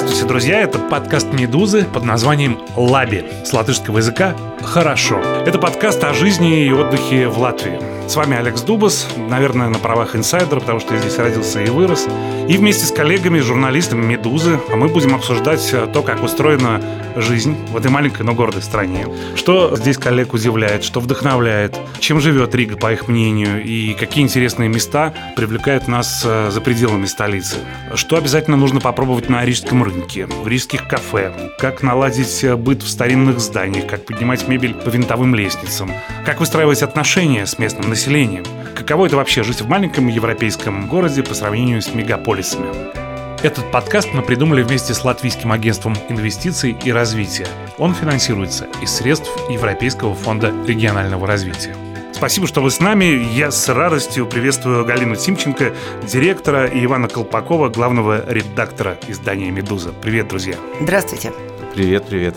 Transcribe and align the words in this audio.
Здравствуйте, 0.00 0.28
друзья! 0.28 0.60
Это 0.62 0.78
подкаст 0.78 1.30
«Медузы» 1.34 1.84
под 1.84 2.04
названием 2.04 2.58
«Лаби» 2.74 3.22
с 3.44 3.52
латышского 3.52 3.98
языка 3.98 4.34
«Хорошо». 4.62 5.18
Это 5.18 5.58
подкаст 5.58 6.02
о 6.04 6.14
жизни 6.14 6.64
и 6.64 6.72
отдыхе 6.72 7.28
в 7.28 7.38
Латвии. 7.38 7.78
С 8.08 8.16
вами 8.16 8.36
Алекс 8.36 8.62
Дубас, 8.62 9.06
наверное, 9.28 9.68
на 9.68 9.78
правах 9.78 10.16
инсайдера, 10.16 10.58
потому 10.58 10.80
что 10.80 10.94
я 10.94 11.00
здесь 11.00 11.18
родился 11.18 11.62
и 11.62 11.68
вырос. 11.68 12.08
И 12.48 12.56
вместе 12.56 12.86
с 12.86 12.92
коллегами, 12.92 13.40
журналистами 13.40 14.04
«Медузы» 14.04 14.58
мы 14.74 14.88
будем 14.88 15.14
обсуждать 15.14 15.74
то, 15.92 16.02
как 16.02 16.22
устроена 16.22 16.80
жизнь 17.16 17.56
в 17.70 17.76
этой 17.76 17.90
маленькой, 17.90 18.22
но 18.22 18.34
гордой 18.34 18.62
стране. 18.62 19.06
Что 19.36 19.76
здесь 19.76 19.98
коллег 19.98 20.32
удивляет, 20.32 20.82
что 20.82 21.00
вдохновляет, 21.00 21.76
чем 22.00 22.20
живет 22.20 22.54
Рига, 22.54 22.76
по 22.76 22.92
их 22.92 23.06
мнению, 23.06 23.62
и 23.62 23.94
какие 23.94 24.24
интересные 24.24 24.68
места 24.68 25.12
привлекают 25.36 25.86
нас 25.86 26.22
э, 26.24 26.50
за 26.50 26.60
пределами 26.60 27.06
столицы. 27.06 27.58
Что 27.94 28.16
обязательно 28.16 28.56
нужно 28.56 28.80
попробовать 28.80 29.28
на 29.28 29.44
рижском 29.44 29.82
рынке, 29.82 29.89
в 29.90 30.48
рижских 30.48 30.86
кафе, 30.88 31.32
как 31.58 31.82
наладить 31.82 32.44
э, 32.44 32.56
быт 32.56 32.82
в 32.82 32.88
старинных 32.88 33.40
зданиях, 33.40 33.86
как 33.86 34.06
поднимать 34.06 34.46
мебель 34.48 34.74
по 34.74 34.88
винтовым 34.88 35.34
лестницам, 35.34 35.90
как 36.24 36.40
выстраивать 36.40 36.82
отношения 36.82 37.46
с 37.46 37.58
местным 37.58 37.88
населением. 37.88 38.44
Каково 38.74 39.06
это 39.06 39.16
вообще 39.16 39.42
жить 39.42 39.60
в 39.60 39.68
маленьком 39.68 40.08
европейском 40.08 40.88
городе 40.88 41.22
по 41.22 41.34
сравнению 41.34 41.82
с 41.82 41.94
мегаполисами? 41.94 42.66
Этот 43.42 43.70
подкаст 43.70 44.08
мы 44.12 44.22
придумали 44.22 44.62
вместе 44.62 44.92
с 44.92 45.02
Латвийским 45.02 45.50
агентством 45.50 45.96
инвестиций 46.08 46.76
и 46.84 46.92
развития. 46.92 47.46
Он 47.78 47.94
финансируется 47.94 48.66
из 48.82 48.90
средств 48.90 49.30
Европейского 49.48 50.14
фонда 50.14 50.52
регионального 50.66 51.26
развития. 51.26 51.74
Спасибо, 52.20 52.46
что 52.46 52.60
вы 52.60 52.70
с 52.70 52.80
нами. 52.80 53.26
Я 53.32 53.50
с 53.50 53.66
радостью 53.70 54.26
приветствую 54.26 54.84
Галину 54.84 55.16
Тимченко, 55.16 55.74
директора, 56.02 56.66
и 56.66 56.84
Ивана 56.84 57.08
Колпакова, 57.08 57.70
главного 57.70 58.30
редактора 58.30 58.98
издания 59.08 59.50
«Медуза». 59.50 59.94
Привет, 60.02 60.28
друзья. 60.28 60.56
Здравствуйте. 60.82 61.32
Привет, 61.74 62.04
привет. 62.06 62.36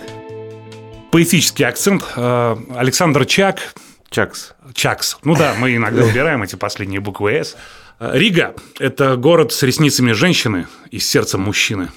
Поэтический 1.11 1.65
акцент. 1.65 2.05
Э, 2.15 2.55
Александр 2.77 3.25
Чак, 3.25 3.73
Чакс. 4.09 4.53
Чакс. 4.73 5.17
Ну 5.25 5.35
да, 5.35 5.53
мы 5.59 5.75
иногда 5.75 6.05
убираем 6.05 6.41
эти 6.43 6.55
последние 6.55 7.01
буквы 7.01 7.33
«С». 7.33 7.57
Рига– 7.99 8.55
это 8.79 9.17
город 9.17 9.51
с 9.51 9.63
ресницами 9.63 10.13
женщины 10.13 10.67
и 10.91 10.99
с 10.99 11.09
сердцем 11.09 11.41
мужчины. 11.41 11.89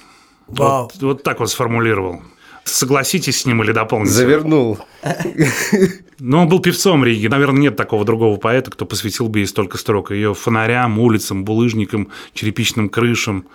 Вау. 0.47 0.91
Вот, 0.93 1.01
вот 1.01 1.23
так 1.23 1.39
вот 1.39 1.49
сформулировал. 1.49 2.21
Согласитесь 2.65 3.39
с 3.39 3.45
ним 3.45 3.63
или 3.63 3.71
дополните? 3.71 4.11
Завернул. 4.11 4.77
Но 6.19 6.41
он 6.41 6.49
был 6.49 6.59
певцом 6.59 7.03
Риги. 7.03 7.27
Наверное, 7.27 7.61
нет 7.61 7.75
такого 7.75 8.05
другого 8.05 8.37
поэта, 8.37 8.71
кто 8.71 8.85
посвятил 8.85 9.27
бы 9.27 9.39
ей 9.39 9.45
столько 9.45 9.77
строк. 9.77 10.11
Ее 10.11 10.33
фонарям, 10.33 10.99
улицам, 10.99 11.45
булыжникам, 11.45 12.09
черепичным 12.33 12.89
крышам, 12.89 13.45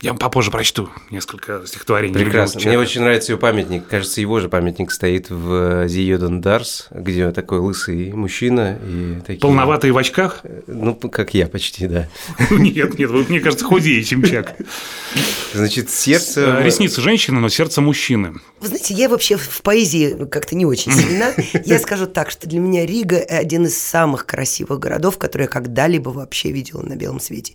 я 0.00 0.12
вам 0.12 0.18
попозже 0.18 0.52
прочту 0.52 0.88
несколько 1.10 1.66
стихотворений. 1.66 2.14
Прекрасно. 2.14 2.60
Мне 2.64 2.78
очень 2.78 3.00
нравится 3.00 3.32
ее 3.32 3.38
памятник. 3.38 3.88
Кажется, 3.88 4.20
его 4.20 4.38
же 4.38 4.48
памятник 4.48 4.92
стоит 4.92 5.28
в 5.28 5.88
Зиёден 5.88 6.40
Дарс, 6.40 6.86
где 6.92 7.32
такой 7.32 7.58
лысый 7.58 8.12
мужчина. 8.12 8.78
И 8.86 9.16
такие... 9.26 9.40
Полноватый 9.40 9.90
в 9.90 9.98
очках? 9.98 10.44
Ну, 10.68 10.94
как 10.94 11.34
я 11.34 11.48
почти, 11.48 11.88
да. 11.88 12.08
Нет, 12.50 12.96
нет, 12.96 13.10
вы, 13.10 13.24
мне 13.28 13.40
кажется, 13.40 13.64
худее, 13.64 14.04
чем 14.04 14.22
Чак. 14.22 14.54
Значит, 15.52 15.90
сердце... 15.90 16.60
Ресницы 16.62 17.00
женщины, 17.00 17.40
но 17.40 17.48
сердце 17.48 17.80
мужчины. 17.80 18.34
Вы 18.60 18.68
знаете, 18.68 18.94
я 18.94 19.08
вообще 19.08 19.36
в 19.36 19.62
поэзии 19.62 20.26
как-то 20.30 20.54
не 20.54 20.64
очень 20.64 20.92
сильна. 20.92 21.32
Я 21.64 21.78
скажу 21.78 22.06
так, 22.12 22.30
что 22.30 22.48
для 22.48 22.60
меня 22.60 22.84
Рига 22.84 23.18
один 23.18 23.66
из 23.66 23.80
самых 23.80 24.26
красивых 24.26 24.78
городов, 24.78 25.18
которые 25.18 25.46
я 25.46 25.50
когда-либо 25.50 26.10
вообще 26.10 26.50
видела 26.50 26.82
на 26.82 26.96
белом 26.96 27.20
свете. 27.20 27.54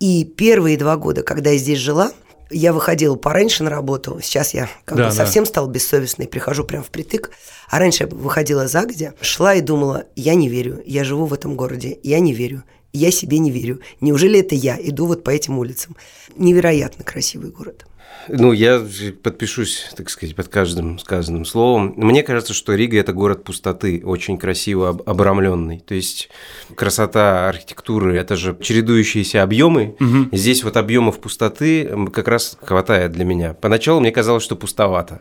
И 0.00 0.24
первые 0.24 0.76
два 0.76 0.96
года, 0.96 1.22
когда 1.22 1.50
я 1.50 1.58
здесь 1.58 1.78
жила, 1.78 2.12
я 2.50 2.72
выходила 2.72 3.16
пораньше 3.16 3.62
на 3.64 3.70
работу. 3.70 4.20
Сейчас 4.22 4.54
я 4.54 4.68
как 4.84 4.98
да, 4.98 5.08
бы 5.08 5.12
совсем 5.12 5.44
да. 5.44 5.50
стала 5.50 5.68
бессовестной, 5.68 6.28
прихожу 6.28 6.64
прям 6.64 6.82
впритык. 6.82 7.30
А 7.68 7.78
раньше 7.78 8.04
я 8.04 8.08
выходила 8.08 8.68
загодя, 8.68 9.14
шла 9.20 9.54
и 9.54 9.60
думала, 9.60 10.04
я 10.14 10.34
не 10.34 10.48
верю, 10.48 10.82
я 10.86 11.04
живу 11.04 11.26
в 11.26 11.34
этом 11.34 11.56
городе, 11.56 11.98
я 12.02 12.20
не 12.20 12.32
верю, 12.32 12.62
я 12.92 13.10
себе 13.10 13.38
не 13.38 13.50
верю. 13.50 13.80
Неужели 14.00 14.40
это 14.40 14.54
я 14.54 14.76
иду 14.80 15.06
вот 15.06 15.24
по 15.24 15.30
этим 15.30 15.58
улицам? 15.58 15.96
Невероятно 16.36 17.04
красивый 17.04 17.50
город. 17.50 17.86
Ну, 18.28 18.52
я 18.52 18.82
подпишусь, 19.22 19.90
так 19.96 20.08
сказать, 20.08 20.34
под 20.34 20.48
каждым 20.48 20.98
сказанным 20.98 21.44
словом. 21.44 21.94
Мне 21.96 22.22
кажется, 22.22 22.54
что 22.54 22.74
Рига– 22.74 22.98
это 23.00 23.12
город 23.12 23.44
пустоты, 23.44 24.02
очень 24.04 24.38
красиво 24.38 24.98
обрамленный. 25.06 25.80
То 25.80 25.94
есть 25.94 26.30
красота 26.74 27.48
архитектуры– 27.48 28.16
это 28.18 28.36
же 28.36 28.56
чередующиеся 28.60 29.42
объемы. 29.42 29.96
Угу. 30.00 30.36
Здесь 30.36 30.64
вот 30.64 30.76
объемов 30.76 31.20
пустоты 31.20 31.90
как 32.12 32.28
раз 32.28 32.56
хватает 32.62 33.12
для 33.12 33.24
меня. 33.24 33.54
Поначалу 33.54 34.00
мне 34.00 34.10
казалось, 34.10 34.42
что 34.42 34.56
пустовато. 34.56 35.20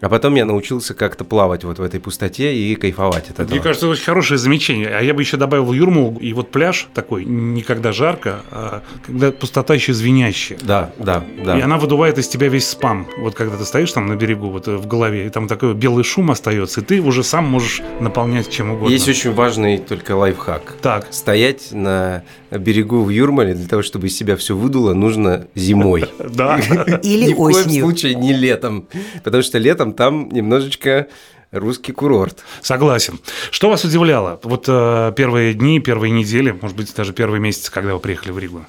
А 0.00 0.08
потом 0.08 0.34
я 0.34 0.44
научился 0.44 0.94
как-то 0.94 1.24
плавать 1.24 1.64
вот 1.64 1.78
в 1.78 1.82
этой 1.82 2.00
пустоте 2.00 2.56
и 2.56 2.74
кайфовать 2.74 3.30
от 3.30 3.40
этого. 3.40 3.50
Мне 3.50 3.60
кажется, 3.60 3.86
это 3.86 3.92
очень 3.92 4.04
хорошее 4.04 4.38
замечание. 4.38 4.88
А 4.88 5.02
я 5.02 5.12
бы 5.12 5.22
еще 5.22 5.36
добавил 5.36 5.72
юрму 5.72 6.16
и 6.20 6.32
вот 6.32 6.50
пляж 6.50 6.88
такой, 6.94 7.24
не 7.24 7.62
когда 7.62 7.92
жарко, 7.92 8.42
а 8.50 8.82
когда 9.06 9.30
пустота 9.30 9.74
еще 9.74 9.92
звенящая. 9.92 10.58
Да, 10.62 10.92
да, 10.98 11.24
да. 11.44 11.58
И 11.58 11.60
она 11.60 11.76
выдувает 11.76 12.18
из 12.18 12.28
тебя 12.28 12.48
весь 12.48 12.68
спам. 12.68 13.06
Вот 13.18 13.34
когда 13.34 13.56
ты 13.56 13.64
стоишь 13.64 13.92
там 13.92 14.06
на 14.06 14.16
берегу, 14.16 14.48
вот 14.48 14.68
э, 14.68 14.76
в 14.76 14.86
голове, 14.86 15.26
и 15.26 15.30
там 15.30 15.48
такой 15.48 15.74
белый 15.74 16.04
шум 16.04 16.30
остается, 16.30 16.80
и 16.80 16.84
ты 16.84 17.00
уже 17.00 17.22
сам 17.22 17.44
можешь 17.44 17.82
наполнять 18.00 18.50
чем 18.50 18.70
угодно. 18.70 18.92
Есть 18.92 19.08
очень 19.08 19.32
важный 19.32 19.78
только 19.78 20.16
лайфхак. 20.16 20.76
Так. 20.80 21.08
Стоять 21.10 21.72
на 21.72 22.22
берегу 22.50 23.02
в 23.02 23.10
Юрмале 23.10 23.54
для 23.54 23.68
того, 23.68 23.82
чтобы 23.82 24.06
из 24.06 24.16
себя 24.16 24.36
все 24.36 24.56
выдуло, 24.56 24.94
нужно 24.94 25.46
зимой. 25.54 26.04
Да. 26.30 26.58
Или 27.02 27.24
осенью. 27.24 27.28
Ни 27.28 27.32
в 27.32 27.36
коем 27.36 27.70
случае 27.70 28.14
не 28.14 28.32
летом. 28.32 28.86
Потому 29.24 29.42
что 29.42 29.58
летом 29.58 29.89
там 29.92 30.30
немножечко 30.30 31.08
русский 31.52 31.92
курорт. 31.92 32.44
Согласен. 32.62 33.18
Что 33.50 33.70
вас 33.70 33.84
удивляло? 33.84 34.40
Вот 34.42 34.64
э, 34.68 35.12
первые 35.16 35.54
дни, 35.54 35.80
первые 35.80 36.10
недели, 36.10 36.56
может 36.60 36.76
быть, 36.76 36.94
даже 36.94 37.12
первые 37.12 37.40
месяцы, 37.40 37.70
когда 37.72 37.94
вы 37.94 38.00
приехали 38.00 38.32
в 38.32 38.38
Ригу? 38.38 38.64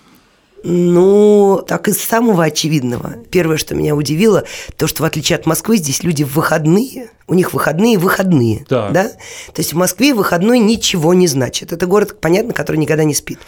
Ну, 0.64 1.64
так 1.68 1.88
из 1.88 2.02
самого 2.02 2.44
очевидного. 2.44 3.16
Первое, 3.32 3.58
что 3.58 3.74
меня 3.74 3.96
удивило, 3.96 4.44
то, 4.78 4.88
что 4.88 5.04
в 5.04 5.06
отличие 5.06 5.38
от 5.38 5.46
Москвы, 5.46 5.78
здесь 5.78 6.04
люди 6.04 6.24
в 6.24 6.36
выходные, 6.36 7.10
у 7.28 7.34
них 7.34 7.54
выходные 7.54 7.98
выходные. 7.98 8.66
Да. 8.70 8.90
да? 8.90 9.04
То 9.06 9.60
есть 9.60 9.74
в 9.74 9.78
Москве 9.78 10.14
выходной 10.14 10.60
ничего 10.60 11.14
не 11.14 11.28
значит. 11.28 11.74
Это 11.74 11.88
город, 11.88 12.20
понятно, 12.20 12.54
который 12.54 12.78
никогда 12.78 13.04
не 13.04 13.16
спит. 13.16 13.40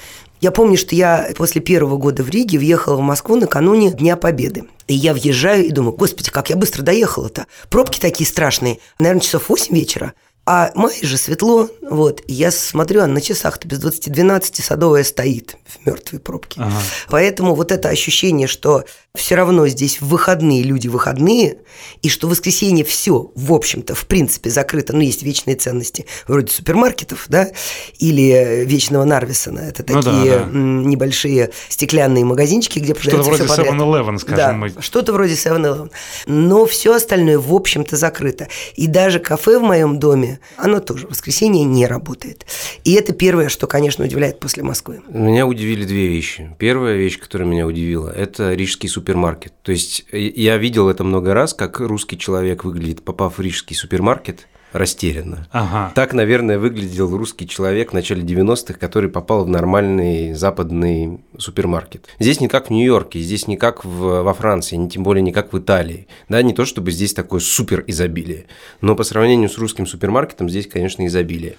Я 0.42 0.52
помню, 0.52 0.78
что 0.78 0.96
я 0.96 1.30
после 1.38 1.62
первого 1.62 1.98
года 1.98 2.24
в 2.24 2.30
Риге 2.30 2.58
въехала 2.58 2.96
в 2.96 3.02
Москву 3.02 3.36
накануне 3.36 3.92
Дня 3.92 4.18
Победы. 4.18 4.66
И 4.88 4.94
я 4.94 5.14
въезжаю 5.14 5.66
и 5.66 5.72
думаю, 5.72 5.94
господи, 5.94 6.32
как 6.32 6.50
я 6.50 6.58
быстро 6.58 6.82
доехала-то. 6.82 7.46
Пробки 7.70 8.00
такие 8.00 8.28
страшные. 8.28 8.80
Наверное, 9.00 9.22
часов 9.22 9.50
8 9.50 9.74
вечера. 9.74 10.14
А 10.46 10.72
май 10.76 10.94
же 11.02 11.18
светло, 11.18 11.70
вот, 11.82 12.22
я 12.28 12.52
смотрю, 12.52 13.02
а 13.02 13.08
на 13.08 13.22
часах-то 13.22 13.66
без 13.66 13.80
20-12 13.82 14.62
садовая 14.62 15.06
стоит 15.06 15.56
в 15.66 15.86
мертвой 15.86 16.20
пробке. 16.20 16.60
Ага. 16.62 16.76
Поэтому 17.10 17.56
вот 17.56 17.72
это 17.72 17.88
ощущение, 17.88 18.48
что 18.48 18.84
все 19.16 19.36
равно 19.36 19.68
здесь 19.68 20.02
в 20.02 20.08
выходные 20.08 20.64
люди 20.64 20.88
выходные, 20.88 21.58
и 22.02 22.10
что 22.10 22.26
в 22.26 22.32
воскресенье 22.32 22.84
все, 22.84 23.32
в 23.36 23.54
общем-то, 23.54 23.94
в 23.94 24.08
принципе, 24.08 24.50
закрыто. 24.50 24.94
Ну, 24.94 25.02
есть 25.02 25.22
вечные 25.22 25.56
ценности, 25.56 26.08
вроде 26.28 26.52
супермаркетов, 26.52 27.26
да, 27.30 27.52
или 28.00 28.66
вечного 28.66 29.04
Нарвисона. 29.04 29.60
Это 29.60 29.86
ну, 29.88 30.02
такие 30.02 30.32
да, 30.32 30.46
да. 30.46 30.50
небольшие 30.52 31.52
стеклянные 31.70 32.26
магазинчики, 32.26 32.80
где 32.80 32.96
продается 32.96 33.36
Что-то 33.36 33.54
вроде 33.54 33.70
7-Eleven, 33.70 34.18
скажем 34.18 34.38
да, 34.38 34.54
мы. 34.54 34.74
что-то 34.82 35.14
вроде 35.14 35.36
7-Eleven. 35.36 35.92
Но 36.26 36.66
все 36.66 36.96
остальное, 36.96 37.38
в 37.38 37.54
общем-то, 37.54 37.96
закрыто. 37.96 38.48
И 38.76 38.88
даже 38.88 39.20
кафе 39.20 39.60
в 39.60 39.62
моем 39.62 40.00
доме, 40.00 40.40
оно 40.58 40.80
тоже 40.80 41.06
в 41.06 41.12
воскресенье 41.12 41.64
не 41.64 41.86
работает. 41.86 42.48
И 42.84 42.94
это 42.94 43.14
первое, 43.14 43.50
что, 43.50 43.68
конечно, 43.68 44.04
удивляет 44.04 44.40
после 44.40 44.64
Москвы. 44.64 45.02
Меня 45.08 45.46
удивили 45.46 45.86
две 45.86 46.08
вещи. 46.08 46.56
Первая 46.58 46.96
вещь, 46.96 47.20
которая 47.20 47.48
меня 47.48 47.68
удивила, 47.68 48.10
это 48.10 48.56
рижский 48.56 48.90
супермаркет 48.90 49.03
супермаркет. 49.04 49.54
То 49.64 49.72
есть 49.74 50.06
я 50.12 50.58
видел 50.58 50.90
это 50.90 51.04
много 51.04 51.34
раз, 51.34 51.54
как 51.54 51.80
русский 51.82 52.18
человек 52.18 52.64
выглядит, 52.64 53.04
попав 53.04 53.38
в 53.38 53.42
рижский 53.42 53.76
супермаркет, 53.76 54.48
растерянно. 54.72 55.48
Ага. 55.52 55.92
Так, 55.94 56.14
наверное, 56.14 56.58
выглядел 56.58 57.16
русский 57.16 57.48
человек 57.48 57.92
в 57.92 57.94
начале 57.94 58.24
90-х, 58.24 58.74
который 58.76 59.10
попал 59.10 59.44
в 59.44 59.50
нормальный 59.50 60.34
западный 60.34 61.20
супермаркет. 61.38 62.08
Здесь 62.18 62.40
не 62.40 62.48
как 62.48 62.68
в 62.68 62.70
Нью-Йорке, 62.72 63.20
здесь 63.20 63.48
не 63.48 63.58
как 63.58 63.84
в, 63.84 64.24
во 64.24 64.34
Франции, 64.34 64.78
не, 64.78 64.90
тем 64.90 65.04
более 65.04 65.22
не 65.22 65.34
как 65.34 65.54
в 65.54 65.60
Италии. 65.60 66.08
Да, 66.30 66.42
не 66.42 66.54
то 66.54 66.66
чтобы 66.66 66.92
здесь 66.92 67.14
такое 67.14 67.42
супер 67.42 67.84
изобилие, 67.86 68.46
но 68.82 68.96
по 68.96 69.04
сравнению 69.04 69.50
с 69.50 69.58
русским 69.58 69.86
супермаркетом 69.86 70.50
здесь, 70.50 70.68
конечно, 70.68 71.06
изобилие. 71.06 71.58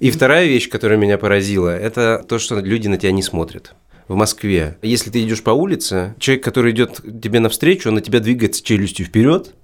И 0.00 0.10
вторая 0.10 0.46
вещь, 0.46 0.70
которая 0.70 0.98
меня 0.98 1.18
поразила, 1.18 1.68
это 1.68 2.24
то, 2.26 2.38
что 2.38 2.58
люди 2.58 2.88
на 2.88 2.96
тебя 2.96 3.12
не 3.12 3.22
смотрят 3.22 3.74
в 4.10 4.16
Москве, 4.16 4.76
если 4.82 5.08
ты 5.08 5.22
идешь 5.22 5.40
по 5.44 5.50
улице, 5.50 6.16
человек, 6.18 6.42
который 6.42 6.72
идет 6.72 7.00
тебе 7.22 7.38
навстречу, 7.38 7.90
он 7.90 7.94
на 7.94 8.00
тебя 8.00 8.18
двигается 8.18 8.60
челюстью 8.60 9.06
вперед, 9.06 9.54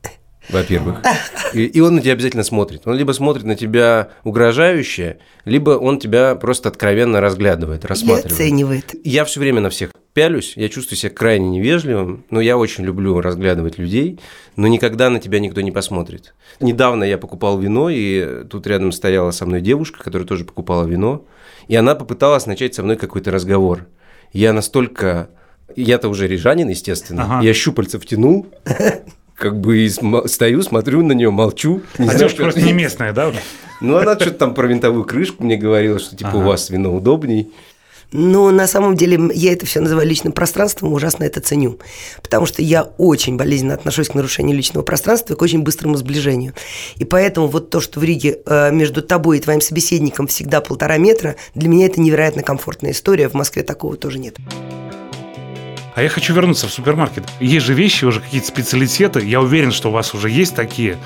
во-первых. 0.48 1.02
И, 1.52 1.64
и 1.64 1.80
он 1.80 1.96
на 1.96 2.00
тебя 2.00 2.12
обязательно 2.12 2.44
смотрит. 2.44 2.82
Он 2.84 2.94
либо 2.94 3.10
смотрит 3.10 3.42
на 3.42 3.56
тебя 3.56 4.10
угрожающе, 4.22 5.18
либо 5.44 5.70
он 5.70 5.98
тебя 5.98 6.36
просто 6.36 6.68
откровенно 6.68 7.20
разглядывает, 7.20 7.84
рассматривает. 7.84 8.30
И 8.30 8.34
оценивает. 8.34 8.94
Я 9.02 9.24
все 9.24 9.40
время 9.40 9.60
на 9.60 9.68
всех 9.68 9.90
пялюсь, 10.12 10.52
я 10.54 10.68
чувствую 10.68 10.96
себя 10.96 11.10
крайне 11.10 11.48
невежливым, 11.48 12.24
но 12.30 12.40
я 12.40 12.56
очень 12.56 12.84
люблю 12.84 13.20
разглядывать 13.20 13.78
людей, 13.78 14.20
но 14.54 14.68
никогда 14.68 15.10
на 15.10 15.18
тебя 15.18 15.40
никто 15.40 15.60
не 15.60 15.72
посмотрит. 15.72 16.34
Недавно 16.60 17.02
я 17.02 17.18
покупал 17.18 17.58
вино, 17.58 17.90
и 17.90 18.44
тут 18.44 18.68
рядом 18.68 18.92
стояла 18.92 19.32
со 19.32 19.44
мной 19.44 19.60
девушка, 19.60 20.04
которая 20.04 20.26
тоже 20.28 20.44
покупала 20.44 20.86
вино, 20.86 21.26
и 21.66 21.74
она 21.74 21.96
попыталась 21.96 22.46
начать 22.46 22.76
со 22.76 22.84
мной 22.84 22.96
какой-то 22.96 23.32
разговор. 23.32 23.88
Я 24.32 24.52
настолько... 24.52 25.28
Я-то 25.74 26.08
уже 26.08 26.26
рижанин, 26.26 26.68
естественно. 26.68 27.24
Ага. 27.24 27.40
Я 27.42 27.52
щупальца 27.52 27.98
втянул, 27.98 28.46
как 29.34 29.60
бы 29.60 29.88
стою, 30.26 30.62
смотрю 30.62 31.02
на 31.02 31.12
нее, 31.12 31.30
молчу. 31.30 31.82
Не 31.98 32.04
а 32.04 32.06
знаю, 32.06 32.18
девушка 32.18 32.42
просто 32.42 32.62
не 32.62 32.72
местная, 32.72 33.12
да? 33.12 33.32
Ну, 33.80 33.96
она 33.96 34.14
что-то 34.14 34.38
там 34.38 34.54
про 34.54 34.66
винтовую 34.66 35.04
крышку 35.04 35.44
мне 35.44 35.56
говорила, 35.56 35.98
что 35.98 36.16
типа 36.16 36.30
ага. 36.30 36.38
у 36.38 36.40
вас 36.42 36.70
вино 36.70 36.94
удобней. 36.94 37.52
Но 38.12 38.50
на 38.50 38.66
самом 38.66 38.96
деле 38.96 39.30
я 39.34 39.52
это 39.52 39.66
все 39.66 39.80
называю 39.80 40.08
личным 40.08 40.32
пространством, 40.32 40.92
ужасно 40.92 41.24
это 41.24 41.40
ценю. 41.40 41.78
Потому 42.22 42.46
что 42.46 42.62
я 42.62 42.82
очень 42.98 43.36
болезненно 43.36 43.74
отношусь 43.74 44.08
к 44.08 44.14
нарушению 44.14 44.56
личного 44.56 44.84
пространства 44.84 45.34
и 45.34 45.36
к 45.36 45.42
очень 45.42 45.62
быстрому 45.62 45.96
сближению. 45.96 46.54
И 46.96 47.04
поэтому 47.04 47.48
вот 47.48 47.70
то, 47.70 47.80
что 47.80 48.00
в 48.00 48.04
Риге 48.04 48.38
э, 48.46 48.70
между 48.72 49.02
тобой 49.02 49.38
и 49.38 49.40
твоим 49.40 49.60
собеседником 49.60 50.26
всегда 50.26 50.60
полтора 50.60 50.98
метра, 50.98 51.36
для 51.54 51.68
меня 51.68 51.86
это 51.86 52.00
невероятно 52.00 52.42
комфортная 52.42 52.92
история. 52.92 53.28
В 53.28 53.34
Москве 53.34 53.62
такого 53.62 53.96
тоже 53.96 54.18
нет. 54.18 54.36
А 55.94 56.02
я 56.02 56.10
хочу 56.10 56.34
вернуться 56.34 56.68
в 56.68 56.70
супермаркет. 56.70 57.24
Есть 57.40 57.64
же 57.64 57.72
вещи, 57.72 58.04
уже 58.04 58.20
какие-то 58.20 58.46
специалитеты. 58.46 59.24
Я 59.24 59.40
уверен, 59.40 59.72
что 59.72 59.88
у 59.88 59.92
вас 59.92 60.12
уже 60.12 60.28
есть 60.28 60.54
такие. 60.54 60.98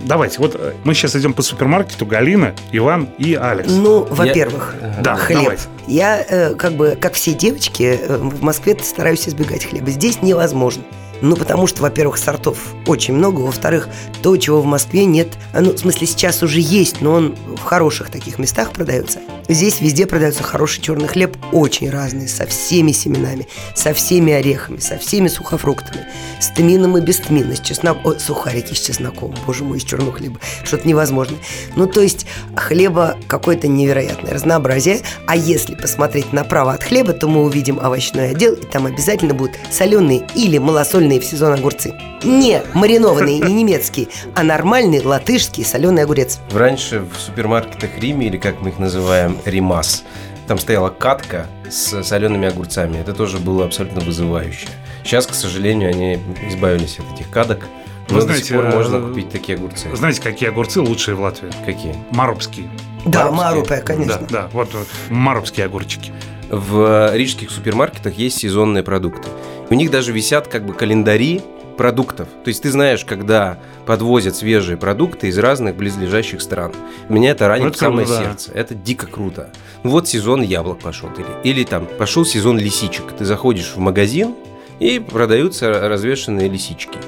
Давайте, 0.00 0.38
вот 0.38 0.56
э, 0.58 0.72
мы 0.84 0.94
сейчас 0.94 1.14
идем 1.16 1.34
по 1.34 1.42
супермаркету, 1.42 2.06
Галина, 2.06 2.54
Иван 2.72 3.08
и 3.18 3.34
Алекс. 3.34 3.70
Ну, 3.70 4.04
во-первых, 4.04 4.74
я... 4.80 5.02
да, 5.02 5.16
хлеб. 5.16 5.40
Давайте. 5.40 5.62
Я, 5.86 6.24
э, 6.26 6.54
как 6.54 6.72
бы, 6.72 6.96
как 7.00 7.14
все 7.14 7.34
девочки, 7.34 7.98
э, 8.00 8.16
в 8.16 8.42
Москве 8.42 8.76
стараюсь 8.82 9.28
избегать 9.28 9.64
хлеба. 9.64 9.90
Здесь 9.90 10.22
невозможно. 10.22 10.82
Ну, 11.22 11.36
потому 11.36 11.66
что, 11.66 11.82
во-первых, 11.82 12.18
сортов 12.18 12.58
очень 12.86 13.14
много, 13.14 13.40
во-вторых, 13.40 13.88
то, 14.22 14.36
чего 14.36 14.60
в 14.60 14.66
Москве 14.66 15.04
нет, 15.04 15.28
ну, 15.52 15.72
в 15.72 15.78
смысле, 15.78 16.06
сейчас 16.06 16.42
уже 16.42 16.60
есть, 16.60 17.00
но 17.00 17.12
он 17.12 17.36
в 17.56 17.62
хороших 17.62 18.10
таких 18.10 18.38
местах 18.38 18.72
продается. 18.72 19.20
Здесь 19.48 19.80
везде 19.80 20.06
продается 20.06 20.42
хороший 20.42 20.80
черный 20.80 21.08
хлеб, 21.08 21.36
очень 21.52 21.90
разный, 21.90 22.28
со 22.28 22.46
всеми 22.46 22.92
семенами, 22.92 23.48
со 23.74 23.92
всеми 23.92 24.32
орехами, 24.32 24.78
со 24.78 24.96
всеми 24.96 25.28
сухофруктами, 25.28 26.06
с 26.40 26.48
тмином 26.48 26.96
и 26.96 27.00
без 27.00 27.18
тмина, 27.18 27.56
с 27.56 27.60
чесноком, 27.60 28.18
сухарики 28.18 28.74
с 28.74 28.80
чесноком, 28.80 29.34
боже 29.46 29.64
мой, 29.64 29.78
из 29.78 29.84
черного 29.84 30.12
хлеба, 30.12 30.38
что-то 30.62 30.86
невозможное. 30.86 31.40
Ну, 31.74 31.86
то 31.86 32.00
есть, 32.00 32.26
хлеба 32.54 33.16
какое-то 33.26 33.66
невероятное 33.66 34.32
разнообразие, 34.32 35.00
а 35.26 35.34
если 35.34 35.74
посмотреть 35.74 36.32
направо 36.32 36.72
от 36.72 36.84
хлеба, 36.84 37.12
то 37.12 37.26
мы 37.26 37.42
увидим 37.42 37.80
овощной 37.80 38.30
отдел, 38.30 38.54
и 38.54 38.64
там 38.64 38.86
обязательно 38.86 39.34
будут 39.34 39.56
соленые 39.70 40.26
или 40.36 40.58
малосольные 40.58 41.09
маринованные 41.10 41.20
в 41.20 41.24
сезон 41.24 41.52
огурцы. 41.54 41.94
Не 42.22 42.62
маринованные 42.74 43.38
и 43.38 43.52
немецкие, 43.52 44.08
а 44.34 44.42
нормальный 44.42 45.00
латышский 45.04 45.64
соленый 45.64 46.04
огурец. 46.04 46.38
Раньше 46.52 47.00
в 47.00 47.18
супермаркетах 47.18 47.98
Риме, 47.98 48.26
или 48.26 48.36
как 48.36 48.60
мы 48.60 48.70
их 48.70 48.78
называем, 48.78 49.36
Римас, 49.44 50.04
там 50.46 50.58
стояла 50.58 50.90
катка 50.90 51.46
с 51.68 52.02
солеными 52.02 52.48
огурцами. 52.48 52.98
Это 52.98 53.12
тоже 53.12 53.38
было 53.38 53.64
абсолютно 53.64 54.00
вызывающе. 54.00 54.68
Сейчас, 55.04 55.26
к 55.26 55.34
сожалению, 55.34 55.90
они 55.90 56.18
избавились 56.48 56.98
от 56.98 57.14
этих 57.14 57.30
кадок. 57.30 57.66
Но 58.08 58.16
Вы 58.16 58.22
знаете, 58.22 58.42
до 58.42 58.46
сих 58.48 58.56
пор 58.56 58.74
можно 58.74 58.96
э, 58.96 59.08
купить 59.08 59.30
такие 59.30 59.56
огурцы. 59.56 59.88
Знаете, 59.94 60.20
какие 60.20 60.48
огурцы 60.48 60.80
лучшие 60.80 61.14
в 61.14 61.20
Латвии? 61.20 61.50
Какие? 61.64 61.94
Марубские. 62.10 62.68
Да, 63.06 63.30
марупе, 63.30 63.76
конечно. 63.76 64.18
Да, 64.18 64.26
да, 64.28 64.48
вот 64.52 64.68
марубские 65.10 65.66
огурчики. 65.66 66.12
В 66.50 67.14
рижских 67.14 67.50
супермаркетах 67.50 68.14
есть 68.14 68.38
сезонные 68.38 68.82
продукты. 68.82 69.28
У 69.70 69.74
них 69.74 69.90
даже 69.90 70.12
висят 70.12 70.48
как 70.48 70.66
бы 70.66 70.74
календари 70.74 71.42
продуктов. 71.76 72.28
То 72.44 72.48
есть 72.48 72.62
ты 72.62 72.70
знаешь, 72.70 73.04
когда 73.04 73.58
подвозят 73.86 74.36
свежие 74.36 74.76
продукты 74.76 75.28
из 75.28 75.38
разных 75.38 75.76
близлежащих 75.76 76.42
стран. 76.42 76.72
Меня 77.08 77.30
это 77.30 77.48
ранит 77.48 77.76
в 77.76 77.78
самое 77.78 78.06
круто, 78.06 78.22
сердце. 78.22 78.52
Это 78.52 78.74
дико 78.74 79.06
круто. 79.06 79.50
Ну 79.82 79.90
вот 79.90 80.08
сезон 80.08 80.42
яблок 80.42 80.80
пошел. 80.80 81.08
Или, 81.16 81.58
или 81.58 81.64
там 81.64 81.86
пошел 81.86 82.24
сезон 82.26 82.58
лисичек. 82.58 83.04
Ты 83.16 83.24
заходишь 83.24 83.72
в 83.74 83.78
магазин, 83.78 84.34
и 84.80 84.98
продаются 84.98 85.88
развешенные 85.88 86.48
лисички. 86.48 86.98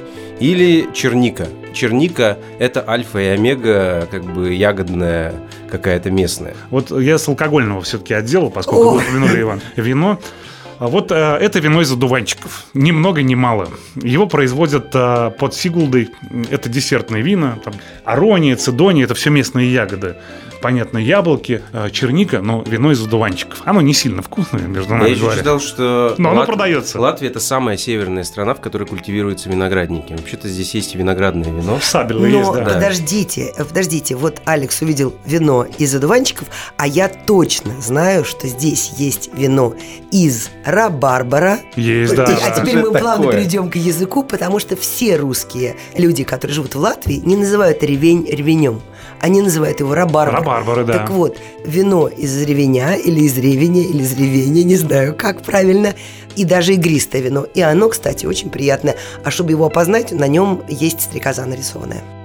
Или 0.42 0.88
черника. 0.92 1.46
Черника– 1.72 2.36
это 2.58 2.84
альфа 2.88 3.20
и 3.20 3.26
омега, 3.26 4.08
как 4.10 4.24
бы 4.24 4.52
ягодная 4.52 5.34
какая-то 5.70 6.10
местная. 6.10 6.56
Вот 6.70 6.90
я 6.90 7.18
с 7.18 7.28
алкогольного 7.28 7.80
все-таки 7.82 8.12
отдела, 8.12 8.50
поскольку 8.50 8.90
вы 8.90 8.96
упомянули, 8.96 9.40
Иван, 9.40 9.60
вино. 9.76 10.18
А 10.80 10.88
вот 10.88 11.12
э, 11.12 11.14
это 11.14 11.60
вино 11.60 11.80
из 11.80 11.92
одуванчиков. 11.92 12.64
Ни 12.74 12.90
много, 12.90 13.22
ни 13.22 13.36
мало. 13.36 13.68
Его 13.94 14.26
производят 14.26 14.90
э, 14.92 15.30
под 15.38 15.54
Сигулдой. 15.54 16.10
Это 16.50 16.68
десертные 16.68 17.22
вина. 17.22 17.60
Там, 17.64 17.74
арония, 18.04 18.56
цидония– 18.56 19.04
это 19.04 19.14
все 19.14 19.30
местные 19.30 19.72
ягоды 19.72 20.16
понятно, 20.62 20.98
яблоки, 20.98 21.62
э, 21.72 21.90
черника, 21.90 22.40
но 22.40 22.62
вино 22.66 22.92
из 22.92 23.02
одуванчиков. 23.02 23.60
Оно 23.64 23.82
не 23.82 23.92
сильно 23.92 24.22
вкусное, 24.22 24.62
между 24.62 24.94
нами 24.94 25.08
Я 25.08 25.14
еще 25.14 25.36
читал, 25.36 25.60
что 25.60 26.14
но 26.16 26.30
Лат... 26.30 26.38
оно 26.38 26.46
продается. 26.46 27.00
Латвия– 27.00 27.28
это 27.28 27.40
самая 27.40 27.76
северная 27.76 28.24
страна, 28.24 28.54
в 28.54 28.60
которой 28.60 28.84
культивируются 28.84 29.50
виноградники. 29.50 30.12
Вообще-то 30.14 30.48
здесь 30.48 30.74
есть 30.74 30.94
виноградное 30.94 31.50
вино. 31.50 31.78
Сабельное 31.82 32.30
но 32.30 32.38
есть, 32.38 32.52
да. 32.52 32.64
подождите, 32.64 33.52
подождите. 33.58 34.14
Вот 34.14 34.40
Алекс 34.44 34.80
увидел 34.80 35.14
вино 35.26 35.66
из 35.78 35.94
одуванчиков, 35.94 36.48
а 36.76 36.86
я 36.86 37.08
точно 37.08 37.80
знаю, 37.80 38.24
что 38.24 38.46
здесь 38.46 38.92
есть 38.96 39.30
вино 39.34 39.74
из 40.10 40.50
рабарбара. 40.64 41.58
Есть, 41.76 42.14
да. 42.14 42.24
А 42.24 42.50
теперь 42.58 42.78
мы 42.78 42.92
плавно 42.92 43.32
перейдем 43.32 43.68
к 43.68 43.76
языку, 43.76 44.22
потому 44.22 44.60
что 44.60 44.76
все 44.76 45.16
русские 45.16 45.76
люди, 45.96 46.24
которые 46.24 46.54
живут 46.54 46.74
в 46.74 46.78
Латвии, 46.78 47.16
не 47.24 47.36
называют 47.36 47.82
ревень 47.82 48.26
ревенем. 48.30 48.80
Они 49.22 49.40
называют 49.40 49.78
его 49.78 49.94
рабарбар. 49.94 50.40
Рабарбары, 50.40 50.84
да. 50.84 50.94
Так 50.94 51.10
вот, 51.10 51.38
вино 51.64 52.08
из 52.08 52.42
ревеня 52.42 52.94
или 52.94 53.20
из 53.20 53.38
ревеня 53.38 53.82
или 53.82 54.02
из 54.02 54.12
ревеня, 54.18 54.64
не 54.64 54.76
знаю, 54.76 55.14
как 55.16 55.42
правильно, 55.42 55.94
и 56.34 56.44
даже 56.44 56.74
игристое 56.74 57.22
вино. 57.22 57.46
И 57.54 57.60
оно, 57.60 57.88
кстати, 57.88 58.26
очень 58.26 58.50
приятное. 58.50 58.96
А 59.24 59.30
чтобы 59.30 59.52
его 59.52 59.64
опознать, 59.64 60.10
на 60.10 60.26
нем 60.26 60.62
есть 60.68 61.02
стрекоза 61.02 61.46
нарисованная. 61.46 62.21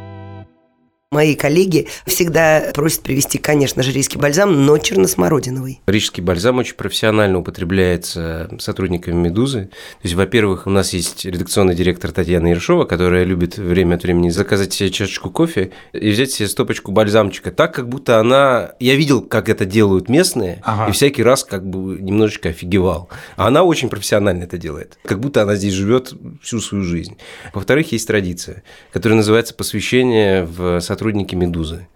Мои 1.18 1.34
коллеги 1.34 1.88
всегда 2.06 2.66
просят 2.76 3.02
привезти, 3.02 3.40
конечно 3.40 3.82
же, 3.82 3.92
рижский 3.92 4.20
бальзам, 4.20 4.68
но 4.68 4.78
черносмородиновый. 4.78 5.82
Рижский 5.88 6.22
бальзам 6.22 6.60
очень 6.60 6.76
профессионально 6.76 7.40
употребляется 7.40 8.48
сотрудниками 8.60 9.16
«Медузы». 9.16 9.62
То 9.64 10.04
есть, 10.04 10.14
во-первых, 10.14 10.68
у 10.68 10.70
нас 10.70 10.94
есть 10.94 11.26
редакционный 11.26 11.74
директор 11.74 12.12
Татьяна 12.12 12.50
Ершова, 12.50 12.86
которая 12.86 13.24
любит 13.24 13.58
время 13.58 13.96
от 13.96 14.04
времени 14.04 14.30
заказать 14.30 14.74
себе 14.74 14.92
чашечку 14.92 15.32
кофе 15.32 15.72
и 15.92 16.12
взять 16.12 16.30
себе 16.30 16.48
стопочку 16.48 16.92
бальзамчика, 16.92 17.50
так, 17.50 17.74
как 17.74 17.90
будто 17.90 18.20
она... 18.20 18.74
Я 18.80 18.94
видел, 18.94 19.24
как 19.24 19.50
это 19.50 19.66
делают 19.66 20.10
местные, 20.10 20.62
ага. 20.64 20.88
и 20.88 20.94
всякий 20.94 21.24
раз 21.24 21.44
как 21.44 21.68
бы 21.68 22.00
немножечко 22.00 22.50
офигевал. 22.50 23.10
А 23.38 23.48
она 23.48 23.64
очень 23.64 23.90
профессионально 23.90 24.44
это 24.44 24.60
делает, 24.60 25.00
как 25.04 25.20
будто 25.20 25.42
она 25.42 25.56
здесь 25.56 25.74
живет 25.74 26.14
всю 26.44 26.60
свою 26.60 26.84
жизнь. 26.84 27.18
Во-вторых, 27.56 27.92
есть 27.92 28.08
традиция, 28.08 28.62
которая 28.94 29.18
называется 29.18 29.56
«Посвящение 29.56 30.46
в 30.46 30.80
сотрудники 31.08 31.36
«Медузы». 31.36 31.88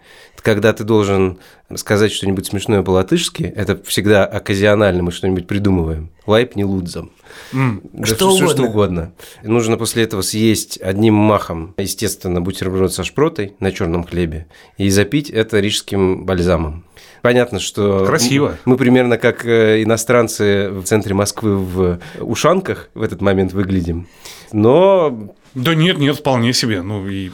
Когда 0.42 0.74
ты 0.74 0.84
должен 0.86 1.38
сказать 1.76 2.12
что-нибудь 2.12 2.48
смешное 2.48 2.82
по-латышски, 2.82 3.44
это 3.44 3.82
всегда 3.84 4.26
оказионально, 4.26 5.04
мы 5.04 5.12
что-нибудь 5.12 5.48
придумываем. 5.48 6.10
Лайп 6.26 6.56
не 6.56 6.64
лудзом. 6.64 7.12
Mm, 7.54 7.90
да 7.94 8.06
что, 8.06 8.16
что, 8.16 8.28
угодно. 8.30 8.50
что 8.50 8.64
угодно. 8.64 9.14
Нужно 9.44 9.78
после 9.78 10.04
этого 10.04 10.22
съесть 10.22 10.80
одним 10.82 11.14
махом, 11.14 11.76
естественно, 11.78 12.42
бутерброд 12.42 12.94
со 12.94 13.04
шпротой 13.04 13.54
на 13.60 13.72
черном 13.72 14.04
хлебе 14.04 14.48
и 14.78 14.90
запить 14.90 15.30
это 15.30 15.60
рижским 15.60 16.26
бальзамом. 16.26 16.86
Понятно, 17.22 17.60
что... 17.60 18.06
Красиво. 18.06 18.58
Мы 18.66 18.78
примерно 18.78 19.18
как 19.18 19.46
э, 19.46 19.84
иностранцы 19.84 20.70
в 20.72 20.84
центре 20.86 21.14
Москвы 21.14 21.56
в 21.58 22.00
ушанках 22.20 22.90
в 22.96 23.02
этот 23.04 23.22
момент 23.22 23.54
выглядим. 23.54 24.08
Но... 24.52 25.36
Да 25.54 25.76
нет, 25.76 26.00
нет, 26.00 26.16
вполне 26.16 26.54
себе. 26.54 26.82
Ну 26.82 27.08
и 27.08 27.32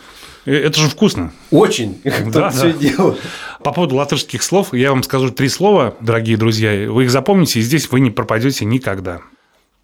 это 0.52 0.80
же 0.80 0.90
вкусно. 0.90 1.32
Очень. 1.52 2.02
Да, 2.28 2.50
все 2.50 2.72
да. 2.72 2.80
дело. 2.80 3.18
По 3.64 3.72
поводу 3.72 3.96
латышских 3.96 4.44
слов, 4.44 4.74
я 4.74 4.92
вам 4.92 5.04
скажу 5.04 5.30
три 5.30 5.50
слова, 5.50 5.96
дорогие 6.00 6.38
друзья. 6.38 6.90
Вы 6.92 7.04
их 7.04 7.12
запомните, 7.12 7.60
и 7.60 7.62
здесь 7.62 7.90
вы 7.92 8.00
не 8.00 8.12
пропадете 8.12 8.66
никогда. 8.66 9.20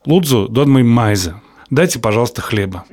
Лудзу 0.06 0.48
донмай 0.48 0.84
майза. 0.84 1.42
Дайте, 1.70 2.00
пожалуйста, 2.00 2.42
хлеба. 2.42 2.86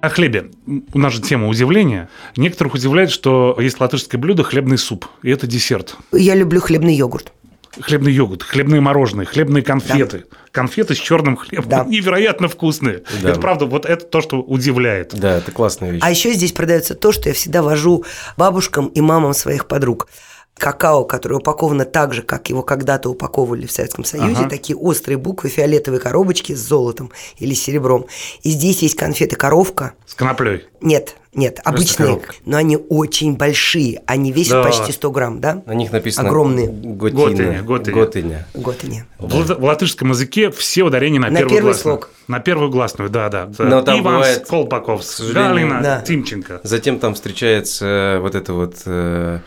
О 0.00 0.08
хлебе. 0.10 0.50
У 0.92 0.98
нас 0.98 1.14
же 1.14 1.22
тема 1.22 1.48
удивления. 1.48 2.10
Некоторых 2.36 2.74
удивляет, 2.74 3.10
что 3.10 3.56
есть 3.58 3.80
латышское 3.80 4.20
блюдо– 4.20 4.42
хлебный 4.44 4.76
суп. 4.76 5.06
И 5.22 5.30
это 5.30 5.46
десерт. 5.46 5.96
Я 6.12 6.34
люблю 6.34 6.60
хлебный 6.60 6.94
йогурт 6.94 7.32
хлебный 7.80 8.12
йогурт, 8.12 8.42
хлебные 8.42 8.80
мороженые, 8.80 9.26
хлебные 9.26 9.62
конфеты. 9.62 10.24
Да. 10.30 10.36
Конфеты 10.50 10.94
с 10.94 10.98
черным 10.98 11.36
хлебом 11.36 11.68
да. 11.68 11.84
невероятно 11.88 12.48
вкусные. 12.48 13.02
Да. 13.22 13.30
Это 13.30 13.40
правда, 13.40 13.66
вот 13.66 13.86
это 13.86 14.04
то, 14.04 14.20
что 14.20 14.40
удивляет. 14.40 15.14
Да, 15.14 15.38
это 15.38 15.50
классная 15.52 15.90
вещь. 15.90 16.02
А 16.02 16.10
еще 16.10 16.32
здесь 16.32 16.52
продается 16.52 16.94
то, 16.94 17.12
что 17.12 17.28
я 17.28 17.34
всегда 17.34 17.62
вожу 17.62 18.04
бабушкам 18.36 18.86
и 18.88 19.00
мамам 19.00 19.34
своих 19.34 19.66
подруг. 19.66 20.08
Какао, 20.56 21.04
которое 21.04 21.36
упаковано 21.36 21.84
так 21.84 22.14
же, 22.14 22.22
как 22.22 22.48
его 22.48 22.62
когда-то 22.62 23.10
упаковывали 23.10 23.66
в 23.66 23.72
Советском 23.72 24.04
Союзе, 24.04 24.42
ага. 24.42 24.50
такие 24.50 24.76
острые 24.76 25.18
буквы, 25.18 25.48
фиолетовые 25.50 26.00
коробочки 26.00 26.54
с 26.54 26.60
золотом 26.60 27.10
или 27.38 27.54
серебром. 27.54 28.06
И 28.42 28.50
здесь 28.50 28.82
есть 28.82 28.94
конфеты 28.94 29.36
коровка. 29.36 29.94
С 30.06 30.14
коноплей? 30.14 30.64
Нет, 30.80 31.16
нет, 31.34 31.56
Просто 31.56 31.70
обычные, 31.70 32.06
коробка. 32.06 32.34
но 32.44 32.56
они 32.56 32.76
очень 32.76 33.36
большие, 33.36 34.02
они 34.06 34.30
весят 34.30 34.62
да. 34.62 34.62
почти 34.62 34.92
100 34.92 35.10
грамм, 35.10 35.40
да? 35.40 35.62
На 35.66 35.72
них 35.72 35.90
написано 35.90 36.28
огромные. 36.28 36.68
Готиня. 36.68 37.62
Готиня. 37.62 37.94
Готиня. 37.94 38.46
Готиня. 38.54 39.06
В, 39.18 39.54
в 39.58 39.64
латышском 39.64 40.10
языке 40.10 40.50
все 40.50 40.84
ударения 40.84 41.18
на, 41.18 41.30
на 41.30 41.38
первую 41.38 41.56
первый 41.56 41.72
гласную. 41.72 41.98
слог. 41.98 42.10
На 42.28 42.38
первую 42.38 42.70
гласную, 42.70 43.10
да, 43.10 43.28
да. 43.28 43.50
Но 43.58 43.82
там 43.82 44.00
Иван 44.00 44.14
бывает, 44.14 44.46
Колпаков, 44.46 45.02
Галина, 45.32 45.80
да. 45.82 46.00
Тимченко. 46.02 46.60
Затем 46.62 47.00
там 47.00 47.14
встречается 47.14 48.18
вот 48.20 48.34
это 48.34 48.52
вот 48.52 48.76
э, 48.86 49.40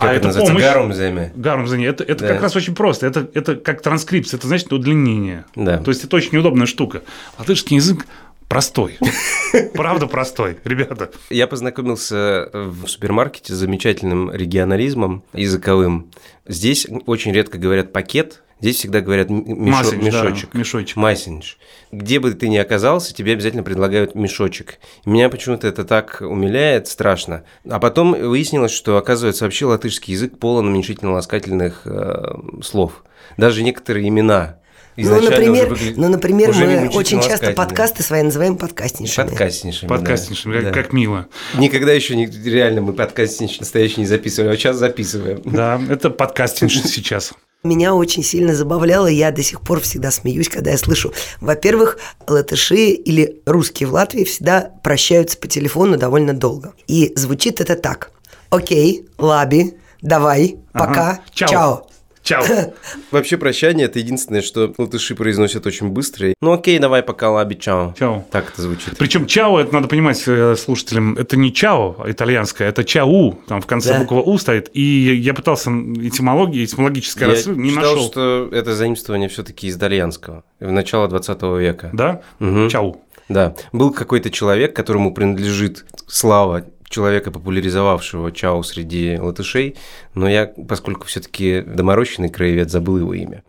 как 0.00 0.10
а 0.10 0.14
это, 0.14 0.28
называется? 0.28 0.54
Помощь, 0.54 0.64
гарумземе. 0.64 1.32
Гарумземе. 1.36 1.86
Это, 1.86 2.04
это 2.04 2.26
да. 2.26 2.28
как 2.28 2.42
раз 2.42 2.56
очень 2.56 2.74
просто. 2.74 3.06
Это, 3.06 3.28
это 3.34 3.54
как 3.56 3.82
транскрипция, 3.82 4.38
это 4.38 4.46
значит 4.46 4.72
удлинение. 4.72 5.44
Да. 5.54 5.76
То 5.78 5.90
есть 5.90 6.04
это 6.04 6.16
очень 6.16 6.30
неудобная 6.32 6.66
штука. 6.66 7.02
Латышский 7.38 7.76
язык 7.76 8.06
простой. 8.48 8.98
Правда 9.74 10.06
простой, 10.06 10.56
ребята. 10.64 11.10
Я 11.28 11.46
познакомился 11.46 12.48
в 12.52 12.86
супермаркете 12.86 13.52
с 13.52 13.56
замечательным 13.56 14.32
регионализмом 14.32 15.22
языковым. 15.34 16.10
Здесь 16.48 16.86
очень 17.06 17.32
редко 17.32 17.58
говорят 17.58 17.92
пакет, 17.92 18.42
Здесь 18.60 18.76
всегда 18.76 19.00
говорят 19.00 19.30
мешо, 19.30 19.78
Масинч, 19.78 20.02
мешочек. 20.02 20.50
Да, 20.52 20.58
мешочек. 20.58 20.96
Масинч. 20.96 21.56
Где 21.92 22.20
бы 22.20 22.32
ты 22.32 22.48
ни 22.48 22.56
оказался, 22.56 23.14
тебе 23.14 23.32
обязательно 23.32 23.62
предлагают 23.62 24.14
мешочек. 24.14 24.78
Меня 25.06 25.28
почему-то 25.28 25.66
это 25.66 25.84
так 25.84 26.20
умиляет, 26.20 26.86
страшно. 26.86 27.44
А 27.68 27.78
потом 27.78 28.12
выяснилось, 28.12 28.72
что, 28.72 28.96
оказывается, 28.96 29.44
вообще 29.44 29.64
латышский 29.64 30.12
язык 30.12 30.38
полон 30.38 30.68
уменьшительно-ласкательных 30.68 31.82
э, 31.86 32.34
слов. 32.62 33.04
Даже 33.36 33.62
некоторые 33.62 34.08
имена 34.08 34.60
ну, 34.96 35.20
например, 35.20 35.68
выглядит, 35.68 35.96
ну, 35.96 36.08
например 36.08 36.52
мы 36.52 36.88
очень 36.88 37.20
часто 37.22 37.52
подкасты 37.52 38.02
свои 38.02 38.22
называем 38.22 38.56
подкастнейшими. 38.56 39.28
Подкастнейшими, 39.28 39.88
Подкастнейшими, 39.88 40.54
да. 40.54 40.60
как, 40.60 40.74
да. 40.74 40.82
как 40.82 40.92
мило. 40.92 41.26
Никогда 41.56 41.92
еще 41.92 42.16
не, 42.16 42.26
реально 42.26 42.82
мы 42.82 42.92
подкастнейшие 42.92 43.60
настоящие 43.60 44.00
не 44.00 44.06
записывали, 44.06 44.50
а 44.50 44.56
сейчас 44.56 44.76
записываем. 44.76 45.40
Да, 45.44 45.80
это 45.88 46.10
подкастинг 46.10 46.70
сейчас. 46.70 47.32
Меня 47.62 47.94
очень 47.94 48.22
сильно 48.22 48.54
забавляло, 48.54 49.06
я 49.06 49.30
до 49.30 49.42
сих 49.42 49.60
пор 49.60 49.80
всегда 49.80 50.10
смеюсь, 50.10 50.48
когда 50.48 50.70
я 50.70 50.78
слышу. 50.78 51.12
Во-первых, 51.42 51.98
латыши 52.26 52.88
или 52.88 53.42
русские 53.44 53.86
в 53.88 53.92
Латвии 53.92 54.24
всегда 54.24 54.72
прощаются 54.82 55.36
по 55.36 55.46
телефону 55.46 55.98
довольно 55.98 56.32
долго. 56.32 56.72
И 56.86 57.12
звучит 57.16 57.60
это 57.60 57.76
так. 57.76 58.12
Окей, 58.48 59.06
лаби, 59.18 59.74
давай, 60.00 60.56
пока, 60.72 61.10
ага. 61.10 61.20
чао. 61.34 61.48
чао. 61.48 61.86
Чао. 62.30 62.44
Вообще 63.10 63.36
прощание– 63.36 63.86
это 63.86 63.98
единственное, 63.98 64.40
что 64.40 64.72
латыши 64.78 65.16
произносят 65.16 65.66
очень 65.66 65.88
быстро. 65.88 66.32
Ну 66.40 66.52
окей, 66.52 66.78
давай 66.78 67.02
пока, 67.02 67.30
лаби, 67.30 67.56
чао. 67.56 67.92
Чао. 67.98 68.24
Так 68.30 68.52
это 68.52 68.62
звучит. 68.62 68.96
Причем 68.98 69.26
чао, 69.26 69.58
это 69.58 69.74
надо 69.74 69.88
понимать 69.88 70.22
э, 70.26 70.54
слушателям, 70.56 71.16
это 71.16 71.36
не 71.36 71.52
чао 71.52 71.96
итальянское, 72.06 72.68
это 72.68 72.84
чау, 72.84 73.40
там 73.48 73.60
в 73.60 73.66
конце 73.66 73.94
да. 73.94 73.98
буква 73.98 74.20
У 74.20 74.38
стоит. 74.38 74.70
И 74.74 75.14
я 75.16 75.34
пытался 75.34 75.70
этимологии, 75.70 76.64
этимологическое 76.64 77.28
я 77.28 77.34
рассыл, 77.34 77.56
не 77.56 77.70
читал, 77.70 77.94
нашел. 77.94 78.10
что 78.10 78.48
это 78.52 78.74
заимствование 78.74 79.28
все-таки 79.28 79.66
из 79.66 79.76
итальянского, 79.76 80.44
в 80.60 80.70
начало 80.70 81.08
20 81.08 81.42
века. 81.58 81.90
Да? 81.92 82.22
Угу. 82.38 82.68
Чау. 82.68 83.02
Да. 83.28 83.54
Был 83.72 83.92
какой-то 83.92 84.30
человек, 84.30 84.74
которому 84.74 85.12
принадлежит 85.12 85.84
слава 86.06 86.64
человека, 86.90 87.30
популяризовавшего 87.30 88.32
Чао 88.32 88.62
среди 88.62 89.16
латышей, 89.18 89.76
но 90.14 90.28
я, 90.28 90.46
поскольку 90.46 91.06
все-таки 91.06 91.62
доморощенный 91.62 92.28
краевед, 92.28 92.70
забыл 92.70 92.98
его 92.98 93.14
имя. 93.14 93.42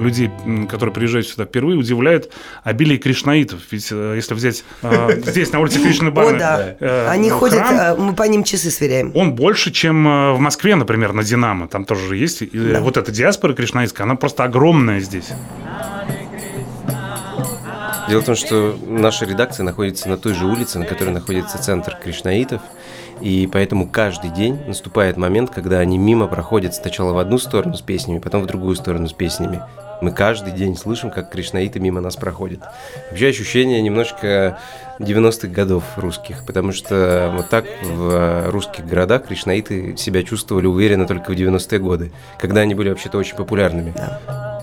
людей, 0.00 0.28
которые 0.68 0.92
приезжают 0.92 1.28
сюда 1.28 1.44
впервые, 1.44 1.78
удивляет 1.78 2.32
обилие 2.64 2.98
кришнаитов. 2.98 3.60
Ведь 3.70 3.88
э, 3.92 4.14
если 4.16 4.34
взять 4.34 4.64
э, 4.82 5.20
здесь, 5.26 5.52
на 5.52 5.60
улице 5.60 5.80
Кришны 5.80 6.10
Баны, 6.10 6.36
О, 6.36 6.38
да. 6.38 6.76
Э, 6.80 7.08
Они 7.08 7.30
ходят, 7.30 7.60
храм, 7.60 8.00
мы 8.02 8.14
по 8.14 8.24
ним 8.24 8.42
часы 8.42 8.70
сверяем. 8.70 9.12
Он 9.14 9.34
больше, 9.34 9.70
чем 9.70 10.04
в 10.04 10.38
Москве, 10.40 10.74
например, 10.74 11.12
на 11.12 11.22
Динамо. 11.22 11.68
Там 11.68 11.84
тоже 11.84 12.16
есть. 12.16 12.42
Да. 12.52 12.80
Вот 12.80 12.96
эта 12.96 13.12
диаспора 13.12 13.54
кришнаитская, 13.54 14.04
она 14.04 14.16
просто 14.16 14.44
огромная 14.44 14.98
здесь. 14.98 15.28
Дело 18.08 18.20
в 18.20 18.24
том, 18.26 18.34
что 18.34 18.76
наша 18.86 19.24
редакция 19.24 19.64
находится 19.64 20.08
на 20.08 20.16
той 20.16 20.34
же 20.34 20.46
улице, 20.46 20.78
на 20.78 20.84
которой 20.84 21.10
находится 21.10 21.58
центр 21.58 21.96
кришнаитов, 22.02 22.60
и 23.20 23.48
поэтому 23.50 23.88
каждый 23.88 24.30
день 24.30 24.60
наступает 24.66 25.16
момент, 25.16 25.50
когда 25.50 25.78
они 25.78 25.96
мимо 25.96 26.26
проходят 26.26 26.74
сначала 26.74 27.12
в 27.12 27.18
одну 27.18 27.38
сторону 27.38 27.74
с 27.74 27.80
песнями, 27.80 28.18
потом 28.18 28.42
в 28.42 28.46
другую 28.46 28.76
сторону 28.76 29.08
с 29.08 29.12
песнями. 29.12 29.62
Мы 30.02 30.10
каждый 30.10 30.52
день 30.52 30.76
слышим, 30.76 31.10
как 31.10 31.30
кришнаиты 31.30 31.80
мимо 31.80 32.00
нас 32.02 32.16
проходят. 32.16 32.60
Вообще 33.10 33.28
ощущение 33.28 33.80
немножко 33.80 34.58
90-х 34.98 35.48
годов 35.48 35.84
русских, 35.96 36.44
потому 36.44 36.72
что 36.72 37.32
вот 37.34 37.48
так 37.48 37.64
в 37.82 38.50
русских 38.50 38.86
городах 38.86 39.26
кришнаиты 39.26 39.96
себя 39.96 40.22
чувствовали 40.24 40.66
уверенно 40.66 41.06
только 41.06 41.30
в 41.30 41.34
90-е 41.34 41.78
годы, 41.78 42.12
когда 42.38 42.60
они 42.60 42.74
были 42.74 42.90
вообще-то 42.90 43.16
очень 43.16 43.36
популярными. 43.36 43.94
Да. 43.96 44.53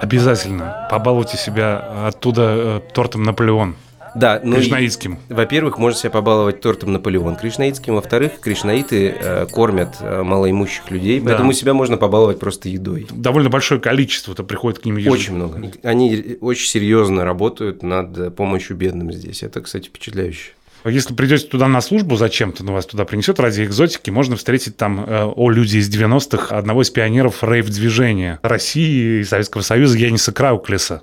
Обязательно 0.00 0.88
побалуйте 0.90 1.36
себя 1.36 2.06
оттуда 2.08 2.42
э, 2.56 2.80
тортом 2.92 3.22
Наполеон. 3.22 3.76
Да, 4.14 4.40
ну 4.42 4.56
кришнаитским. 4.56 5.18
Во-первых, 5.28 5.78
можно 5.78 5.98
себя 5.98 6.10
побаловать 6.10 6.60
тортом 6.60 6.92
Наполеон 6.92 7.36
кришнаитским. 7.36 7.94
Во-вторых, 7.94 8.40
кришнаиты 8.40 9.08
э, 9.08 9.46
кормят 9.46 9.96
э, 10.00 10.22
малоимущих 10.22 10.90
людей, 10.90 11.20
поэтому 11.20 11.52
да. 11.52 11.56
себя 11.56 11.74
можно 11.74 11.96
побаловать 11.96 12.38
просто 12.38 12.68
едой. 12.68 13.06
Довольно 13.10 13.50
большое 13.50 13.80
количество 13.80 14.34
то 14.34 14.42
приходит 14.42 14.80
к 14.80 14.84
ним 14.84 14.96
ежедневно. 14.96 15.14
Очень 15.14 15.34
много. 15.34 15.72
Они 15.82 16.36
очень 16.40 16.66
серьезно 16.66 17.24
работают 17.24 17.82
над 17.82 18.34
помощью 18.34 18.76
бедным 18.76 19.12
здесь. 19.12 19.42
Это, 19.42 19.60
кстати, 19.60 19.88
впечатляюще. 19.88 20.52
Если 20.84 21.14
придете 21.14 21.46
туда 21.46 21.68
на 21.68 21.80
службу 21.80 22.16
зачем-то, 22.16 22.64
ну, 22.64 22.72
вас 22.72 22.86
туда 22.86 23.04
принесет 23.04 23.38
ради 23.40 23.64
экзотики, 23.64 24.10
можно 24.10 24.36
встретить 24.36 24.76
там 24.76 25.04
э, 25.06 25.24
о 25.24 25.50
люди 25.50 25.76
из 25.76 25.94
90-х, 25.94 26.56
одного 26.56 26.82
из 26.82 26.90
пионеров 26.90 27.42
рейв-движения 27.42 28.38
России 28.42 29.20
и 29.20 29.24
Советского 29.24 29.62
Союза 29.62 29.98
Яниса 29.98 30.32
Крауклеса, 30.32 31.02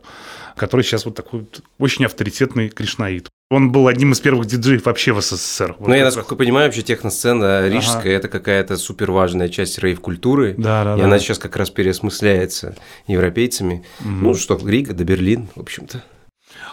который 0.56 0.82
сейчас 0.82 1.06
вот 1.06 1.16
такой 1.16 1.42
вот 1.42 1.62
очень 1.78 2.06
авторитетный 2.06 2.70
кришнаит. 2.70 3.30
Он 3.50 3.72
был 3.72 3.88
одним 3.88 4.12
из 4.12 4.20
первых 4.20 4.48
диджеев 4.48 4.86
вообще 4.86 5.14
в 5.14 5.22
СССР. 5.22 5.78
Вот 5.80 5.88
ну, 5.88 5.94
я, 5.94 6.04
насколько 6.04 6.32
раз. 6.32 6.38
понимаю, 6.38 6.68
вообще 6.68 6.82
техносцена 6.82 7.70
рижская 7.70 8.02
ага.– 8.02 8.10
это 8.12 8.28
какая-то 8.28 8.76
супер 8.76 9.12
важная 9.12 9.48
часть 9.48 9.80
рейв-культуры. 9.80 10.56
Да, 10.58 10.84
да, 10.84 10.96
и 10.96 11.00
да. 11.00 11.06
она 11.06 11.18
сейчас 11.18 11.40
как 11.40 11.56
раз 11.56 11.70
переосмысляется 11.70 12.76
европейцами. 13.08 13.86
Угу. 14.02 14.10
Ну 14.10 14.34
что, 14.34 14.60
Рига 14.62 14.94
до 14.94 15.06
Берлин, 15.06 15.48
в 15.56 15.62
общем-то. 15.62 16.04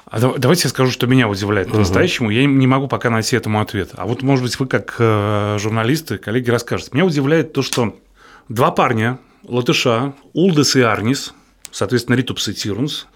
А 0.07 0.21
давайте 0.21 0.65
я 0.65 0.71
скажу, 0.71 0.91
что 0.91 1.07
меня 1.07 1.29
удивляет 1.29 1.71
по-настоящему. 1.71 2.31
Я 2.31 2.45
не 2.45 2.67
могу 2.67 2.89
пока 2.89 3.11
найти 3.11 3.37
этому 3.37 3.61
ответ. 3.61 3.91
А 3.95 4.07
вот, 4.07 4.23
может 4.23 4.45
быть, 4.45 4.59
вы 4.59 4.67
как 4.67 4.97
э, 4.99 5.57
журналисты, 5.59 6.19
коллеги, 6.19 6.51
расскажете. 6.51 6.91
Меня 6.93 7.05
удивляет 7.05 7.53
то, 7.53 7.63
что 7.63 7.97
два 8.49 8.71
парня, 8.71 9.19
латыша, 9.43 10.15
Улдес 10.33 10.77
и 10.77 10.83
Арнис, 10.83 11.35
соответственно, 11.71 12.17
Ритупс 12.17 12.49
и 12.49 12.55
Тиронс, 12.55 13.07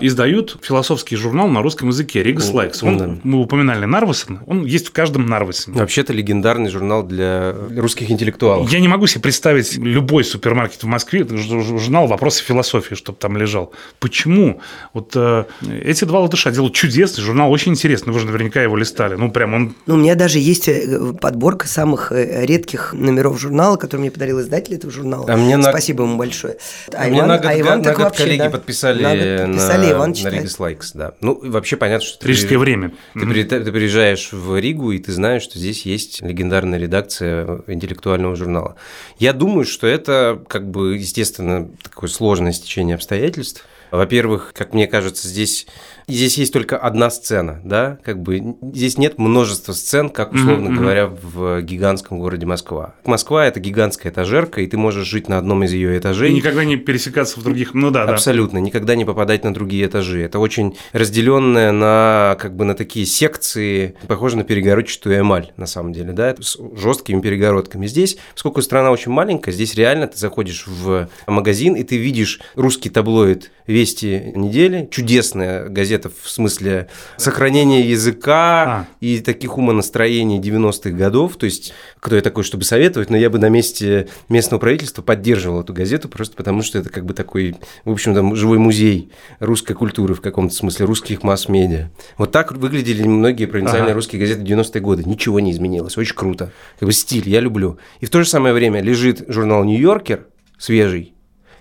издают 0.00 0.58
философский 0.62 1.16
журнал 1.16 1.48
на 1.48 1.62
русском 1.62 1.88
языке 1.88 2.22
Rīgas 2.22 2.50
Laiks. 2.50 2.82
Он, 2.82 2.98
да. 2.98 3.16
Мы 3.22 3.40
упоминали 3.40 3.84
Нарвесен, 3.84 4.40
он 4.46 4.64
есть 4.64 4.88
в 4.88 4.92
каждом 4.92 5.26
Нарвесене. 5.26 5.78
Вообще-то 5.78 6.12
легендарный 6.12 6.70
журнал 6.70 7.02
для 7.02 7.54
русских 7.76 8.10
интеллектуалов. 8.10 8.70
Я 8.70 8.80
не 8.80 8.88
могу 8.88 9.06
себе 9.06 9.22
представить 9.22 9.76
любой 9.76 10.24
супермаркет 10.24 10.82
в 10.82 10.86
Москве, 10.86 11.26
журнал 11.26 12.06
«Вопросы 12.06 12.44
философии», 12.44 12.94
чтобы 12.94 13.18
там 13.18 13.36
лежал. 13.36 13.72
Почему? 13.98 14.60
Вот 14.92 15.12
э, 15.14 15.44
эти 15.82 16.04
два 16.04 16.20
латыша 16.20 16.50
делают 16.50 16.74
чудесный 16.74 17.22
журнал, 17.22 17.50
очень 17.50 17.72
интересный. 17.72 18.12
Вы 18.12 18.20
же 18.20 18.26
наверняка 18.26 18.62
его 18.62 18.76
листали. 18.76 19.14
Ну, 19.14 19.30
прям 19.30 19.54
он... 19.54 19.74
Ну, 19.86 19.94
у 19.94 19.96
меня 19.98 20.14
даже 20.14 20.38
есть 20.38 20.68
э, 20.68 21.14
подборка 21.20 21.66
самых 21.66 22.12
э, 22.12 22.44
редких 22.46 22.94
номеров 22.94 23.40
журнала, 23.40 23.76
который 23.76 24.02
мне 24.02 24.10
подарил 24.10 24.40
издатель 24.40 24.74
этого 24.74 24.92
журнала. 24.92 25.26
А 25.28 25.36
мне 25.36 25.60
Спасибо 25.62 26.02
на... 26.02 26.08
ему 26.08 26.18
большое. 26.18 26.56
А, 26.92 27.04
а 27.04 27.08
мне 27.08 27.18
Иван, 27.18 27.28
на 27.28 27.38
год, 27.38 27.46
а 27.46 27.60
Иван 27.60 27.82
на 27.82 27.94
год 27.94 28.16
коллеги 28.16 28.38
да, 28.38 28.50
подписали 28.50 29.02
на, 29.02 29.16
год 29.16 29.56
подписали 29.56 29.77
Виталий 29.78 29.96
Иванович 29.96 30.22
на 30.22 30.28
Ригас 30.28 30.58
Лайкс, 30.58 30.92
да. 30.92 31.14
Ну, 31.20 31.40
вообще 31.42 31.76
понятно, 31.76 32.06
что... 32.06 32.26
Рижское 32.26 32.50
ты, 32.50 32.58
время. 32.58 32.92
Ты, 33.14 33.20
mm-hmm. 33.20 33.64
ты 33.64 33.72
приезжаешь 33.72 34.32
в 34.32 34.58
Ригу, 34.58 34.92
и 34.92 34.98
ты 34.98 35.12
знаешь, 35.12 35.42
что 35.42 35.58
здесь 35.58 35.86
есть 35.86 36.20
легендарная 36.22 36.78
редакция 36.78 37.62
интеллектуального 37.66 38.36
журнала. 38.36 38.76
Я 39.18 39.32
думаю, 39.32 39.64
что 39.64 39.86
это, 39.86 40.42
как 40.48 40.70
бы, 40.70 40.96
естественно, 40.96 41.70
такое 41.82 42.10
сложное 42.10 42.52
стечение 42.52 42.94
обстоятельств, 42.94 43.64
Во-первых, 43.90 44.52
как 44.54 44.74
мне 44.74 44.86
кажется, 44.86 45.28
здесь 45.28 45.66
здесь 46.08 46.38
есть 46.38 46.52
только 46.52 46.76
одна 46.78 47.10
сцена, 47.10 47.60
да, 47.64 47.98
как 48.02 48.20
бы 48.22 48.56
здесь 48.72 48.98
нет 48.98 49.18
множества 49.18 49.72
сцен, 49.72 50.08
как 50.08 50.32
условно 50.32 50.68
mm-hmm. 50.68 50.76
говоря, 50.76 51.06
в 51.06 51.62
гигантском 51.62 52.18
городе 52.18 52.46
Москва. 52.46 52.94
Москва 53.04 53.46
это 53.46 53.60
гигантская 53.60 54.10
этажерка, 54.10 54.62
и 54.62 54.66
ты 54.66 54.76
можешь 54.76 55.06
жить 55.06 55.28
на 55.28 55.38
одном 55.38 55.64
из 55.64 55.72
ее 55.72 55.98
этажей. 55.98 56.30
И 56.30 56.34
никогда 56.34 56.64
не 56.64 56.76
пересекаться 56.76 57.38
в 57.38 57.42
других, 57.42 57.74
ну 57.74 57.90
да, 57.90 58.04
Абсолютно, 58.04 58.58
да. 58.58 58.64
никогда 58.64 58.96
не 58.96 59.04
попадать 59.04 59.44
на 59.44 59.52
другие 59.52 59.86
этажи. 59.86 60.22
Это 60.22 60.38
очень 60.38 60.76
разделенное 60.92 61.72
на 61.72 62.36
как 62.40 62.56
бы 62.56 62.64
на 62.64 62.74
такие 62.74 63.06
секции, 63.06 63.94
похоже 64.06 64.38
на 64.38 64.44
перегородчатую 64.44 65.20
эмаль, 65.20 65.52
на 65.56 65.66
самом 65.66 65.92
деле, 65.92 66.12
да, 66.12 66.34
с 66.40 66.58
жесткими 66.76 67.20
перегородками. 67.20 67.86
Здесь, 67.86 68.16
поскольку 68.32 68.62
страна 68.62 68.90
очень 68.90 69.12
маленькая, 69.12 69.52
здесь 69.52 69.74
реально 69.74 70.06
ты 70.06 70.18
заходишь 70.18 70.66
в 70.66 71.08
магазин, 71.26 71.74
и 71.74 71.82
ты 71.82 71.96
видишь 71.96 72.40
русский 72.54 72.90
таблоид 72.90 73.50
«Вести 73.66 74.32
недели», 74.34 74.88
чудесная 74.90 75.68
газета 75.68 75.97
в 76.04 76.28
смысле 76.28 76.88
сохранения 77.16 77.80
языка 77.80 78.64
а. 78.64 78.86
и 79.00 79.20
таких 79.20 79.58
умонастроений 79.58 80.38
90-х 80.38 80.90
годов, 80.90 81.36
то 81.36 81.46
есть 81.46 81.72
кто 82.00 82.16
я 82.16 82.22
такой, 82.22 82.44
чтобы 82.44 82.64
советовать, 82.64 83.10
но 83.10 83.16
я 83.16 83.30
бы 83.30 83.38
на 83.38 83.48
месте 83.48 84.08
местного 84.28 84.60
правительства 84.60 85.02
поддерживал 85.02 85.60
эту 85.60 85.72
газету, 85.72 86.08
просто 86.08 86.36
потому 86.36 86.62
что 86.62 86.78
это 86.78 86.90
как 86.90 87.04
бы 87.04 87.14
такой, 87.14 87.56
в 87.84 87.90
общем, 87.90 88.14
там 88.14 88.36
живой 88.36 88.58
музей 88.58 89.10
русской 89.40 89.74
культуры 89.74 90.14
в 90.14 90.20
каком-то 90.20 90.54
смысле, 90.54 90.86
русских 90.86 91.22
масс-медиа. 91.22 91.90
Вот 92.16 92.32
так 92.32 92.52
выглядели 92.52 93.02
многие 93.02 93.46
провинциальные 93.46 93.86
ага. 93.86 93.94
русские 93.94 94.20
газеты 94.20 94.42
90-е 94.42 94.80
годы. 94.80 95.04
Ничего 95.04 95.40
не 95.40 95.50
изменилось, 95.52 95.96
очень 95.96 96.14
круто. 96.14 96.52
Как 96.78 96.86
бы 96.86 96.92
стиль, 96.92 97.28
я 97.28 97.40
люблю. 97.40 97.78
И 98.00 98.06
в 98.06 98.10
то 98.10 98.22
же 98.22 98.28
самое 98.28 98.54
время 98.54 98.80
лежит 98.80 99.24
журнал 99.28 99.64
«Нью-Йоркер», 99.64 100.26
свежий, 100.58 101.14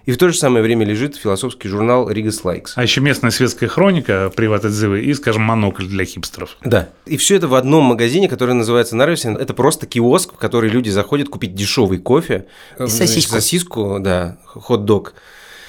и 0.07 0.13
в 0.13 0.17
то 0.17 0.29
же 0.29 0.37
самое 0.37 0.63
время 0.63 0.85
лежит 0.85 1.17
философский 1.17 1.67
журнал 1.67 2.09
«Rīgas 2.09 2.45
Laiks». 2.45 2.77
А 2.77 2.81
еще 2.81 3.01
местная 3.01 3.29
светская 3.29 3.67
хроника, 3.67 4.31
Privātā 4.33 4.73
Dzīve 4.73 5.01
и, 5.01 5.13
скажем, 5.13 5.41
монокль 5.41 5.85
для 5.85 6.05
хипстеров. 6.05 6.55
Да. 6.63 6.87
И 7.05 7.17
все 7.17 7.35
это 7.35 7.49
в 7.49 7.55
одном 7.55 7.83
магазине, 7.83 8.29
который 8.29 8.55
называется 8.55 8.95
Нарвесин. 8.95 9.35
Это 9.35 9.53
просто 9.53 9.85
киоск, 9.85 10.33
в 10.33 10.37
который 10.37 10.69
люди 10.69 10.89
заходят 10.89 11.27
купить 11.27 11.55
дешевый 11.55 11.97
кофе. 11.99 12.45
И 12.79 12.87
сосиску. 12.87 13.33
Сосиску, 13.33 13.97
да, 13.99 14.37
хот-дог. 14.45 15.13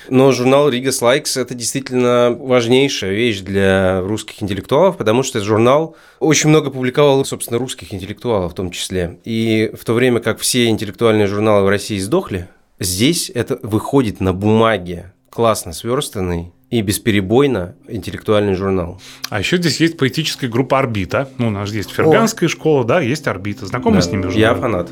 Но 0.08 0.30
журнал 0.30 0.70
Rigas 0.70 1.02
Likes– 1.02 1.32
это 1.40 1.54
действительно 1.54 2.30
важнейшая 2.38 3.14
вещь 3.14 3.40
для 3.40 4.00
русских 4.02 4.40
интеллектуалов, 4.40 4.96
потому 4.96 5.24
что 5.24 5.38
этот 5.38 5.48
журнал 5.48 5.96
очень 6.20 6.48
много 6.48 6.70
публиковал, 6.70 7.24
собственно, 7.24 7.58
русских 7.58 7.92
интеллектуалов 7.92 8.52
в 8.52 8.54
том 8.54 8.70
числе. 8.70 9.18
И 9.24 9.72
в 9.78 9.84
то 9.84 9.94
время 9.94 10.20
как 10.20 10.38
все 10.38 10.68
интеллектуальные 10.68 11.26
журналы 11.26 11.64
в 11.64 11.68
России 11.68 11.98
сдохли, 11.98 12.48
Здесь 12.80 13.30
это 13.34 13.58
выходит 13.62 14.20
на 14.20 14.32
бумаге, 14.32 15.12
классно 15.30 15.72
сверстанный 15.72 16.52
и 16.70 16.80
бесперебойно 16.80 17.74
интеллектуальный 17.88 18.54
журнал. 18.54 19.00
А 19.30 19.38
еще 19.40 19.56
здесь 19.56 19.80
есть 19.80 19.96
поэтическая 19.96 20.48
группа 20.48 20.78
«Орбита». 20.78 21.28
Ну, 21.38 21.48
у 21.48 21.50
нас 21.50 21.72
есть 21.72 21.90
Ферганская 21.90 22.48
О. 22.48 22.50
школа, 22.50 22.84
да, 22.84 23.00
есть 23.00 23.26
«Орбита». 23.26 23.66
Знакомы 23.66 23.96
да. 23.96 24.02
с 24.02 24.10
ними 24.10 24.26
уже? 24.26 24.38
Я 24.38 24.54
фанат. 24.54 24.90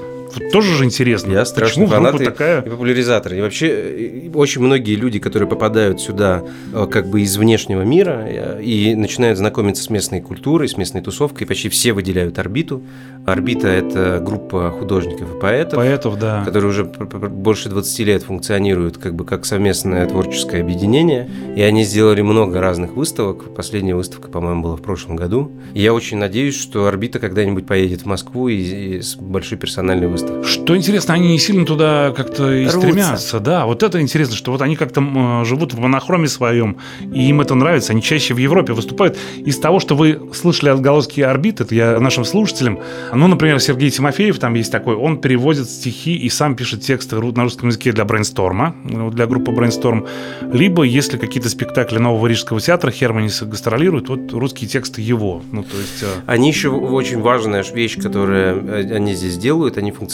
Тоже 0.52 0.75
же 0.75 0.85
интересно. 0.85 1.33
Я 1.33 1.45
страшный 1.45 1.87
фанат 1.87 2.21
и, 2.21 2.25
такая... 2.25 2.62
и 2.62 2.68
популяризатор. 2.68 3.35
И 3.35 3.40
вообще 3.40 4.30
очень 4.35 4.62
многие 4.62 4.95
люди, 4.95 5.18
которые 5.18 5.49
попадают 5.49 6.00
сюда 6.00 6.42
э, 6.73 6.87
как 6.90 7.09
бы 7.09 7.23
из 7.23 7.37
внешнего 7.37 7.83
мира 7.83 8.25
э, 8.26 8.62
и 8.62 8.95
начинают 8.95 9.38
знакомиться 9.38 9.83
с 9.83 9.90
местной 9.90 10.21
культурой, 10.21 10.68
с 10.68 10.76
местной 10.76 11.02
тусовкой, 11.02 11.47
почти 11.47 11.68
все 11.68 11.92
выделяют 11.92 12.38
«Орбиту». 12.38 12.83
«Орбита»– 13.26 13.68
это 13.68 14.23
группа 14.25 14.71
художников 14.71 15.37
и 15.37 15.40
поэтов, 15.40 15.76
поэтов 15.76 16.18
да. 16.18 16.45
которые 16.45 16.71
уже 16.71 16.85
больше 16.85 17.68
20 17.68 17.99
лет 18.00 18.23
функционируют 18.23 18.99
как 18.99 19.14
бы 19.14 19.25
как 19.25 19.45
совместное 19.45 20.06
творческое 20.06 20.61
объединение. 20.61 21.28
И 21.56 21.62
они 21.62 21.85
сделали 21.85 22.23
много 22.23 22.61
разных 22.61 22.92
выставок. 22.92 23.54
Последняя 23.54 23.95
выставка, 23.95 24.28
по-моему, 24.28 24.62
была 24.62 24.76
в 24.76 24.83
прошлом 24.83 25.16
году. 25.16 25.50
И 25.75 25.83
я 25.83 25.92
очень 25.92 26.18
надеюсь, 26.18 26.54
что 26.54 26.87
«Орбита» 26.87 27.18
когда-нибудь 27.18 27.66
поедет 27.66 28.02
в 28.02 28.06
Москву 28.06 28.49
и, 28.49 28.56
и 28.56 29.00
с 29.00 29.16
большой 29.16 29.59
персональной 29.59 30.06
выставкой. 30.16 30.44
Что 30.44 30.76
интересно, 30.76 31.14
они 31.14 31.28
не 31.28 31.38
сильно 31.38 31.64
туда 31.64 32.12
как-то 32.16 32.52
и 32.52 32.64
Рвутся. 32.64 32.80
стремятся. 32.80 33.40
Да, 33.40 33.66
вот 33.66 33.82
это 33.82 34.00
интересно, 34.00 34.35
что 34.35 34.52
вот 34.52 34.62
они 34.62 34.76
как-то 34.76 35.44
живут 35.44 35.75
в 35.75 35.78
монохроме 35.78 36.28
своем, 36.28 36.78
и 37.00 37.28
им 37.28 37.40
это 37.40 37.54
нравится. 37.54 37.92
Они 37.92 38.02
чаще 38.02 38.35
в 38.35 38.38
Европе 38.38 38.73
выступают. 38.73 39.16
Из 39.37 39.58
того, 39.58 39.80
что 39.80 39.94
вы 39.94 40.20
слышали 40.35 40.70
отголоски 40.70 41.20
орбит, 41.20 41.61
это 41.61 41.75
я 41.75 42.00
нашим 42.00 42.25
слушателям, 42.25 42.80
ну, 43.12 43.26
например, 43.28 43.61
Сергей 43.61 43.90
Тимофеев, 43.90 44.38
там 44.38 44.54
есть 44.54 44.73
такой, 44.73 44.96
он 44.96 45.20
переводит 45.20 45.68
стихи 45.68 46.16
и 46.16 46.29
сам 46.29 46.57
пишет 46.57 46.83
тексты 46.83 47.16
на 47.16 47.42
русском 47.42 47.68
языке 47.68 47.92
для 47.92 48.05
брейнсторма, 48.05 48.74
для 48.85 49.26
группы 49.26 49.52
брейнсторм. 49.52 50.07
Либо, 50.52 50.83
если 50.83 51.18
какие-то 51.18 51.48
спектакли 51.48 51.98
Нового 51.98 52.26
Рижского 52.26 52.61
театра 52.61 52.90
Херманиса 52.90 53.46
гастролируют, 53.46 54.09
вот 54.09 54.33
русские 54.33 54.68
тексты 54.68 55.00
его. 55.00 55.42
Ну, 55.52 55.62
то 55.62 55.76
есть... 55.76 56.02
Э, 56.02 56.07
они 56.26 56.48
еще 56.48 56.70
очень 56.70 57.20
важная 57.20 57.62
вещь, 57.62 58.00
которую 58.00 58.66
э, 58.66 58.94
они 58.94 59.14
здесь 59.14 59.37
делают, 59.37 59.79
они 59.79 59.90
функционируют 59.92 60.06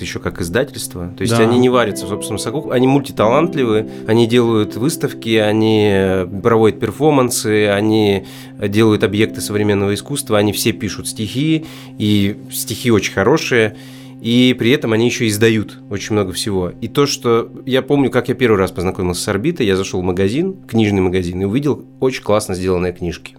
еще 0.00 0.18
как 0.18 0.40
издательство. 0.40 1.12
То 1.16 1.22
есть 1.22 1.36
да. 1.36 1.42
они 1.42 1.58
не 1.58 1.68
варятся 1.68 2.06
в 2.06 2.08
собственном 2.08 2.38
соку, 2.38 2.70
они 2.70 2.86
мультиталантливы, 2.86 3.88
они 4.06 4.26
делают 4.26 4.76
выставки, 4.76 5.36
они 5.36 6.26
проводят 6.42 6.80
перформансы, 6.80 7.68
они 7.68 8.26
делают 8.58 9.04
объекты 9.04 9.40
современного 9.40 9.94
искусства, 9.94 10.38
они 10.38 10.52
все 10.52 10.72
пишут 10.72 11.08
стихи, 11.08 11.66
и 11.98 12.36
стихи 12.50 12.90
очень 12.90 13.12
хорошие. 13.12 13.76
И 14.20 14.54
при 14.58 14.70
этом 14.70 14.92
они 14.92 15.06
еще 15.06 15.26
издают 15.28 15.78
очень 15.88 16.12
много 16.12 16.32
всего. 16.32 16.72
И 16.80 16.88
то, 16.88 17.06
что 17.06 17.50
я 17.64 17.80
помню, 17.80 18.10
как 18.10 18.28
я 18.28 18.34
первый 18.34 18.58
раз 18.58 18.70
познакомился 18.70 19.22
с 19.22 19.28
орбитой, 19.28 19.66
я 19.66 19.76
зашел 19.76 20.00
в 20.00 20.04
магазин, 20.04 20.56
книжный 20.66 21.00
магазин, 21.00 21.40
и 21.40 21.44
увидел 21.44 21.84
очень 22.00 22.22
классно 22.22 22.54
сделанные 22.54 22.92
книжки. 22.92 23.36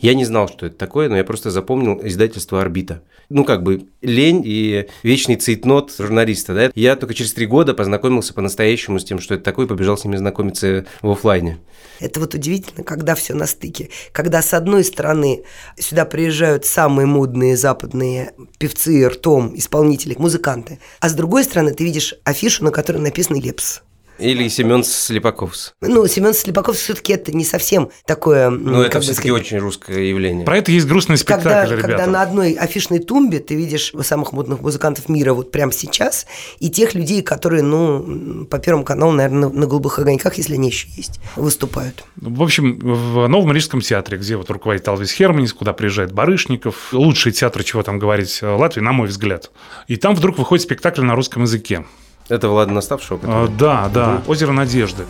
Я 0.00 0.14
не 0.14 0.24
знал, 0.24 0.48
что 0.48 0.66
это 0.66 0.76
такое, 0.76 1.08
но 1.10 1.16
я 1.16 1.24
просто 1.24 1.50
запомнил 1.50 2.00
издательство 2.02 2.60
«Орбита». 2.60 3.02
Ну, 3.28 3.44
как 3.44 3.62
бы 3.62 3.86
лень 4.00 4.42
и 4.44 4.86
вечный 5.02 5.36
цейтнот 5.36 5.94
журналиста, 5.98 6.54
да. 6.54 6.70
Я 6.74 6.96
только 6.96 7.12
через 7.12 7.34
три 7.34 7.44
года 7.46 7.74
познакомился 7.74 8.32
по-настоящему 8.32 8.98
с 8.98 9.04
тем, 9.04 9.20
что 9.20 9.34
это 9.34 9.44
такое, 9.44 9.66
и 9.66 9.68
побежал 9.68 9.98
с 9.98 10.04
ними 10.04 10.16
знакомиться 10.16 10.86
в 11.02 11.10
офлайне. 11.10 11.58
Это 12.00 12.18
вот 12.18 12.34
удивительно, 12.34 12.82
когда 12.82 13.14
все 13.14 13.34
на 13.34 13.46
стыке. 13.46 13.90
Когда, 14.12 14.40
с 14.40 14.54
одной 14.54 14.84
стороны, 14.84 15.44
сюда 15.78 16.06
приезжают 16.06 16.64
самые 16.64 17.06
модные 17.06 17.56
западные 17.56 18.32
певцы 18.58 19.06
ртом, 19.06 19.52
исполнители, 19.54 20.16
музыканты, 20.18 20.78
а 21.00 21.10
с 21.10 21.14
другой 21.14 21.44
стороны, 21.44 21.74
ты 21.74 21.84
видишь 21.84 22.14
афишу, 22.24 22.64
на 22.64 22.70
которой 22.70 22.98
написано 22.98 23.38
«Лепс». 23.38 23.82
Или 24.20 24.48
Семен 24.48 24.84
Слепаковс. 24.84 25.74
Ну, 25.80 26.06
Семен 26.06 26.34
Слепаков 26.34 26.76
все-таки 26.76 27.14
это 27.14 27.32
не 27.32 27.44
совсем 27.44 27.90
такое... 28.06 28.50
Ну, 28.50 28.82
это 28.82 29.00
все-таки 29.00 29.30
очень 29.30 29.58
русское 29.58 30.08
явление. 30.08 30.44
Про 30.44 30.58
это 30.58 30.70
есть 30.70 30.86
грустный 30.86 31.16
спектакль, 31.16 31.48
когда, 31.48 31.64
ребята. 31.64 31.88
Когда 31.88 32.06
на 32.06 32.22
одной 32.22 32.52
афишной 32.52 32.98
тумбе 32.98 33.38
ты 33.40 33.54
видишь 33.54 33.92
самых 34.02 34.32
модных 34.32 34.60
музыкантов 34.60 35.08
мира 35.08 35.32
вот 35.32 35.50
прямо 35.50 35.72
сейчас, 35.72 36.26
и 36.58 36.68
тех 36.70 36.94
людей, 36.94 37.22
которые, 37.22 37.62
ну, 37.62 38.44
по 38.46 38.58
Первому 38.58 38.84
каналу, 38.84 39.12
наверное, 39.12 39.48
на 39.48 39.66
голубых 39.66 39.98
огоньках, 39.98 40.34
если 40.36 40.54
они 40.54 40.68
еще 40.68 40.88
есть, 40.96 41.20
выступают. 41.36 42.04
В 42.16 42.42
общем, 42.42 42.78
в 42.78 43.26
Новом 43.26 43.52
Рижском 43.52 43.80
театре, 43.80 44.18
где 44.18 44.36
вот 44.36 44.50
руководит 44.50 44.86
Алвис 44.88 45.12
Херманис, 45.12 45.52
куда 45.52 45.72
приезжает 45.72 46.12
Барышников, 46.12 46.92
лучший 46.92 47.32
театр, 47.32 47.64
чего 47.64 47.82
там 47.82 47.98
говорить, 47.98 48.40
Латвии, 48.42 48.82
на 48.82 48.92
мой 48.92 49.08
взгляд. 49.08 49.50
И 49.88 49.96
там 49.96 50.14
вдруг 50.14 50.38
выходит 50.38 50.64
спектакль 50.64 51.02
на 51.02 51.14
русском 51.14 51.42
языке. 51.42 51.84
Это 52.30 52.48
Влада 52.48 52.72
Наставшего? 52.72 53.20
А, 53.24 53.48
да, 53.48 53.90
да. 53.92 54.22
«Озеро 54.26 54.52
надежды». 54.52 55.04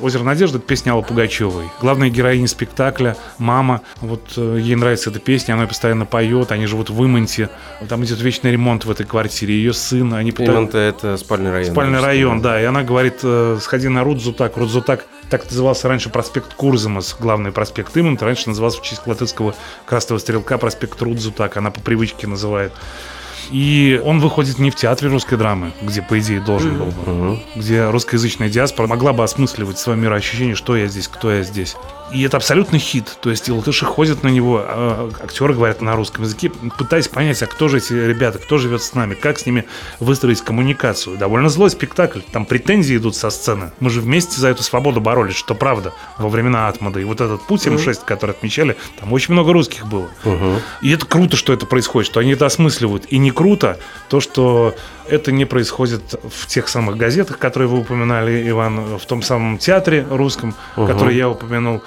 «Озеро 0.00 0.24
надежды»– 0.24 0.58
это 0.58 0.66
песня 0.66 0.92
Аллы 0.92 1.02
Пугачевой. 1.02 1.66
Главная 1.80 2.10
героиня 2.10 2.48
спектакля– 2.48 3.16
мама. 3.38 3.80
Вот 4.00 4.32
э, 4.36 4.58
ей 4.60 4.74
нравится 4.74 5.10
эта 5.10 5.20
песня, 5.20 5.54
она 5.54 5.66
постоянно 5.66 6.04
поет, 6.04 6.50
они 6.52 6.66
живут 6.66 6.90
в 6.90 7.04
Имонте. 7.04 7.48
Там 7.88 8.04
идет 8.04 8.20
вечный 8.20 8.50
ремонт 8.50 8.84
в 8.84 8.90
этой 8.90 9.06
квартире. 9.06 9.54
Ее 9.54 9.72
сын, 9.72 10.12
они 10.12 10.32
пытаются... 10.32 10.52
Имонт– 10.52 10.74
это 10.74 11.16
спальный 11.16 11.52
район. 11.52 11.72
Спальный 11.72 12.00
район, 12.00 12.42
да. 12.42 12.60
И 12.60 12.64
она 12.64 12.82
говорит, 12.82 13.20
э, 13.22 13.58
сходи 13.60 13.88
на 13.88 14.02
Рудзутак. 14.02 14.56
Рудзутак 14.56 15.06
так 15.30 15.44
назывался 15.44 15.88
раньше 15.88 16.10
проспект 16.10 16.54
Курзамас, 16.54 17.16
главный 17.18 17.52
проспект 17.52 17.96
Имонта. 17.96 18.24
Раньше 18.24 18.48
назывался 18.48 18.80
в 18.80 18.82
честь 18.82 19.06
латышского 19.06 19.54
красного 19.86 20.18
стрелка 20.18 20.58
проспект 20.58 21.00
Рудзутак. 21.00 21.56
Она 21.56 21.70
по 21.70 21.80
привычке 21.80 22.26
называет. 22.26 22.72
И 23.50 24.00
он 24.04 24.20
выходит 24.20 24.58
не 24.58 24.70
в 24.70 24.76
театре 24.76 25.10
русской 25.10 25.36
драмы, 25.36 25.72
где, 25.82 26.02
по 26.02 26.18
идее, 26.18 26.40
должен 26.40 26.78
был 26.78 26.86
бы, 26.86 27.40
где 27.56 27.88
русскоязычная 27.90 28.48
диаспора 28.48 28.86
могла 28.86 29.12
бы 29.12 29.24
осмысливать 29.24 29.78
свое 29.78 29.98
мироощущение, 29.98 30.54
что 30.54 30.76
я 30.76 30.86
здесь, 30.86 31.08
кто 31.08 31.30
я 31.32 31.42
здесь. 31.42 31.76
И 32.12 32.22
это 32.22 32.36
абсолютно 32.36 32.78
хит. 32.78 33.16
То 33.20 33.30
есть 33.30 33.48
и 33.48 33.52
латыши 33.52 33.84
ходят 33.84 34.22
на 34.22 34.28
него, 34.28 34.62
а 34.62 35.10
актеры 35.22 35.54
говорят 35.54 35.80
на 35.80 35.96
русском 35.96 36.24
языке, 36.24 36.50
пытаясь 36.78 37.08
понять, 37.08 37.42
а 37.42 37.46
кто 37.46 37.68
же 37.68 37.78
эти 37.78 37.92
ребята, 37.92 38.38
кто 38.38 38.58
живет 38.58 38.82
с 38.82 38.94
нами, 38.94 39.14
как 39.14 39.38
с 39.38 39.46
ними 39.46 39.64
выстроить 40.00 40.40
коммуникацию. 40.42 41.16
Довольно 41.16 41.48
злой 41.48 41.70
спектакль. 41.70 42.20
Там 42.32 42.46
претензии 42.46 42.96
идут 42.96 43.16
со 43.16 43.30
сцены. 43.30 43.72
Мы 43.80 43.90
же 43.90 44.00
вместе 44.00 44.40
за 44.40 44.48
эту 44.48 44.62
свободу 44.62 45.00
боролись, 45.00 45.34
что 45.34 45.54
правда, 45.54 45.92
во 46.18 46.28
времена 46.28 46.68
Атмада. 46.68 47.00
И 47.00 47.04
вот 47.04 47.20
этот 47.20 47.42
путь 47.42 47.66
М6, 47.66 47.84
mm-hmm. 47.84 48.04
который 48.04 48.32
отмечали, 48.32 48.76
там 49.00 49.12
очень 49.12 49.32
много 49.32 49.52
русских 49.52 49.86
было. 49.86 50.08
Uh-huh. 50.24 50.60
И 50.82 50.92
это 50.92 51.06
круто, 51.06 51.36
что 51.36 51.52
это 51.52 51.66
происходит, 51.66 52.10
что 52.10 52.20
они 52.20 52.32
это 52.32 52.46
осмысливают. 52.46 53.06
И 53.10 53.18
не 53.18 53.30
круто 53.34 53.78
то, 54.08 54.20
что 54.20 54.74
это 55.08 55.32
не 55.32 55.44
происходит 55.44 56.14
в 56.28 56.46
тех 56.46 56.68
самых 56.68 56.96
газетах, 56.96 57.38
которые 57.38 57.68
вы 57.68 57.80
упоминали, 57.80 58.48
Иван, 58.48 58.98
в 58.98 59.04
том 59.06 59.22
самом 59.22 59.58
театре 59.58 60.06
русском, 60.10 60.54
угу. 60.76 60.86
который 60.86 61.16
я 61.16 61.28
упомянул 61.28 61.82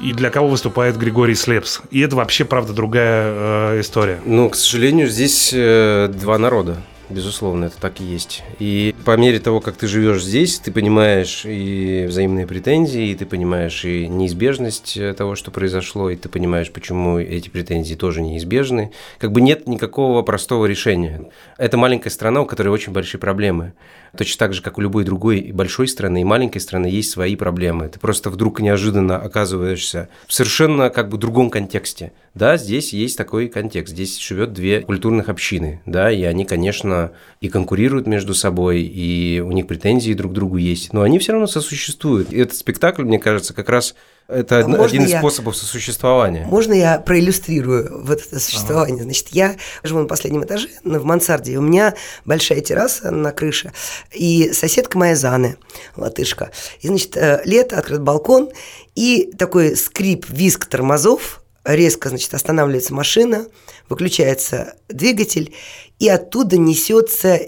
и 0.00 0.12
для 0.12 0.30
кого 0.30 0.48
выступает 0.48 0.96
Григорий 0.96 1.34
Слепс. 1.34 1.80
И 1.90 2.00
это 2.00 2.16
вообще, 2.16 2.44
правда, 2.44 2.72
другая 2.72 3.32
э, 3.74 3.80
история. 3.80 4.20
Ну, 4.24 4.48
к 4.48 4.54
сожалению, 4.54 5.08
здесь 5.08 5.50
э, 5.52 6.08
два 6.12 6.38
народа. 6.38 6.76
Безусловно, 7.10 7.66
это 7.66 7.80
так 7.80 8.00
и 8.00 8.04
есть. 8.04 8.42
И 8.58 8.94
по 9.06 9.16
мере 9.16 9.38
того, 9.40 9.60
как 9.60 9.76
ты 9.76 9.86
живешь 9.86 10.22
здесь, 10.22 10.58
ты 10.58 10.70
понимаешь 10.70 11.42
и 11.46 12.04
взаимные 12.06 12.46
претензии, 12.46 13.08
и 13.08 13.14
ты 13.14 13.24
понимаешь 13.24 13.84
и 13.86 14.06
неизбежность 14.06 14.96
э, 14.98 15.14
того, 15.14 15.34
что 15.34 15.50
произошло, 15.50 16.10
и 16.10 16.16
ты 16.16 16.28
понимаешь, 16.28 16.70
почему 16.70 17.18
эти 17.18 17.48
претензии 17.48 17.94
тоже 17.94 18.20
неизбежны. 18.20 18.92
Как 19.18 19.32
бы 19.32 19.40
нет 19.40 19.66
никакого 19.66 20.20
простого 20.20 20.66
решения. 20.66 21.30
Это 21.56 21.78
маленькая 21.78 22.10
страна, 22.10 22.42
у 22.42 22.46
которой 22.46 22.68
очень 22.68 22.92
большие 22.92 23.18
проблемы. 23.18 23.72
Точно 24.16 24.38
так 24.38 24.54
же, 24.54 24.62
как 24.62 24.78
у 24.78 24.80
любой 24.80 25.04
другой 25.04 25.52
большой 25.52 25.88
страны 25.88 26.22
и 26.22 26.24
маленькой 26.24 26.60
страны 26.60 26.86
есть 26.86 27.10
свои 27.10 27.36
проблемы. 27.36 27.88
Ты 27.88 27.98
просто 28.00 28.30
вдруг 28.30 28.60
неожиданно 28.60 29.16
оказываешься 29.16 30.08
в 30.26 30.32
совершенно 30.32 30.90
как 30.90 31.08
бы 31.08 31.18
другом 31.18 31.50
контексте. 31.50 32.12
Да, 32.34 32.56
здесь 32.56 32.92
есть 32.92 33.18
такой 33.18 33.48
контекст. 33.48 33.92
Здесь 33.92 34.18
живет 34.18 34.52
две 34.52 34.80
культурных 34.80 35.28
общины, 35.28 35.80
да, 35.86 36.10
и 36.10 36.22
они, 36.22 36.44
конечно, 36.44 36.97
и 37.40 37.48
конкурируют 37.48 38.06
между 38.06 38.34
собой, 38.34 38.82
и 38.82 39.40
у 39.40 39.52
них 39.52 39.66
претензии 39.66 40.12
друг 40.14 40.32
к 40.32 40.34
другу 40.34 40.56
есть, 40.56 40.92
но 40.92 41.02
они 41.02 41.18
все 41.18 41.32
равно 41.32 41.46
сосуществуют. 41.46 42.32
И 42.32 42.38
этот 42.38 42.56
спектакль, 42.56 43.04
мне 43.04 43.18
кажется, 43.18 43.54
как 43.54 43.68
раз 43.68 43.94
это 44.28 44.68
Можно 44.68 44.84
один 44.84 45.04
из 45.04 45.10
я, 45.10 45.20
способов 45.20 45.56
сосуществования. 45.56 46.44
Можно 46.44 46.74
я 46.74 46.98
проиллюстрирую 46.98 48.02
вот 48.04 48.20
это 48.20 48.38
существование? 48.38 48.96
Ага. 48.96 49.04
Значит, 49.04 49.28
я 49.28 49.56
живу 49.82 50.00
на 50.00 50.06
последнем 50.06 50.44
этаже, 50.44 50.68
в 50.84 51.04
мансарде, 51.04 51.56
у 51.56 51.62
меня 51.62 51.94
большая 52.26 52.60
терраса 52.60 53.10
на 53.10 53.32
крыше, 53.32 53.72
и 54.12 54.52
соседка 54.52 54.98
моя 54.98 55.16
Заны, 55.16 55.56
латышка. 55.96 56.50
И, 56.80 56.88
значит, 56.88 57.16
э, 57.16 57.40
лето, 57.44 57.78
открыт 57.78 58.02
балкон, 58.02 58.50
и 58.94 59.32
такой 59.38 59.76
скрип, 59.76 60.26
визг 60.28 60.66
тормозов, 60.66 61.42
резко, 61.74 62.08
значит, 62.08 62.32
останавливается 62.34 62.94
машина, 62.94 63.46
выключается 63.88 64.74
двигатель, 64.88 65.54
и 65.98 66.08
оттуда 66.08 66.56
несется 66.56 67.40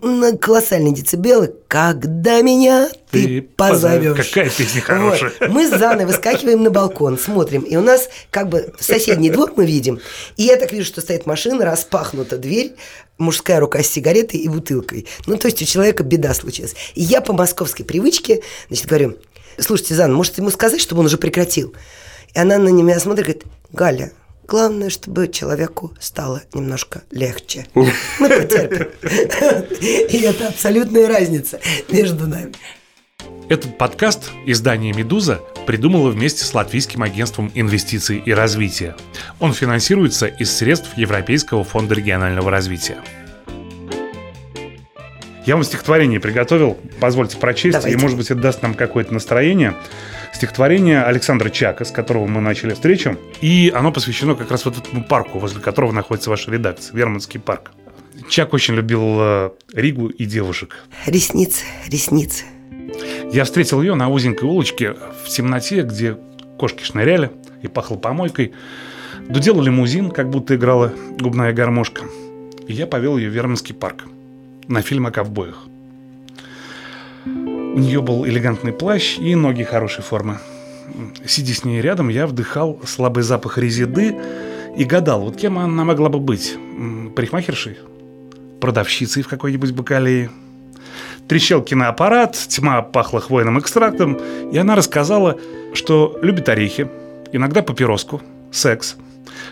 на 0.00 0.36
колоссальные 0.36 0.94
децибелы, 0.94 1.54
когда 1.66 2.40
меня 2.40 2.88
ты, 3.10 3.24
ты 3.24 3.42
позовешь. 3.42 4.28
Какая 4.28 4.50
песня 4.50 4.80
хорошая. 4.80 5.32
Вот. 5.40 5.48
Мы 5.48 5.66
с 5.66 5.76
Заной 5.76 6.06
выскакиваем 6.06 6.62
на 6.62 6.70
балкон, 6.70 7.18
смотрим, 7.18 7.62
и 7.62 7.76
у 7.76 7.80
нас 7.80 8.08
как 8.30 8.48
бы 8.48 8.72
соседний 8.78 9.30
двор 9.30 9.54
мы 9.56 9.66
видим, 9.66 10.00
и 10.36 10.44
я 10.44 10.56
так 10.56 10.72
вижу, 10.72 10.86
что 10.86 11.00
стоит 11.00 11.26
машина, 11.26 11.64
распахнута 11.64 12.38
дверь, 12.38 12.74
мужская 13.18 13.58
рука 13.60 13.82
с 13.82 13.88
сигаретой 13.88 14.40
и 14.40 14.48
бутылкой. 14.48 15.06
Ну, 15.26 15.36
то 15.36 15.48
есть 15.48 15.60
у 15.60 15.64
человека 15.64 16.04
беда 16.04 16.32
случилась. 16.34 16.76
И 16.94 17.02
я 17.02 17.20
по 17.20 17.32
московской 17.32 17.84
привычке, 17.84 18.42
значит, 18.68 18.86
говорю, 18.86 19.16
слушайте, 19.58 19.94
Зана, 19.94 20.14
может 20.14 20.38
ему 20.38 20.50
сказать, 20.50 20.80
чтобы 20.80 21.00
он 21.00 21.06
уже 21.06 21.18
прекратил? 21.18 21.74
И 22.34 22.38
она 22.38 22.58
на 22.58 22.68
меня 22.68 22.98
смотрит 22.98 23.28
и 23.28 23.32
говорит, 23.32 23.44
Галя, 23.72 24.12
Главное, 24.48 24.88
чтобы 24.88 25.28
человеку 25.28 25.92
стало 26.00 26.40
немножко 26.54 27.02
легче. 27.10 27.66
Мы 27.74 27.92
потерпим. 28.18 28.88
И 29.82 30.22
это 30.22 30.48
абсолютная 30.48 31.06
разница 31.06 31.60
между 31.90 32.26
нами. 32.26 32.54
Этот 33.50 33.76
подкаст 33.76 34.30
издание 34.46 34.94
«Медуза» 34.94 35.40
придумало 35.66 36.08
вместе 36.10 36.44
с 36.44 36.54
Латвийским 36.54 37.02
агентством 37.02 37.52
инвестиций 37.54 38.22
и 38.24 38.32
развития. 38.32 38.96
Он 39.38 39.52
финансируется 39.52 40.26
из 40.26 40.50
средств 40.50 40.96
Европейского 40.96 41.62
фонда 41.62 41.94
регионального 41.94 42.50
развития. 42.50 42.98
Я 45.48 45.54
вам 45.54 45.64
стихотворение 45.64 46.20
приготовил, 46.20 46.76
позвольте 47.00 47.38
прочесть, 47.38 47.72
Давайте. 47.72 47.98
и, 47.98 48.02
может 48.02 48.18
быть, 48.18 48.30
это 48.30 48.38
даст 48.38 48.60
нам 48.60 48.74
какое-то 48.74 49.14
настроение 49.14 49.74
стихотворение 50.34 51.02
Александра 51.02 51.48
Чака, 51.48 51.86
с 51.86 51.90
которого 51.90 52.26
мы 52.26 52.42
начали 52.42 52.74
встречу. 52.74 53.16
И 53.40 53.72
оно 53.74 53.90
посвящено 53.90 54.34
как 54.34 54.50
раз 54.50 54.66
вот 54.66 54.76
этому 54.76 55.02
парку, 55.02 55.38
возле 55.38 55.62
которого 55.62 55.90
находится 55.90 56.28
ваша 56.28 56.50
редакция, 56.50 56.94
Верманский 56.94 57.40
парк. 57.40 57.70
Чак 58.28 58.52
очень 58.52 58.74
любил 58.74 59.00
э, 59.20 59.50
Ригу 59.72 60.08
и 60.08 60.26
девушек. 60.26 60.84
Ресницы, 61.06 61.64
ресницы. 61.86 62.44
Я 63.32 63.44
встретил 63.44 63.80
ее 63.80 63.94
на 63.94 64.10
узенькой 64.10 64.50
улочке 64.50 64.96
в 65.24 65.30
темноте, 65.30 65.80
где 65.80 66.18
кошки 66.58 66.84
шныряли 66.84 67.30
и 67.62 67.68
пахло 67.68 67.96
помойкой. 67.96 68.52
Дудел 69.30 69.62
лимузин, 69.62 70.10
как 70.10 70.28
будто 70.28 70.56
играла 70.56 70.92
губная 71.18 71.54
гармошка. 71.54 72.02
И 72.66 72.74
я 72.74 72.86
повел 72.86 73.16
ее 73.16 73.30
в 73.30 73.32
Верманский 73.32 73.74
парк 73.74 74.04
на 74.68 74.82
фильм 74.82 75.06
о 75.06 75.10
ковбоях. 75.10 75.66
У 77.24 77.78
нее 77.80 78.00
был 78.02 78.26
элегантный 78.26 78.72
плащ 78.72 79.18
и 79.18 79.34
ноги 79.34 79.62
хорошей 79.62 80.02
формы. 80.02 80.38
Сидя 81.26 81.54
с 81.54 81.64
ней 81.64 81.80
рядом, 81.80 82.08
я 82.08 82.26
вдыхал 82.26 82.80
слабый 82.84 83.22
запах 83.22 83.58
резиды 83.58 84.16
и 84.76 84.84
гадал, 84.84 85.22
вот 85.22 85.36
кем 85.36 85.58
она 85.58 85.84
могла 85.84 86.08
бы 86.08 86.18
быть? 86.18 86.56
Парикмахершей? 87.16 87.78
Продавщицей 88.60 89.22
в 89.22 89.28
какой-нибудь 89.28 89.72
бакалее? 89.72 90.30
Трещал 91.28 91.62
киноаппарат, 91.62 92.32
тьма 92.32 92.82
пахла 92.82 93.20
хвойным 93.20 93.58
экстрактом, 93.58 94.18
и 94.50 94.56
она 94.56 94.74
рассказала, 94.74 95.38
что 95.74 96.18
любит 96.22 96.48
орехи, 96.48 96.88
иногда 97.32 97.62
папироску, 97.62 98.22
секс, 98.50 98.96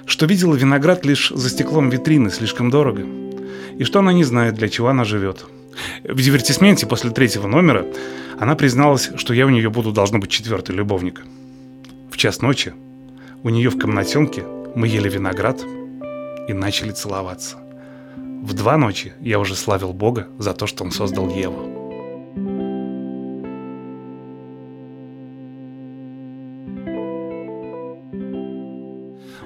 что 0.06 0.26
видела 0.26 0.54
виноград 0.54 1.04
лишь 1.04 1.30
за 1.34 1.50
стеклом 1.50 1.90
витрины, 1.90 2.30
слишком 2.30 2.70
дорого, 2.70 3.02
и 3.78 3.84
что 3.84 3.98
она 3.98 4.12
не 4.12 4.24
знает, 4.24 4.54
для 4.54 4.68
чего 4.68 4.88
она 4.88 5.04
живет– 5.04 5.46
в 6.04 6.20
дивертисменте 6.20 6.86
после 6.86 7.10
третьего 7.10 7.46
номера 7.46 7.86
она 8.38 8.54
призналась, 8.54 9.10
что 9.16 9.34
я 9.34 9.46
у 9.46 9.50
нее 9.50 9.70
буду, 9.70 9.92
должно 9.92 10.18
быть, 10.18 10.30
четвертый 10.30 10.74
любовник. 10.74 11.22
В 12.10 12.16
час 12.16 12.42
ночи 12.42 12.74
у 13.42 13.48
нее 13.48 13.70
в 13.70 13.78
комнатенке 13.78 14.44
мы 14.74 14.88
ели 14.88 15.08
виноград 15.08 15.62
и 16.48 16.52
начали 16.52 16.90
целоваться. 16.90 17.56
В 18.16 18.52
два 18.52 18.76
ночи 18.76 19.12
я 19.20 19.38
уже 19.38 19.54
славил 19.54 19.92
Бога 19.92 20.28
за 20.38 20.52
то, 20.52 20.66
что 20.66 20.84
он 20.84 20.92
создал 20.92 21.28
Еву. 21.30 21.75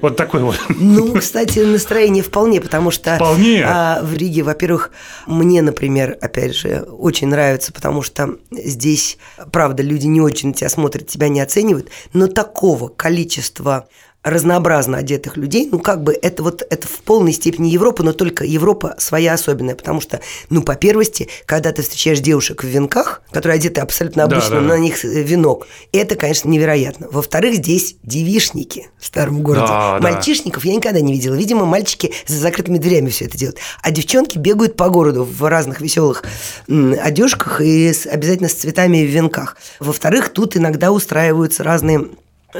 Вот 0.00 0.16
такой 0.16 0.42
вот. 0.42 0.58
Ну, 0.68 1.14
кстати, 1.14 1.60
настроение 1.60 2.22
вполне, 2.22 2.60
потому 2.60 2.90
что 2.90 3.16
вполне. 3.16 3.64
А, 3.66 4.00
в 4.02 4.14
Риге, 4.14 4.42
во-первых, 4.42 4.90
мне, 5.26 5.62
например, 5.62 6.16
опять 6.20 6.54
же, 6.54 6.80
очень 6.82 7.28
нравится, 7.28 7.72
потому 7.72 8.02
что 8.02 8.36
здесь, 8.50 9.18
правда, 9.52 9.82
люди 9.82 10.06
не 10.06 10.20
очень 10.20 10.52
тебя 10.52 10.68
смотрят, 10.68 11.06
тебя 11.06 11.28
не 11.28 11.40
оценивают, 11.40 11.90
но 12.12 12.26
такого 12.26 12.88
количества 12.88 13.88
разнообразно 14.22 14.98
одетых 14.98 15.36
людей, 15.36 15.68
ну, 15.70 15.78
как 15.78 16.02
бы 16.02 16.12
это 16.12 16.42
вот 16.42 16.62
это 16.68 16.86
в 16.86 17.00
полной 17.00 17.32
степени 17.32 17.68
Европа, 17.68 18.02
но 18.02 18.12
только 18.12 18.44
Европа 18.44 18.94
своя 18.98 19.32
особенная, 19.32 19.74
потому 19.74 20.00
что, 20.00 20.20
ну, 20.50 20.62
по 20.62 20.74
первости, 20.74 21.28
когда 21.46 21.72
ты 21.72 21.82
встречаешь 21.82 22.20
девушек 22.20 22.62
в 22.62 22.66
венках, 22.66 23.22
которые 23.30 23.56
одеты 23.56 23.80
абсолютно 23.80 24.24
обычно, 24.24 24.56
да, 24.56 24.60
да, 24.60 24.66
на 24.66 24.78
них 24.78 25.04
э, 25.04 25.22
венок, 25.22 25.66
это, 25.92 26.16
конечно, 26.16 26.48
невероятно. 26.48 27.08
Во-вторых, 27.10 27.56
здесь 27.56 27.96
девишники 28.02 28.90
в 28.98 29.06
старом 29.06 29.42
городе. 29.42 29.68
Да, 29.68 29.98
Мальчишников 30.00 30.64
да. 30.64 30.68
я 30.68 30.76
никогда 30.76 31.00
не 31.00 31.12
видела. 31.12 31.34
Видимо, 31.34 31.64
мальчики 31.64 32.12
за 32.26 32.38
закрытыми 32.38 32.78
дверями 32.78 33.08
все 33.08 33.24
это 33.24 33.38
делают. 33.38 33.58
А 33.82 33.90
девчонки 33.90 34.36
бегают 34.36 34.76
по 34.76 34.90
городу 34.90 35.24
в 35.24 35.48
разных 35.48 35.80
веселых 35.80 36.24
одежках 36.68 37.60
и 37.62 37.92
с, 37.92 38.06
обязательно 38.06 38.48
с 38.50 38.54
цветами 38.54 38.98
в 38.98 39.08
венках. 39.08 39.56
Во-вторых, 39.78 40.28
тут 40.28 40.56
иногда 40.56 40.92
устраиваются 40.92 41.64
разные 41.64 42.06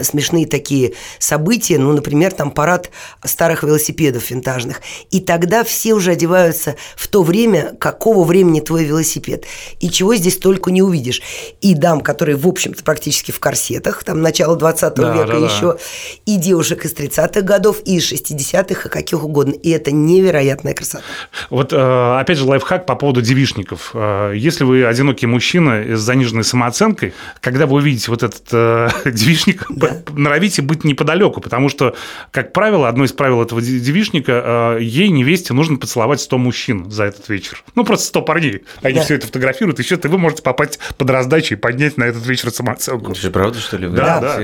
смешные 0.02 0.46
такие 0.46 0.94
события, 1.18 1.78
ну, 1.78 1.92
например, 1.92 2.32
там 2.32 2.50
парад 2.50 2.90
старых 3.24 3.62
велосипедов 3.62 4.30
винтажных. 4.30 4.80
И 5.10 5.20
тогда 5.20 5.64
все 5.64 5.94
уже 5.94 6.12
одеваются 6.12 6.76
в 6.96 7.08
то 7.08 7.22
время, 7.22 7.74
какого 7.78 8.24
времени 8.24 8.60
твой 8.60 8.84
велосипед. 8.84 9.44
И 9.80 9.90
чего 9.90 10.14
здесь 10.14 10.38
только 10.38 10.70
не 10.70 10.82
увидишь. 10.82 11.22
И 11.60 11.74
дам, 11.74 12.00
которые, 12.00 12.36
в 12.36 12.46
общем-то, 12.46 12.82
практически 12.84 13.30
в 13.30 13.40
корсетах, 13.40 14.04
там, 14.04 14.22
начало 14.22 14.56
20 14.56 14.94
да, 14.94 15.14
века 15.14 15.38
да, 15.40 15.46
еще, 15.46 15.72
да. 15.72 15.78
и 16.26 16.36
девушек 16.36 16.84
из 16.84 16.94
30-х 16.94 17.40
годов, 17.42 17.78
и 17.84 17.96
из 17.96 18.12
60-х, 18.12 18.88
и 18.88 18.88
каких 18.88 19.24
угодно. 19.24 19.52
И 19.52 19.70
это 19.70 19.90
невероятная 19.90 20.74
красота. 20.74 21.04
Вот, 21.48 21.72
э, 21.72 22.20
опять 22.20 22.38
же, 22.38 22.44
лайфхак 22.44 22.86
по 22.86 22.94
поводу 22.94 23.22
девишников. 23.22 23.90
Э, 23.94 24.32
если 24.34 24.64
вы 24.64 24.84
одинокий 24.84 25.26
мужчина 25.26 25.96
с 25.96 26.00
заниженной 26.00 26.44
самооценкой, 26.44 27.14
когда 27.40 27.66
вы 27.66 27.76
увидите 27.76 28.10
вот 28.10 28.22
этот 28.22 28.42
э, 28.52 28.88
девишник, 29.10 29.66
да. 29.88 30.12
норовите 30.12 30.62
быть 30.62 30.84
неподалеку, 30.84 31.40
потому 31.40 31.68
что, 31.68 31.94
как 32.30 32.52
правило, 32.52 32.88
одно 32.88 33.04
из 33.04 33.12
правил 33.12 33.42
этого 33.42 33.60
девишника, 33.62 34.76
э, 34.78 34.82
ей, 34.82 35.08
невесте, 35.08 35.54
нужно 35.54 35.76
поцеловать 35.76 36.20
100 36.20 36.38
мужчин 36.38 36.90
за 36.90 37.04
этот 37.04 37.28
вечер. 37.28 37.62
Ну, 37.74 37.84
просто 37.84 38.06
100 38.06 38.22
парней. 38.22 38.62
Они 38.82 38.96
да. 38.96 39.04
все 39.04 39.14
это 39.14 39.26
фотографируют, 39.26 39.78
еще 39.78 39.96
вы 39.96 40.18
можете 40.18 40.42
попасть 40.42 40.78
под 40.96 41.10
раздачу 41.10 41.54
и 41.54 41.56
поднять 41.56 41.96
на 41.96 42.04
этот 42.04 42.26
вечер 42.26 42.50
самооценку. 42.50 43.12
Это 43.12 43.20
же 43.20 43.30
правда, 43.30 43.58
что 43.58 43.76
ли? 43.76 43.86
Вы 43.86 43.96
да, 43.96 44.20
да. 44.20 44.36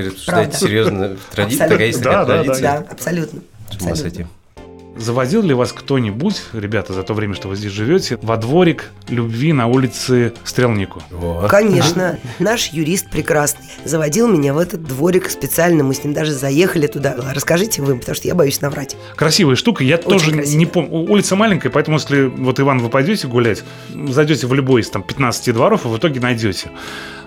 Серьезно? 0.51 1.17
Традиция, 1.31 1.69
такая 1.69 1.87
есть 1.87 2.01
да, 2.01 2.25
такая 2.25 2.43
традиция? 2.43 2.61
Да, 2.61 2.85
абсолютно. 2.91 3.41
С 3.71 3.81
ума 3.81 3.95
с 3.95 4.03
Заводил 4.97 5.41
ли 5.43 5.53
вас 5.53 5.73
кто-нибудь, 5.73 6.41
ребята, 6.53 6.93
за 6.93 7.03
то 7.03 7.13
время, 7.13 7.35
что 7.35 7.47
вы 7.47 7.55
здесь 7.55 7.71
живете, 7.71 8.17
во 8.21 8.37
дворик 8.37 8.91
любви 9.09 9.53
на 9.53 9.67
улице 9.67 10.33
Стрелнику? 10.43 11.01
О. 11.11 11.47
Конечно. 11.49 12.17
Наш 12.39 12.69
юрист 12.69 13.09
прекрасный 13.09 13.65
заводил 13.85 14.27
меня 14.27 14.53
в 14.53 14.57
этот 14.57 14.83
дворик 14.83 15.29
специально. 15.29 15.83
Мы 15.83 15.93
с 15.93 16.03
ним 16.03 16.13
даже 16.13 16.33
заехали 16.33 16.87
туда. 16.87 17.15
Расскажите 17.33 17.81
вы, 17.81 17.95
потому 17.97 18.15
что 18.15 18.27
я 18.27 18.35
боюсь 18.35 18.61
наврать. 18.61 18.95
Красивая 19.15 19.55
штука. 19.55 19.83
Я 19.83 19.97
Очень 19.97 20.09
тоже 20.09 20.31
красиво. 20.31 20.57
не 20.57 20.65
помню. 20.65 20.89
Улица 20.91 21.35
маленькая, 21.35 21.69
поэтому 21.69 21.97
если 21.97 22.23
вот, 22.23 22.59
Иван, 22.59 22.79
вы 22.79 22.89
пойдете 22.89 23.27
гулять, 23.27 23.63
зайдете 24.09 24.47
в 24.47 24.53
любой 24.53 24.81
из 24.81 24.89
там 24.89 25.03
15 25.03 25.53
дворов, 25.53 25.85
и 25.85 25.89
в 25.89 25.97
итоге 25.97 26.19
найдете. 26.19 26.69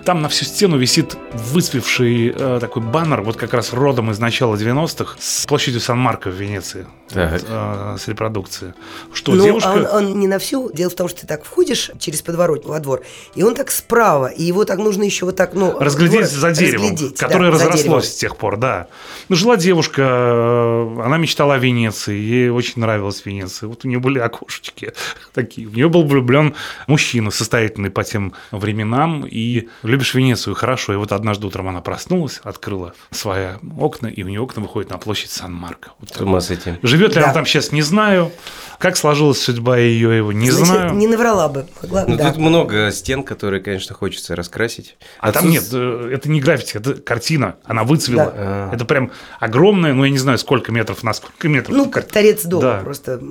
Там 0.05 0.21
на 0.21 0.29
всю 0.29 0.45
стену 0.45 0.77
висит 0.77 1.15
выцвевший 1.33 2.33
э, 2.35 2.57
такой 2.59 2.81
баннер, 2.81 3.21
вот 3.21 3.37
как 3.37 3.53
раз 3.53 3.73
родом 3.73 4.11
из 4.11 4.19
начала 4.19 4.55
90-х, 4.55 5.17
с 5.19 5.45
площадью 5.45 5.79
Сан-Марко 5.81 6.29
в 6.29 6.33
Венеции. 6.33 6.87
Так. 7.09 7.41
Э, 7.47 7.97
с 7.99 8.07
репродукцией. 8.07 8.73
Что, 9.13 9.33
ну, 9.33 9.43
девушка... 9.43 9.67
Он, 9.67 9.85
он 9.85 10.19
не 10.19 10.27
на 10.27 10.39
всю. 10.39 10.71
Дело 10.71 10.89
в 10.89 10.95
том, 10.95 11.07
что 11.07 11.21
ты 11.21 11.27
так 11.27 11.43
входишь 11.43 11.91
через 11.99 12.21
подворот 12.21 12.65
во 12.65 12.79
двор, 12.79 13.03
и 13.35 13.43
он 13.43 13.53
так 13.55 13.69
справа, 13.71 14.27
и 14.27 14.43
его 14.43 14.65
так 14.65 14.79
нужно 14.79 15.03
еще 15.03 15.25
вот 15.25 15.35
так, 15.35 15.53
ну... 15.53 15.77
Разглядеть 15.79 16.29
двор, 16.29 16.39
за 16.39 16.51
деревом, 16.51 16.91
разглядеть, 16.91 17.17
которое 17.17 17.51
да, 17.51 17.57
разрослось 17.57 18.11
с 18.11 18.15
тех 18.15 18.37
пор, 18.37 18.57
да. 18.57 18.87
Ну, 19.29 19.35
жила 19.35 19.57
девушка, 19.57 20.01
э, 20.01 21.01
она 21.03 21.17
мечтала 21.17 21.55
о 21.55 21.57
Венеции, 21.57 22.17
ей 22.17 22.49
очень 22.49 22.81
нравилась 22.81 23.21
Венеция. 23.25 23.67
Вот 23.67 23.85
у 23.85 23.87
нее 23.87 23.99
были 23.99 24.19
окошечки 24.19 24.93
такие. 25.33 25.67
В 25.67 25.75
нее 25.75 25.89
был 25.89 26.05
влюблен 26.05 26.55
мужчина, 26.87 27.31
состоятельный 27.31 27.91
по 27.91 28.03
тем 28.03 28.33
временам, 28.51 29.25
и 29.25 29.67
любишь 29.91 30.13
Венецию, 30.13 30.55
хорошо. 30.55 30.93
И 30.93 30.95
вот 30.95 31.11
однажды 31.11 31.47
утром 31.47 31.67
она 31.67 31.81
проснулась, 31.81 32.41
открыла 32.43 32.93
свои 33.11 33.49
окна, 33.77 34.07
и 34.07 34.23
у 34.23 34.27
нее 34.27 34.41
окна 34.41 34.61
выходят 34.61 34.89
на 34.89 34.97
площадь 34.97 35.31
Сан-Марко. 35.31 35.91
Вот 35.99 36.09
С 36.09 36.21
ума 36.21 36.41
с 36.41 36.49
этим. 36.49 36.79
Живет 36.81 37.15
ли 37.15 37.21
да. 37.21 37.25
она 37.25 37.33
там 37.33 37.45
сейчас, 37.45 37.71
не 37.71 37.81
знаю. 37.81 38.31
Как 38.81 38.97
сложилась 38.97 39.39
судьба 39.39 39.77
ее, 39.77 40.17
его, 40.17 40.31
не 40.31 40.49
Значит, 40.49 40.73
знаю. 40.73 40.93
Не 40.93 41.05
наврала 41.05 41.47
бы. 41.49 41.67
Могла, 41.83 42.05
ну, 42.07 42.17
да. 42.17 42.29
Тут 42.29 42.37
много 42.37 42.91
стен, 42.91 43.21
которые, 43.21 43.61
конечно, 43.61 43.93
хочется 43.93 44.35
раскрасить. 44.35 44.97
А 45.19 45.29
Отсутств... 45.29 45.41
там 45.43 45.51
нет, 45.51 45.63
э, 45.71 46.15
это 46.15 46.29
не 46.29 46.41
граффити, 46.41 46.77
это 46.77 46.95
картина. 46.95 47.57
Она 47.63 47.83
выцвела. 47.83 48.25
Да. 48.25 48.33
А. 48.35 48.71
Это 48.73 48.85
прям 48.85 49.11
огромная, 49.39 49.93
ну, 49.93 50.03
я 50.03 50.09
не 50.09 50.17
знаю, 50.17 50.39
сколько 50.39 50.71
метров 50.71 51.03
на 51.03 51.13
сколько 51.13 51.47
метров. 51.47 51.77
Ну, 51.77 51.91
как 51.91 52.07
торец 52.07 52.43
дома, 52.43 52.61
да. 52.61 52.77
просто 52.79 53.21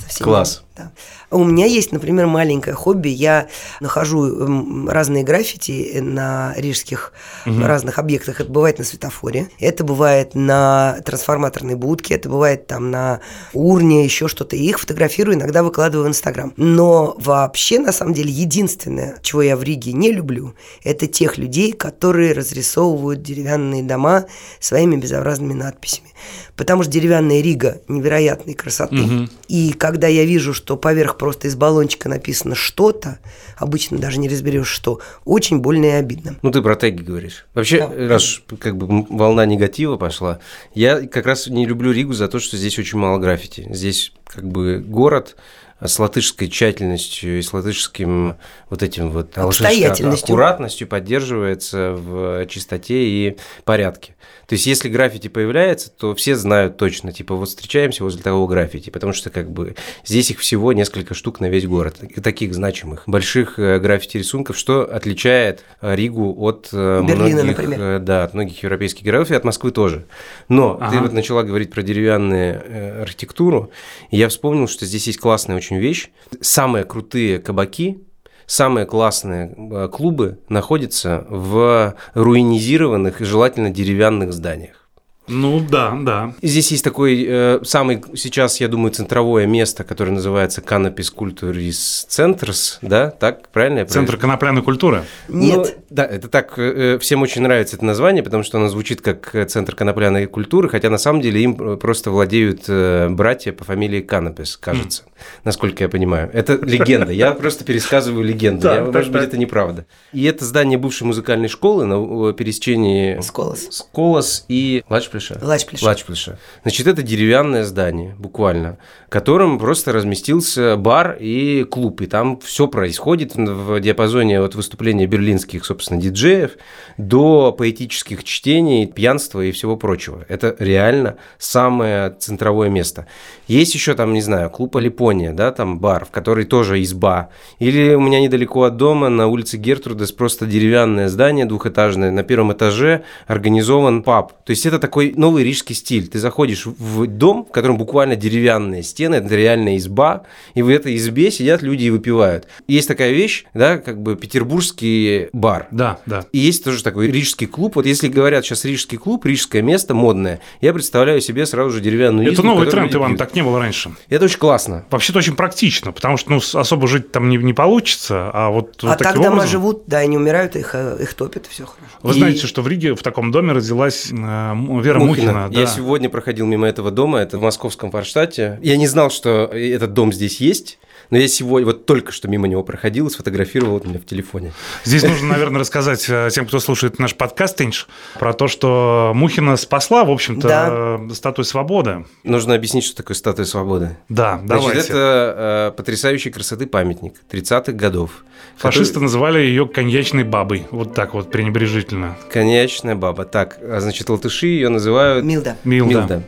совсем. 0.00 0.24
Класс. 0.24 0.64
Да. 0.76 0.90
У 1.30 1.44
меня 1.44 1.66
есть, 1.66 1.92
например, 1.92 2.26
маленькое 2.26 2.74
хобби. 2.74 3.08
Я 3.08 3.48
нахожу 3.80 4.86
разные 4.88 5.22
граффити 5.22 5.98
на 6.00 6.54
рижских 6.56 7.12
угу. 7.46 7.60
разных 7.60 7.98
объектах. 7.98 8.40
Это 8.40 8.50
бывает 8.50 8.78
на 8.78 8.84
светофоре, 8.84 9.48
это 9.60 9.84
бывает 9.84 10.34
на 10.34 10.98
трансформаторной 11.04 11.74
будке, 11.74 12.14
это 12.14 12.28
бывает 12.28 12.66
там 12.66 12.90
на 12.90 13.20
урне, 13.52 14.04
еще 14.04 14.28
что-то. 14.28 14.56
И 14.56 14.71
их 14.72 14.80
фотографирую, 14.80 15.36
иногда 15.36 15.62
выкладываю 15.62 16.06
в 16.06 16.08
Инстаграм. 16.08 16.52
Но 16.56 17.14
вообще, 17.18 17.78
на 17.78 17.92
самом 17.92 18.14
деле, 18.14 18.30
единственное, 18.30 19.18
чего 19.22 19.42
я 19.42 19.56
в 19.56 19.62
Риге 19.62 19.92
не 19.92 20.12
люблю, 20.12 20.54
это 20.82 21.06
тех 21.06 21.38
людей, 21.38 21.72
которые 21.72 22.32
разрисовывают 22.32 23.22
деревянные 23.22 23.82
дома 23.82 24.26
своими 24.60 24.96
безобразными 24.96 25.52
надписями. 25.52 26.08
Потому 26.56 26.82
что 26.82 26.92
деревянная 26.92 27.40
Рига 27.40 27.80
невероятной 27.88 28.54
красоты. 28.54 29.02
Угу. 29.02 29.28
И 29.48 29.72
когда 29.72 30.06
я 30.08 30.24
вижу, 30.24 30.54
что 30.54 30.76
поверх 30.76 31.16
просто 31.16 31.48
из 31.48 31.56
баллончика 31.56 32.08
написано 32.08 32.54
что-то, 32.54 33.18
обычно 33.56 33.98
даже 33.98 34.18
не 34.18 34.28
разберешь 34.28 34.68
что, 34.68 35.00
очень 35.24 35.58
больно 35.58 35.86
и 35.86 35.90
обидно. 35.90 36.36
Ну, 36.42 36.50
ты 36.50 36.62
про 36.62 36.76
теги 36.76 37.02
говоришь. 37.02 37.46
Вообще, 37.54 37.86
да. 37.86 38.08
раз 38.08 38.40
как 38.58 38.76
бы 38.76 39.06
волна 39.08 39.46
негатива 39.46 39.96
пошла, 39.96 40.38
я 40.74 41.06
как 41.06 41.26
раз 41.26 41.46
не 41.46 41.66
люблю 41.66 41.92
Ригу 41.92 42.12
за 42.12 42.28
то, 42.28 42.38
что 42.38 42.56
здесь 42.56 42.78
очень 42.78 42.98
мало 42.98 43.18
граффити. 43.18 43.66
Здесь 43.70 44.12
как 44.34 44.44
бы 44.44 44.78
город 44.78 45.36
с 45.84 45.98
латышской 45.98 46.48
тщательностью 46.48 47.38
и 47.38 47.42
с 47.42 47.52
латышским 47.52 48.36
вот 48.70 48.82
этим 48.82 49.10
вот 49.10 49.36
аккуратностью 49.36 50.86
поддерживается 50.86 51.92
в 51.92 52.46
чистоте 52.46 53.04
и 53.04 53.36
порядке. 53.64 54.14
То 54.46 54.54
есть, 54.54 54.66
если 54.66 54.90
граффити 54.90 55.28
появляется, 55.28 55.90
то 55.90 56.14
все 56.14 56.36
знают 56.36 56.76
точно, 56.76 57.10
типа, 57.10 57.34
вот 57.34 57.48
встречаемся 57.48 58.04
возле 58.04 58.22
того 58.22 58.46
граффити, 58.46 58.90
потому 58.90 59.12
что, 59.14 59.30
как 59.30 59.50
бы, 59.50 59.76
здесь 60.04 60.30
их 60.30 60.40
всего 60.40 60.74
несколько 60.74 61.14
штук 61.14 61.40
на 61.40 61.48
весь 61.48 61.66
город, 61.66 61.96
таких 62.22 62.54
значимых, 62.54 63.04
больших 63.06 63.58
э, 63.58 63.78
граффити-рисунков, 63.78 64.58
что 64.58 64.82
отличает 64.82 65.64
э, 65.80 65.94
Ригу 65.94 66.34
от 66.38 66.68
э, 66.72 67.02
Берлина, 67.02 67.44
многих, 67.44 67.58
например. 67.58 68.00
да, 68.00 68.24
от 68.24 68.34
многих 68.34 68.62
европейских 68.62 69.04
городов 69.04 69.30
и 69.30 69.34
от 69.34 69.44
Москвы 69.44 69.70
тоже. 69.70 70.04
Но 70.48 70.76
ага. 70.78 70.90
ты 70.90 70.98
вот 70.98 71.12
начала 71.12 71.44
говорить 71.44 71.70
про 71.70 71.82
деревянную 71.82 73.02
архитектуру, 73.02 73.70
и 74.10 74.18
я 74.18 74.28
вспомнил, 74.28 74.68
что 74.68 74.84
здесь 74.84 75.06
есть 75.06 75.18
классная 75.18 75.56
очень 75.56 75.71
вещь. 75.80 76.10
Самые 76.40 76.84
крутые 76.84 77.38
кабаки 77.38 78.02
самые 78.46 78.86
классные 78.86 79.54
э, 79.56 79.88
клубы 79.88 80.38
находятся 80.48 81.24
в 81.28 81.94
руинизированных 82.14 83.20
желательно 83.20 83.70
деревянных 83.70 84.32
зданиях. 84.32 84.81
Ну 85.28 85.60
да, 85.60 85.96
да. 86.00 86.34
Здесь 86.42 86.72
есть 86.72 86.84
такой 86.84 87.24
э, 87.26 87.60
самый 87.62 88.02
сейчас, 88.16 88.60
я 88.60 88.68
думаю, 88.68 88.92
центровое 88.92 89.46
место, 89.46 89.84
которое 89.84 90.10
называется 90.10 90.60
Canopus 90.60 91.14
Culturis 91.16 92.06
Centers, 92.08 92.78
да, 92.82 93.10
так 93.10 93.48
правильно? 93.50 93.80
Я 93.80 93.86
Центр 93.86 94.16
конопляной 94.16 94.62
культуры? 94.62 95.04
Нет. 95.28 95.56
Ну, 95.56 95.66
да, 95.90 96.04
это 96.04 96.28
так 96.28 96.58
э, 96.58 96.98
всем 96.98 97.22
очень 97.22 97.42
нравится 97.42 97.76
это 97.76 97.84
название, 97.84 98.22
потому 98.22 98.42
что 98.42 98.58
оно 98.58 98.68
звучит 98.68 99.00
как 99.00 99.34
э, 99.34 99.44
Центр 99.44 99.76
конопляной 99.76 100.26
культуры, 100.26 100.68
хотя 100.68 100.90
на 100.90 100.98
самом 100.98 101.20
деле 101.20 101.40
им 101.40 101.56
э, 101.60 101.76
просто 101.76 102.10
владеют 102.10 102.64
э, 102.68 103.08
братья 103.08 103.52
по 103.52 103.64
фамилии 103.64 104.00
Канопис, 104.00 104.56
кажется, 104.56 105.04
насколько 105.44 105.84
я 105.84 105.88
понимаю. 105.88 106.30
Это 106.32 106.54
легенда. 106.54 107.12
Я 107.12 107.32
просто 107.32 107.64
пересказываю 107.64 108.24
легенду. 108.24 108.68
Может 108.92 109.12
быть, 109.12 109.22
это 109.22 109.38
неправда. 109.38 109.86
И 110.12 110.24
это 110.24 110.44
здание 110.44 110.78
бывшей 110.78 111.06
музыкальной 111.06 111.48
школы 111.48 111.86
на 111.86 112.32
пересечении 112.32 113.20
Сколос, 113.20 113.68
Сколос 113.70 114.44
и 114.48 114.82
Лачплиша? 115.12 115.38
Лачплиша. 115.42 115.84
Лачплиша. 115.84 116.38
Значит, 116.62 116.86
это 116.86 117.02
деревянное 117.02 117.64
здание, 117.64 118.14
буквально, 118.18 118.78
в 119.06 119.10
котором 119.10 119.58
просто 119.58 119.92
разместился 119.92 120.76
бар 120.76 121.16
и 121.20 121.64
клуб, 121.64 122.00
и 122.00 122.06
там 122.06 122.40
все 122.40 122.66
происходит 122.66 123.34
в 123.36 123.80
диапазоне 123.80 124.40
от 124.40 124.54
выступления 124.54 125.06
берлинских, 125.06 125.64
собственно, 125.64 126.00
диджеев 126.00 126.52
до 126.96 127.52
поэтических 127.52 128.24
чтений, 128.24 128.86
пьянства 128.86 129.40
и 129.40 129.52
всего 129.52 129.76
прочего. 129.76 130.24
Это 130.28 130.56
реально 130.58 131.16
самое 131.38 132.10
центровое 132.18 132.68
место. 132.68 133.06
Есть 133.48 133.74
еще 133.74 133.94
там, 133.94 134.12
не 134.12 134.22
знаю, 134.22 134.50
клуб 134.50 134.76
Алипония, 134.76 135.32
да, 135.32 135.52
там 135.52 135.78
бар, 135.78 136.04
в 136.04 136.10
который 136.10 136.44
тоже 136.44 136.82
изба. 136.82 137.30
Или 137.58 137.94
у 137.94 138.00
меня 138.00 138.20
недалеко 138.20 138.64
от 138.64 138.76
дома 138.76 139.08
на 139.08 139.26
улице 139.26 139.56
Гертрудес 139.56 140.12
просто 140.12 140.46
деревянное 140.46 141.08
здание 141.08 141.44
двухэтажное, 141.44 142.10
на 142.10 142.22
первом 142.22 142.52
этаже 142.52 143.04
организован 143.26 144.02
паб. 144.02 144.32
То 144.44 144.50
есть 144.50 144.66
это 144.66 144.78
такой 144.78 145.01
такой 145.02 145.20
новый 145.20 145.44
рижский 145.44 145.74
стиль. 145.74 146.08
Ты 146.08 146.18
заходишь 146.18 146.66
в 146.66 147.06
дом, 147.06 147.46
в 147.48 147.52
котором 147.52 147.76
буквально 147.78 148.16
деревянные 148.16 148.82
стены, 148.82 149.16
это 149.16 149.34
реальная 149.34 149.76
изба, 149.76 150.24
и 150.54 150.62
в 150.62 150.68
этой 150.68 150.96
избе 150.96 151.30
сидят 151.30 151.62
люди 151.62 151.84
и 151.84 151.90
выпивают. 151.90 152.46
Есть 152.68 152.88
такая 152.88 153.12
вещь, 153.12 153.44
да, 153.54 153.78
как 153.78 154.00
бы 154.00 154.16
петербургский 154.16 155.28
бар. 155.32 155.68
Да, 155.70 155.98
да. 156.06 156.24
И 156.32 156.38
есть 156.38 156.64
тоже 156.64 156.82
такой 156.82 157.10
рижский 157.10 157.46
клуб. 157.46 157.76
Вот 157.76 157.86
если 157.86 158.08
говорят 158.08 158.44
сейчас 158.44 158.64
рижский 158.64 158.98
клуб, 158.98 159.24
рижское 159.26 159.62
место 159.62 159.94
модное, 159.94 160.40
я 160.60 160.72
представляю 160.72 161.20
себе 161.20 161.46
сразу 161.46 161.70
же 161.70 161.80
деревянную 161.80 162.28
избу. 162.28 162.42
Это 162.42 162.42
новый 162.42 162.70
тренд, 162.70 162.94
Иван, 162.94 163.16
так 163.16 163.34
не 163.34 163.42
было 163.42 163.58
раньше. 163.58 163.90
Это 164.08 164.26
очень 164.26 164.38
классно. 164.38 164.84
Вообще-то 164.90 165.18
очень 165.18 165.34
практично, 165.34 165.92
потому 165.92 166.16
что 166.16 166.30
ну, 166.30 166.40
особо 166.54 166.86
жить 166.86 167.12
там 167.12 167.28
не, 167.28 167.36
не 167.38 167.52
получится, 167.52 168.30
а 168.32 168.50
вот 168.50 168.78
А 168.82 168.88
вот 168.88 168.98
так 168.98 169.14
дома 169.14 169.28
образом... 169.28 169.48
живут, 169.48 169.84
да, 169.86 169.98
они 169.98 170.16
умирают, 170.16 170.56
их, 170.56 170.74
э, 170.74 170.98
их 171.00 171.14
топят, 171.14 171.46
все 171.46 171.64
хорошо. 171.64 171.92
Вы 172.02 172.14
и... 172.14 172.18
знаете, 172.18 172.46
что 172.46 172.62
в 172.62 172.68
Риге 172.68 172.94
в 172.94 173.02
таком 173.02 173.30
доме 173.30 173.52
родилась 173.52 174.10
э, 174.10 174.54
Вера 174.92 175.04
Мухина. 175.04 175.32
Мухина 175.32 175.50
да. 175.50 175.60
Я 175.60 175.66
сегодня 175.66 176.08
проходил 176.08 176.46
мимо 176.46 176.66
этого 176.66 176.90
дома, 176.90 177.18
это 177.18 177.38
в 177.38 177.42
московском 177.42 177.90
Форштадте. 177.90 178.58
Я 178.62 178.76
не 178.76 178.86
знал, 178.86 179.10
что 179.10 179.50
этот 179.52 179.92
дом 179.92 180.12
здесь 180.12 180.40
есть. 180.40 180.78
Но 181.12 181.18
я 181.18 181.28
сегодня 181.28 181.66
вот 181.66 181.84
только 181.84 182.10
что 182.10 182.26
мимо 182.26 182.48
него 182.48 182.62
проходил 182.62 183.06
и 183.06 183.10
сфотографировал 183.10 183.74
вот 183.74 183.84
меня 183.84 183.98
в 183.98 184.06
телефоне. 184.06 184.52
Здесь 184.82 185.02
нужно, 185.02 185.28
наверное, 185.28 185.60
рассказать 185.60 186.06
э, 186.08 186.30
тем, 186.32 186.46
кто 186.46 186.58
слушает 186.58 186.98
наш 186.98 187.14
подкаст, 187.14 187.58
Тинч, 187.58 187.84
про 188.18 188.32
то, 188.32 188.48
что 188.48 189.12
Мухина 189.14 189.58
спасла, 189.58 190.04
в 190.04 190.10
общем-то, 190.10 190.48
да. 190.48 191.14
статую 191.14 191.44
свободы. 191.44 192.06
Нужно 192.24 192.54
объяснить, 192.54 192.84
что 192.84 192.96
такое 192.96 193.14
статуя 193.14 193.44
свободы. 193.44 193.98
Да, 194.08 194.40
Значит, 194.42 194.48
давайте. 194.48 194.80
это 194.80 195.34
э, 195.68 195.76
потрясающей 195.76 196.30
красоты 196.30 196.66
памятник 196.66 197.16
30-х 197.30 197.72
годов. 197.72 198.24
Фашисты 198.56 198.94
который... 198.94 199.02
называли 199.02 199.40
ее 199.40 199.68
коньячной 199.68 200.24
бабой, 200.24 200.66
вот 200.70 200.94
так 200.94 201.12
вот 201.12 201.30
пренебрежительно. 201.30 202.16
Коньячная 202.32 202.94
баба, 202.94 203.26
так, 203.26 203.58
а 203.60 203.80
значит, 203.80 204.08
латыши 204.08 204.46
ее 204.46 204.70
называют... 204.70 205.26
Милда. 205.26 205.58
Милда. 205.62 205.90
Милда. 205.90 206.22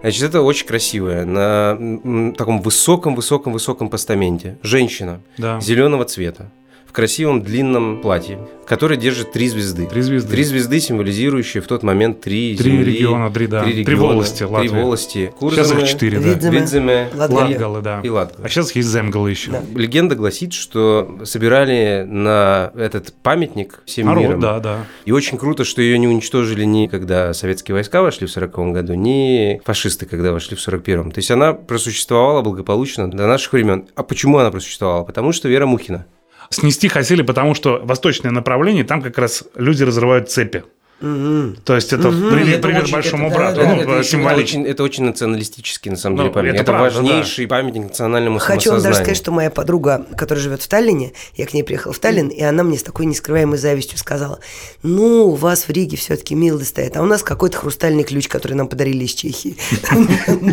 Значит, 0.00 0.22
это 0.22 0.42
очень 0.42 0.66
красивая, 0.66 1.24
на 1.24 2.32
таком 2.32 2.60
высоком-высоком-высоком 2.60 3.88
постаменте. 3.88 4.58
Женщина 4.62 5.20
да. 5.38 5.60
зеленого 5.60 6.04
цвета 6.04 6.50
красивом 6.96 7.42
длинном 7.42 8.00
платье, 8.00 8.38
которое 8.64 8.96
держит 8.96 9.30
три 9.30 9.48
звезды. 9.50 9.86
Три 9.86 10.00
звезды. 10.00 10.30
Три 10.30 10.44
звезды, 10.44 10.80
символизирующие 10.80 11.62
в 11.62 11.66
тот 11.66 11.82
момент 11.82 12.22
три 12.22 12.56
Три 12.56 12.70
земли, 12.70 12.84
региона, 12.84 13.30
три, 13.30 13.46
да. 13.46 13.62
Три, 13.62 13.72
Три 13.72 13.80
региона, 13.84 14.14
волости 14.14 14.42
Латвии. 14.44 14.68
Три 14.68 14.78
волости. 14.78 15.32
Сейчас 15.38 15.72
их 15.72 15.86
четыре, 15.86 16.20
да. 16.20 16.48
Видземе. 16.48 17.10
Латгалы, 17.14 17.82
да. 17.82 18.00
и 18.02 18.08
Латгал. 18.08 18.46
А 18.46 18.48
сейчас 18.48 18.72
есть 18.72 18.88
земгалы 18.88 19.28
еще. 19.28 19.50
Да. 19.50 19.62
Легенда 19.74 20.14
гласит, 20.14 20.54
что 20.54 21.18
собирали 21.24 22.06
на 22.08 22.72
этот 22.74 23.12
памятник 23.12 23.82
всем 23.84 24.06
Народ, 24.06 24.22
миром. 24.22 24.40
да, 24.40 24.60
да. 24.60 24.86
И 25.04 25.12
очень 25.12 25.36
круто, 25.36 25.64
что 25.64 25.82
ее 25.82 25.98
не 25.98 26.08
уничтожили 26.08 26.64
ни 26.64 26.86
когда 26.86 27.34
советские 27.34 27.74
войска 27.74 28.00
вошли 28.00 28.26
в 28.26 28.30
40 28.30 28.72
году, 28.72 28.94
ни 28.94 29.60
фашисты, 29.66 30.06
когда 30.06 30.32
вошли 30.32 30.56
в 30.56 30.66
41-м. 30.66 31.12
То 31.12 31.18
есть 31.18 31.30
она 31.30 31.52
просуществовала 31.52 32.40
благополучно 32.40 33.10
до 33.10 33.26
наших 33.26 33.52
времен. 33.52 33.84
А 33.96 34.02
почему 34.02 34.38
она 34.38 34.50
просуществовала? 34.50 35.04
Потому 35.04 35.32
что 35.32 35.50
Вера 35.50 35.66
Мухина. 35.66 36.06
Снести 36.50 36.88
хотели, 36.88 37.22
потому 37.22 37.54
что 37.54 37.80
восточное 37.82 38.30
направление, 38.30 38.84
там 38.84 39.02
как 39.02 39.18
раз 39.18 39.44
люди 39.54 39.82
разрывают 39.82 40.30
цепи. 40.30 40.64
То 40.98 41.74
есть 41.74 41.92
это 41.92 42.08
привет 42.10 42.64
очень- 42.64 42.92
большому 42.92 43.26
это- 43.28 43.36
брату, 43.36 43.60
да, 43.60 43.74
ну, 43.74 43.80
это 43.82 43.90
очень- 43.98 44.10
символично. 44.10 44.60
Это 44.60 44.62
очень, 44.62 44.70
это 44.72 44.82
очень 44.82 45.04
националистический, 45.04 45.90
на 45.90 45.96
самом 45.98 46.16
Ну, 46.16 46.22
деле, 46.22 46.32
памятник. 46.34 46.54
это 46.62 46.62
Это, 46.62 46.72
правда, 46.72 47.00
важнейший 47.02 47.46
памятник 47.46 47.82
национальному 47.84 48.38
Хочу 48.38 48.70
вам 48.72 48.82
даже 48.82 48.94
сказать, 48.96 49.16
что 49.16 49.30
моя 49.30 49.50
подруга, 49.50 50.06
которая 50.16 50.42
живет 50.42 50.62
в 50.62 50.68
Таллине, 50.68 51.12
я 51.34 51.44
к 51.46 51.52
ней 51.52 51.62
приехала 51.62 51.92
в 51.92 51.98
Таллин, 51.98 52.28
и 52.28 52.40
она 52.42 52.62
мне 52.62 52.78
с 52.78 52.82
такой 52.82 53.04
нескрываемой 53.06 53.58
завистью 53.58 53.98
сказала, 53.98 54.40
ну, 54.82 55.26
у 55.26 55.34
вас 55.34 55.68
в 55.68 55.70
Риге 55.70 55.98
все-таки 55.98 56.34
милый 56.34 56.64
стоит, 56.64 56.96
а 56.96 57.02
у 57.02 57.06
нас 57.06 57.22
какой-то 57.22 57.58
хрустальный 57.58 58.02
ключ, 58.04 58.28
который 58.28 58.54
нам 58.54 58.66
подарили 58.68 59.04
из 59.04 59.12
Чехии. 59.12 59.56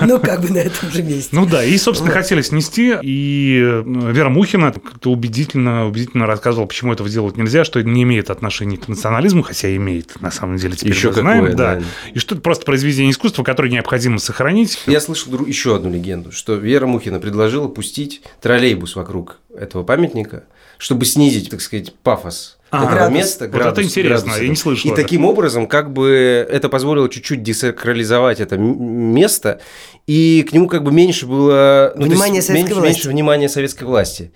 Ну, 0.00 0.18
как 0.20 0.42
бы 0.42 0.50
на 0.50 0.58
этом 0.58 0.90
же 0.90 1.02
месте. 1.02 1.30
Ну 1.32 1.46
да, 1.46 1.64
и, 1.64 1.76
собственно, 1.78 2.10
хотели 2.12 2.42
снести, 2.42 2.94
и 3.02 3.60
э, 3.62 3.82
Вера 4.12 4.28
Мухина 4.28 4.72
как-то 4.72 5.10
убедительно, 5.10 5.86
убедительно 5.86 6.26
рассказывала, 6.26 6.66
почему 6.66 6.92
этого 6.92 7.08
делать 7.08 7.36
нельзя, 7.36 7.64
что 7.64 7.80
это 7.80 7.88
не 7.88 8.02
имеет 8.02 8.30
отношения 8.30 8.76
к 8.76 8.88
национализму, 8.88 9.42
хотя 9.42 9.68
имеет, 9.78 10.20
на 10.20 10.30
самом 10.30 10.58
деле, 10.58 10.76
теперь 10.76 10.92
Еще 10.92 11.08
мы 11.08 11.14
знаем, 11.14 11.40
какое, 11.46 11.56
да. 11.56 11.74
да. 11.76 11.82
И 12.12 12.18
что 12.18 12.34
это 12.34 12.42
просто 12.42 12.64
произведение 12.66 13.10
искусства, 13.12 13.42
которое 13.42 13.70
необходимо 13.70 14.18
сохранить. 14.18 14.78
Я 14.86 15.00
слышал 15.00 15.32
еще 15.46 15.74
одну 15.76 15.90
легенду, 15.90 16.30
что 16.32 16.54
Вера 16.54 16.86
Мухина 16.86 17.18
предложила 17.20 17.68
пустить 17.68 18.22
троллейбус 18.42 18.94
вокруг 18.96 19.38
этого 19.58 19.82
памятника, 19.82 20.44
чтобы 20.76 21.06
снизить, 21.06 21.50
так 21.50 21.60
сказать, 21.60 21.92
пафос 22.04 22.58
А, 22.70 22.84
этого 22.84 22.90
градус. 22.92 23.16
места. 23.18 23.48
Вот 23.52 23.62
это 23.62 23.82
интересно, 23.82 24.32
я 24.40 24.48
не 24.48 24.54
слышал 24.54 24.88
И 24.90 24.92
это. 24.92 25.02
таким 25.02 25.24
образом, 25.24 25.66
как 25.66 25.92
бы 25.92 26.46
это 26.48 26.68
позволило 26.68 27.08
чуть-чуть 27.08 27.42
десакрализовать 27.42 28.38
это 28.40 28.56
место, 28.58 29.60
и 30.06 30.46
к 30.48 30.52
нему 30.52 30.68
как 30.68 30.84
бы 30.84 30.92
меньше 30.92 31.26
было... 31.26 31.92
ну, 31.96 32.02
то 32.02 32.06
есть 32.06 32.12
Внимание 32.14 32.42
советской 32.42 32.62
меньше, 32.68 32.74
власти. 32.80 32.94
меньше 32.94 33.08
внимания 33.08 33.48
советской 33.48 33.84
власти. 33.84 34.32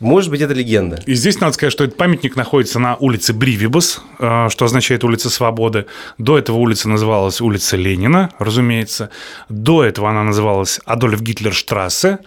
Может 0.00 0.30
быть, 0.30 0.40
это 0.40 0.54
легенда. 0.54 1.00
И 1.06 1.14
здесь 1.14 1.40
надо 1.40 1.54
сказать, 1.54 1.72
что 1.72 1.84
этот 1.84 1.96
памятник 1.96 2.36
находится 2.36 2.78
на 2.78 2.94
улице 2.96 3.32
Бривибус, 3.32 4.00
э, 4.20 4.46
что 4.48 4.64
означает 4.64 5.02
улица 5.02 5.28
Свободы. 5.28 5.86
До 6.18 6.38
этого 6.38 6.56
улица 6.58 6.88
называлась 6.88 7.40
улица 7.40 7.76
Ленина, 7.76 8.30
разумеется. 8.38 9.10
До 9.48 9.82
этого 9.84 10.08
она 10.10 10.22
называлась 10.22 10.80
Адольф 10.84 11.20
Гитлер 11.20 11.52
Штрассе, 11.52 12.18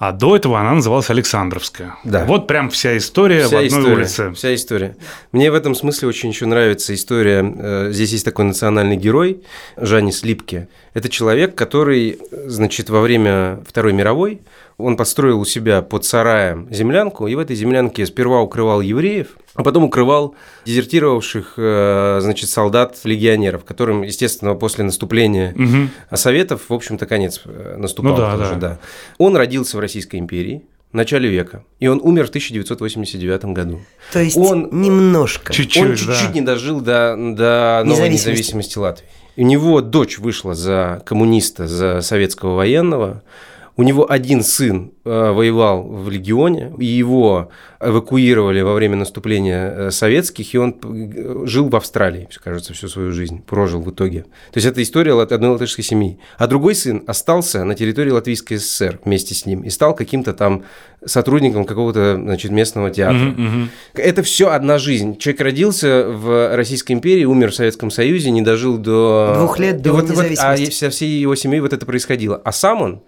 а 0.00 0.10
до 0.12 0.34
этого 0.34 0.58
она 0.58 0.72
называлась 0.74 1.08
Александровская. 1.10 1.94
Да. 2.04 2.24
Вот 2.24 2.46
прям 2.48 2.68
вся 2.70 2.96
история 2.96 3.44
в 3.44 3.48
Вся 3.48 3.58
одной 3.58 3.68
история, 3.68 3.94
улице. 3.94 4.32
Вся 4.34 4.54
история. 4.54 4.96
Мне 5.30 5.50
в 5.50 5.54
этом 5.54 5.74
смысле 5.76 6.08
очень 6.08 6.30
еще 6.30 6.46
нравится 6.46 6.92
история. 6.94 7.44
э, 7.44 7.90
Здесь 7.92 8.10
есть 8.12 8.24
такой 8.24 8.44
национальный 8.46 8.96
герой 8.96 9.42
Жанис 9.76 10.24
Липке. 10.24 10.68
Это 10.94 11.08
человек, 11.08 11.54
который, 11.54 12.18
значит, 12.46 12.90
во 12.90 13.00
время 13.00 13.60
Второй 13.68 13.92
мировой 13.92 14.40
он 14.82 14.96
построил 14.96 15.40
у 15.40 15.44
себя 15.44 15.82
под 15.82 16.04
сараем 16.04 16.66
землянку, 16.70 17.26
и 17.26 17.34
в 17.34 17.38
этой 17.38 17.56
землянке 17.56 18.06
сперва 18.06 18.40
укрывал 18.40 18.80
евреев, 18.80 19.28
а 19.54 19.62
потом 19.62 19.84
укрывал 19.84 20.34
дезертировавших, 20.64 21.54
э, 21.56 22.18
значит, 22.22 22.48
солдат-легионеров, 22.50 23.64
которым, 23.64 24.02
естественно, 24.02 24.54
после 24.54 24.84
наступления 24.84 25.52
Мгм. 25.56 25.90
Советов, 26.14 26.62
в 26.68 26.74
общем-то, 26.74 27.06
конец 27.06 27.40
э, 27.44 27.76
наступал. 27.76 28.12
Ну 28.12 28.18
да, 28.18 28.36
тоже, 28.36 28.54
да. 28.54 28.56
да. 28.56 28.78
Он 29.18 29.36
родился 29.36 29.76
в 29.76 29.80
Российской 29.80 30.16
империи 30.16 30.62
в 30.92 30.96
начале 30.96 31.28
века, 31.28 31.62
и 31.78 31.86
он 31.86 32.00
умер 32.02 32.26
в 32.26 32.30
1989 32.30 33.44
году. 33.54 33.80
То 34.12 34.20
есть 34.20 34.36
Он- 34.36 34.68
немножко. 34.72 35.52
Чуть-чуть, 35.52 35.82
он 35.82 35.90
да. 35.90 35.96
чуть-чуть 35.96 36.34
не 36.34 36.40
дожил 36.40 36.80
до, 36.80 37.14
до 37.16 37.82
новой 37.84 38.08
Независимости. 38.08 38.28
независимости 38.30 38.78
Латвии. 38.78 39.06
У 39.36 39.42
него 39.42 39.80
дочь 39.80 40.18
вышла 40.18 40.54
за 40.54 41.02
коммуниста, 41.06 41.66
за 41.68 42.00
советского 42.02 42.56
военного. 42.56 43.22
У 43.80 43.82
него 43.82 44.04
один 44.12 44.42
сын 44.42 44.92
э, 45.06 45.30
воевал 45.32 45.82
в 45.88 46.10
легионе, 46.10 46.70
и 46.78 46.84
его 46.84 47.48
эвакуировали 47.80 48.60
во 48.60 48.74
время 48.74 48.96
наступления 48.96 49.70
э, 49.70 49.90
советских, 49.90 50.52
и 50.54 50.58
он 50.58 50.76
жил 51.46 51.70
в 51.70 51.74
Австралии, 51.76 52.28
кажется, 52.44 52.74
всю 52.74 52.88
свою 52.88 53.10
жизнь, 53.10 53.40
прожил 53.42 53.80
в 53.80 53.90
итоге. 53.90 54.24
То 54.52 54.56
есть 54.56 54.66
это 54.66 54.82
история 54.82 55.14
лат- 55.14 55.32
одной 55.32 55.52
латышской 55.52 55.82
семьи. 55.82 56.18
А 56.36 56.46
другой 56.46 56.74
сын 56.74 57.02
остался 57.06 57.64
на 57.64 57.74
территории 57.74 58.10
Латвийской 58.10 58.56
ССР 58.58 59.00
вместе 59.06 59.34
с 59.34 59.46
ним 59.46 59.62
и 59.62 59.70
стал 59.70 59.94
каким-то 59.94 60.34
там 60.34 60.64
сотрудником 61.02 61.64
какого-то 61.64 62.16
значит, 62.22 62.50
местного 62.50 62.90
театра. 62.90 63.16
Мгм, 63.30 63.44
мгм. 63.46 63.70
Это 63.94 64.22
все 64.22 64.50
одна 64.50 64.76
жизнь. 64.76 65.16
Человек 65.16 65.40
родился 65.40 66.04
в 66.06 66.54
Российской 66.54 66.92
империи, 66.92 67.24
умер 67.24 67.52
в 67.52 67.54
Советском 67.54 67.90
Союзе, 67.90 68.30
не 68.30 68.42
дожил 68.42 68.76
до... 68.76 69.32
Двух 69.38 69.58
лет 69.58 69.76
И 69.76 69.82
до 69.84 69.92
вот, 69.92 70.02
вот- 70.02 70.10
независимости. 70.10 70.66
а 70.66 70.70
вся 70.70 70.90
всей 70.90 71.18
его 71.18 71.34
семьей 71.34 71.60
вот 71.62 71.72
это 71.72 71.86
происходило. 71.86 72.38
А 72.44 72.52
сам 72.52 72.82
он 72.82 73.00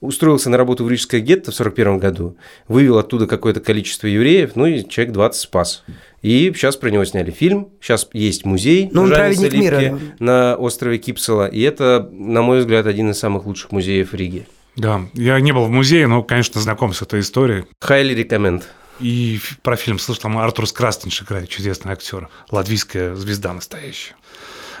устроился 0.00 0.50
на 0.50 0.56
работу 0.56 0.84
в 0.84 0.90
Рижское 0.90 1.20
гетто 1.20 1.50
в 1.50 1.54
41 1.54 1.98
году, 1.98 2.36
вывел 2.68 2.98
оттуда 2.98 3.26
какое-то 3.26 3.60
количество 3.60 4.06
евреев, 4.06 4.56
ну 4.56 4.66
и 4.66 4.88
человек 4.88 5.12
20 5.12 5.40
спас. 5.40 5.84
И 6.22 6.52
сейчас 6.54 6.76
про 6.76 6.90
него 6.90 7.04
сняли 7.04 7.30
фильм, 7.30 7.68
сейчас 7.80 8.08
есть 8.12 8.44
музей 8.44 8.90
Ну, 8.92 9.02
он 9.02 9.10
праведник 9.10 9.52
мира. 9.52 9.98
На 10.18 10.56
острове 10.56 10.98
Кипсела, 10.98 11.46
и 11.46 11.60
это, 11.60 12.08
на 12.12 12.42
мой 12.42 12.60
взгляд, 12.60 12.86
один 12.86 13.10
из 13.10 13.18
самых 13.18 13.46
лучших 13.46 13.72
музеев 13.72 14.12
в 14.12 14.14
Риге. 14.14 14.46
Да, 14.76 15.02
я 15.14 15.40
не 15.40 15.52
был 15.52 15.64
в 15.64 15.70
музее, 15.70 16.06
но, 16.06 16.22
конечно, 16.22 16.60
знаком 16.60 16.94
с 16.94 17.02
этой 17.02 17.20
историей. 17.20 17.64
Highly 17.82 18.14
recommend. 18.14 18.62
И 19.00 19.40
про 19.62 19.76
фильм 19.76 19.98
слышал, 19.98 20.22
там 20.22 20.38
Артур 20.38 20.66
Скрастинш 20.66 21.22
играет, 21.22 21.48
чудесный 21.48 21.92
актер, 21.92 22.28
латвийская 22.50 23.14
звезда 23.14 23.52
настоящая. 23.52 24.14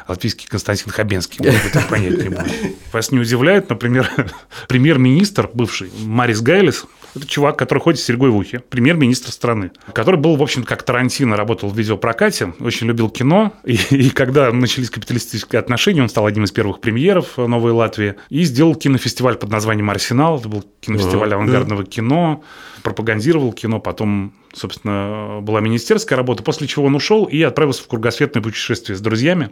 Латвийский 0.08 0.48
Константин 0.48 0.90
Хабенский, 0.90 1.38
может 1.44 1.62
быть, 1.62 1.88
понять 1.88 2.22
не 2.22 2.28
будет. 2.28 2.76
Вас 2.92 3.10
не 3.10 3.18
удивляет, 3.18 3.68
например, 3.70 4.10
премьер-министр 4.68 5.50
бывший 5.52 5.90
Марис 6.04 6.40
Гайлис, 6.40 6.86
это 7.16 7.26
чувак, 7.26 7.58
который 7.58 7.80
ходит 7.80 8.00
с 8.00 8.04
серьгой 8.04 8.30
в 8.30 8.36
ухе, 8.36 8.60
премьер-министр 8.60 9.32
страны, 9.32 9.72
который 9.92 10.18
был, 10.18 10.36
в 10.36 10.42
общем, 10.42 10.62
как 10.62 10.82
Тарантино, 10.82 11.36
работал 11.36 11.68
в 11.68 11.76
видеопрокате, 11.76 12.54
очень 12.60 12.86
любил 12.86 13.10
кино, 13.10 13.52
и, 13.64 13.74
и 13.90 14.10
когда 14.10 14.52
начались 14.52 14.90
капиталистические 14.90 15.58
отношения, 15.58 16.02
он 16.02 16.08
стал 16.08 16.26
одним 16.26 16.44
из 16.44 16.52
первых 16.52 16.80
премьеров 16.80 17.36
Новой 17.36 17.72
Латвии 17.72 18.14
и 18.28 18.42
сделал 18.44 18.74
кинофестиваль 18.74 19.36
под 19.36 19.50
названием 19.50 19.90
«Арсенал», 19.90 20.38
это 20.38 20.48
был 20.48 20.64
кинофестиваль 20.80 21.34
авангардного 21.34 21.84
кино, 21.84 22.42
пропагандировал 22.82 23.52
кино, 23.52 23.80
потом, 23.80 24.32
собственно, 24.52 25.40
была 25.42 25.60
министерская 25.60 26.16
работа, 26.16 26.42
после 26.42 26.66
чего 26.66 26.86
он 26.86 26.94
ушел 26.94 27.24
и 27.24 27.42
отправился 27.42 27.82
в 27.82 27.88
кругосветное 27.88 28.42
путешествие 28.42 28.96
с 28.96 29.00
друзьями. 29.00 29.50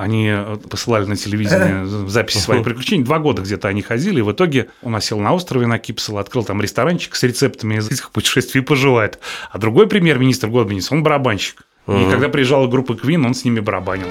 Они 0.00 0.28
э, 0.32 0.56
посылали 0.70 1.04
на 1.04 1.14
телевидение 1.14 1.84
записи 2.08 2.38
своих 2.38 2.64
приключений. 2.64 3.04
Два 3.04 3.18
года 3.18 3.42
где-то 3.42 3.68
они 3.68 3.82
ходили, 3.82 4.20
и 4.20 4.22
в 4.22 4.32
итоге 4.32 4.70
он 4.82 4.96
осел 4.96 5.20
на 5.20 5.34
острове 5.34 5.66
на 5.66 5.78
Кипсел, 5.78 6.16
открыл 6.16 6.42
там 6.42 6.62
ресторанчик 6.62 7.14
с 7.14 7.22
рецептами 7.22 7.74
из 7.74 7.90
этих 7.90 8.10
путешествий 8.10 8.62
и 8.62 8.64
пожелает. 8.64 9.18
А 9.50 9.58
другой 9.58 9.88
премьер-министр 9.88 10.48
Годбинис, 10.48 10.90
он 10.90 11.02
барабанщик. 11.02 11.64
И 11.86 12.08
когда 12.10 12.30
приезжала 12.30 12.66
группа 12.66 12.94
Квин, 12.94 13.26
он 13.26 13.34
с 13.34 13.44
ними 13.44 13.60
барабанил. 13.60 14.06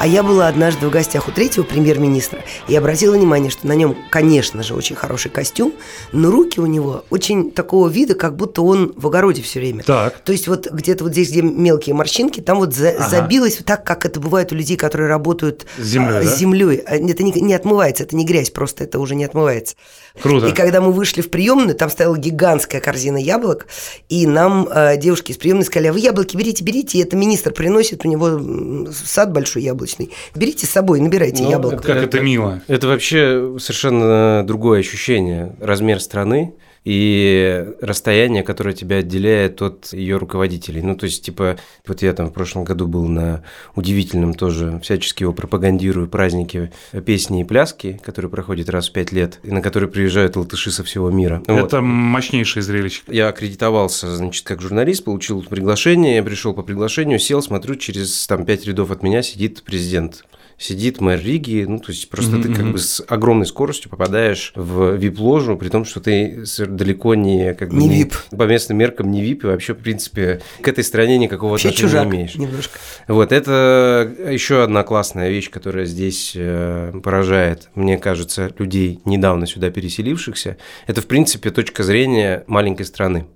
А 0.00 0.06
я 0.06 0.22
была 0.22 0.48
однажды 0.48 0.86
в 0.86 0.90
гостях 0.90 1.28
у 1.28 1.30
третьего 1.30 1.62
премьер-министра 1.62 2.40
и 2.68 2.74
обратила 2.74 3.14
внимание, 3.14 3.50
что 3.50 3.66
на 3.66 3.74
нем, 3.74 3.94
конечно 4.08 4.62
же, 4.62 4.74
очень 4.74 4.96
хороший 4.96 5.30
костюм, 5.30 5.74
но 6.12 6.30
руки 6.30 6.58
у 6.58 6.64
него 6.64 7.04
очень 7.10 7.50
такого 7.50 7.86
вида, 7.86 8.14
как 8.14 8.34
будто 8.34 8.62
он 8.62 8.94
в 8.96 9.06
огороде 9.08 9.42
все 9.42 9.60
время. 9.60 9.82
Так. 9.82 10.20
То 10.20 10.32
есть 10.32 10.48
вот 10.48 10.68
где-то 10.70 11.04
вот 11.04 11.12
здесь, 11.12 11.28
где 11.28 11.42
мелкие 11.42 11.94
морщинки, 11.94 12.40
там 12.40 12.60
вот 12.60 12.74
за- 12.74 12.92
Ага. 12.92 13.10
забилось 13.10 13.58
так, 13.62 13.84
как 13.84 14.06
это 14.06 14.20
бывает 14.20 14.52
у 14.52 14.54
людей, 14.54 14.78
которые 14.78 15.06
работают 15.10 15.66
С 15.76 15.82
землей, 15.84 16.16
а, 16.20 16.22
да? 16.22 16.30
с 16.30 16.38
землей. 16.38 16.82
А, 16.86 16.96
Это 16.96 17.22
не, 17.22 17.32
не 17.32 17.52
отмывается, 17.52 18.04
это 18.04 18.16
не 18.16 18.24
грязь, 18.24 18.48
просто 18.48 18.84
это 18.84 19.00
уже 19.00 19.14
не 19.14 19.24
отмывается. 19.24 19.76
Круто. 20.22 20.46
И 20.46 20.52
когда 20.52 20.80
мы 20.80 20.92
вышли 20.92 21.20
в 21.20 21.28
приемную, 21.28 21.74
там 21.74 21.90
стояла 21.90 22.16
гигантская 22.16 22.80
корзина 22.80 23.18
яблок, 23.18 23.66
и 24.08 24.26
нам 24.26 24.66
э, 24.66 24.96
девушки 24.96 25.32
из 25.32 25.36
приемной 25.36 25.66
сказали, 25.66 25.88
а 25.88 25.92
вы 25.92 25.98
яблоки 26.00 26.38
берите, 26.38 26.64
берите, 26.64 26.96
и 26.96 27.02
это 27.02 27.16
министр 27.16 27.52
приносит, 27.52 28.06
у 28.06 28.08
него 28.08 28.90
сад 28.92 29.30
большой 29.30 29.62
яблочный. 29.62 29.89
Берите 30.34 30.66
с 30.66 30.70
собой, 30.70 31.00
набирайте 31.00 31.42
Ну, 31.42 31.50
яблок. 31.50 31.82
Как 31.82 31.96
это 31.96 32.20
мило. 32.20 32.62
Это 32.68 32.86
вообще 32.86 33.56
совершенно 33.58 34.42
другое 34.46 34.80
ощущение. 34.80 35.54
Размер 35.60 36.00
страны, 36.00 36.54
и 36.84 37.66
расстояние, 37.80 38.42
которое 38.42 38.74
тебя 38.74 38.96
отделяет 38.96 39.60
от 39.60 39.92
ее 39.92 40.16
руководителей. 40.16 40.80
Ну, 40.80 40.96
то 40.96 41.04
есть, 41.04 41.24
типа, 41.24 41.58
вот 41.86 42.02
я 42.02 42.12
там 42.14 42.28
в 42.28 42.32
прошлом 42.32 42.64
году 42.64 42.86
был 42.86 43.06
на 43.06 43.44
удивительном 43.74 44.34
тоже, 44.34 44.80
всячески 44.82 45.22
его 45.22 45.32
пропагандирую, 45.32 46.08
празднике 46.08 46.72
песни 47.04 47.42
и 47.42 47.44
пляски, 47.44 48.00
который 48.02 48.30
проходит 48.30 48.70
раз 48.70 48.88
в 48.88 48.92
пять 48.92 49.12
лет, 49.12 49.40
и 49.42 49.50
на 49.50 49.60
который 49.60 49.88
приезжают 49.88 50.36
латыши 50.36 50.70
со 50.70 50.82
всего 50.82 51.10
мира. 51.10 51.42
Это 51.46 51.80
вот. 51.80 51.82
мощнейшее 51.82 52.62
зрелище. 52.62 53.02
Я 53.08 53.28
аккредитовался, 53.28 54.14
значит, 54.16 54.46
как 54.46 54.62
журналист, 54.62 55.04
получил 55.04 55.42
приглашение, 55.42 56.16
я 56.16 56.22
пришел 56.22 56.54
по 56.54 56.62
приглашению, 56.62 57.18
сел, 57.18 57.42
смотрю, 57.42 57.76
через 57.76 58.26
там 58.26 58.46
пять 58.46 58.66
рядов 58.66 58.90
от 58.90 59.02
меня 59.02 59.22
сидит 59.22 59.62
президент 59.64 60.24
сидит 60.60 61.00
мэр 61.00 61.18
Риги, 61.18 61.64
ну, 61.66 61.78
то 61.78 61.90
есть 61.90 62.10
просто 62.10 62.36
mm-hmm. 62.36 62.42
ты 62.42 62.54
как 62.54 62.72
бы 62.72 62.78
с 62.78 63.02
огромной 63.08 63.46
скоростью 63.46 63.90
попадаешь 63.90 64.52
в 64.54 64.94
вип-ложу, 64.94 65.56
при 65.56 65.70
том, 65.70 65.86
что 65.86 66.00
ты 66.00 66.44
далеко 66.58 67.14
не 67.14 67.54
как 67.54 67.70
бы 67.70 67.76
не 67.76 67.88
вип. 67.88 68.14
По 68.30 68.42
местным 68.42 68.76
меркам 68.76 69.10
не 69.10 69.22
вип, 69.22 69.44
и 69.44 69.46
вообще, 69.46 69.72
в 69.72 69.78
принципе, 69.78 70.42
к 70.60 70.68
этой 70.68 70.84
стране 70.84 71.16
никакого 71.16 71.52
вообще 71.52 71.68
отношения 71.68 71.90
чужак 71.90 72.06
не 72.08 72.16
имеешь. 72.18 72.34
немножко. 72.34 72.78
Вот, 73.08 73.32
это 73.32 74.14
еще 74.30 74.62
одна 74.62 74.82
классная 74.82 75.30
вещь, 75.30 75.48
которая 75.50 75.86
здесь 75.86 76.32
э, 76.36 76.92
поражает, 77.02 77.70
мне 77.74 77.96
кажется, 77.96 78.52
людей, 78.58 79.00
недавно 79.06 79.46
сюда 79.46 79.70
переселившихся. 79.70 80.58
Это, 80.86 81.00
в 81.00 81.06
принципе, 81.06 81.50
точка 81.50 81.82
зрения 81.84 82.44
маленькой 82.46 82.84
страны. 82.84 83.26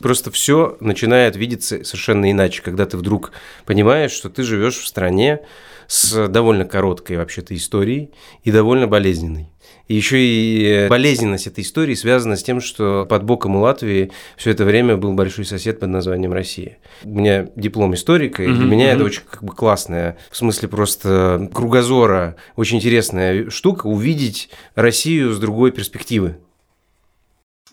Просто 0.00 0.32
все 0.32 0.76
начинает 0.80 1.36
видеться 1.36 1.84
совершенно 1.84 2.30
иначе, 2.30 2.60
когда 2.60 2.86
ты 2.86 2.96
вдруг 2.96 3.30
понимаешь, 3.64 4.10
что 4.10 4.28
ты 4.28 4.42
живешь 4.42 4.78
в 4.78 4.86
стране, 4.86 5.40
с 5.86 6.28
довольно 6.28 6.64
короткой 6.64 7.16
вообще-то 7.16 7.54
историей 7.54 8.10
и 8.42 8.50
довольно 8.50 8.86
болезненной. 8.86 9.48
И 9.88 9.94
еще 9.94 10.18
и 10.18 10.88
болезненность 10.88 11.46
этой 11.46 11.62
истории 11.62 11.94
связана 11.94 12.36
с 12.36 12.42
тем, 12.42 12.60
что 12.60 13.06
под 13.08 13.22
боком 13.22 13.56
у 13.56 13.60
Латвии 13.60 14.10
все 14.36 14.50
это 14.50 14.64
время 14.64 14.96
был 14.96 15.12
большой 15.12 15.44
сосед 15.44 15.78
под 15.78 15.90
названием 15.90 16.32
Россия. 16.32 16.78
У 17.04 17.10
меня 17.10 17.48
диплом 17.54 17.94
историка, 17.94 18.42
и 18.42 18.46
для 18.46 18.56
mm-hmm. 18.56 18.68
меня 18.68 18.92
это 18.92 19.04
очень 19.04 19.22
как 19.28 19.44
бы 19.44 19.54
классная, 19.54 20.18
в 20.30 20.36
смысле 20.36 20.68
просто 20.68 21.48
кругозора, 21.54 22.36
очень 22.56 22.78
интересная 22.78 23.48
штука 23.50 23.86
увидеть 23.86 24.50
Россию 24.74 25.32
с 25.32 25.38
другой 25.38 25.70
перспективы. 25.70 26.36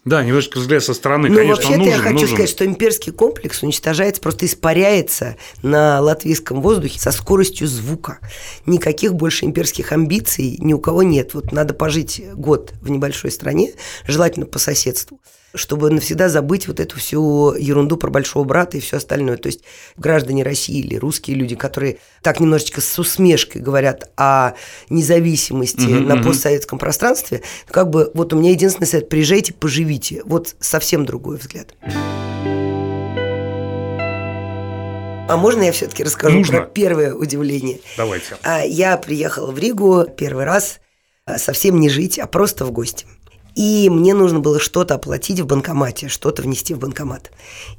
Да, 0.05 0.21
немножечко 0.21 0.59
взгляд 0.59 0.83
со 0.83 0.93
стороны, 0.93 1.29
ну, 1.29 1.35
конечно, 1.35 1.55
вообще-то 1.55 1.77
нужен, 1.77 1.93
я 1.93 1.97
хочу 1.99 2.13
нужен. 2.13 2.27
сказать, 2.27 2.49
что 2.49 2.65
имперский 2.65 3.13
комплекс 3.13 3.63
уничтожается, 3.63 4.21
просто 4.21 4.45
испаряется 4.45 5.37
на 5.61 6.01
латвийском 6.01 6.61
воздухе 6.61 6.99
со 6.99 7.11
скоростью 7.11 7.67
звука. 7.67 8.19
Никаких 8.65 9.13
больше 9.13 9.45
имперских 9.45 9.93
амбиций 9.93 10.57
ни 10.59 10.73
у 10.73 10.79
кого 10.79 11.03
нет. 11.03 11.33
Вот 11.33 11.53
надо 11.53 11.73
пожить 11.73 12.21
год 12.33 12.73
в 12.81 12.89
небольшой 12.89 13.31
стране, 13.31 13.73
желательно 14.05 14.45
по 14.45 14.59
соседству, 14.59 15.21
чтобы 15.53 15.89
навсегда 15.89 16.29
забыть 16.29 16.67
вот 16.67 16.79
эту 16.79 16.97
всю 16.97 17.53
ерунду 17.53 17.97
про 17.97 18.09
большого 18.09 18.43
брата 18.43 18.77
и 18.77 18.79
все 18.79 18.97
остальное. 18.97 19.37
То 19.37 19.47
есть 19.47 19.61
граждане 19.97 20.43
России 20.43 20.79
или 20.79 20.95
русские 20.95 21.37
люди, 21.37 21.55
которые 21.55 21.97
так 22.21 22.39
немножечко 22.39 22.81
с 22.81 22.99
усмешкой 22.99 23.61
говорят 23.61 24.11
о 24.17 24.53
независимости 24.89 25.79
mm-hmm, 25.79 26.05
на 26.05 26.23
постсоветском 26.23 26.79
пространстве, 26.79 27.41
как 27.67 27.89
бы 27.89 28.11
вот 28.13 28.33
у 28.33 28.39
меня 28.39 28.51
единственный 28.51 28.87
совет– 28.87 29.09
приезжайте, 29.09 29.53
поживите. 29.53 30.21
Вот 30.25 30.55
совсем 30.59 31.05
другой 31.05 31.37
взгляд. 31.37 31.73
А 35.25 35.37
можно 35.37 35.63
я 35.63 35.71
все-таки 35.71 36.03
расскажу 36.03 36.39
Нужно. 36.39 36.59
про 36.59 36.65
первое 36.67 37.13
удивление? 37.15 37.79
Давайте. 37.95 38.37
А, 38.43 38.63
я 38.63 38.97
приехала 38.97 39.51
в 39.51 39.57
Ригу 39.57 40.05
первый 40.17 40.43
раз 40.43 40.79
а, 41.25 41.37
совсем 41.37 41.79
не 41.79 41.89
жить, 41.89 42.19
а 42.19 42.27
просто 42.27 42.65
в 42.65 42.71
гости. 42.71 43.05
И 43.55 43.89
мне 43.89 44.13
нужно 44.13 44.39
было 44.39 44.59
что-то 44.59 44.95
оплатить 44.95 45.39
в 45.39 45.45
банкомате, 45.45 46.07
что-то 46.07 46.41
внести 46.41 46.73
в 46.73 46.79
банкомат. 46.79 47.31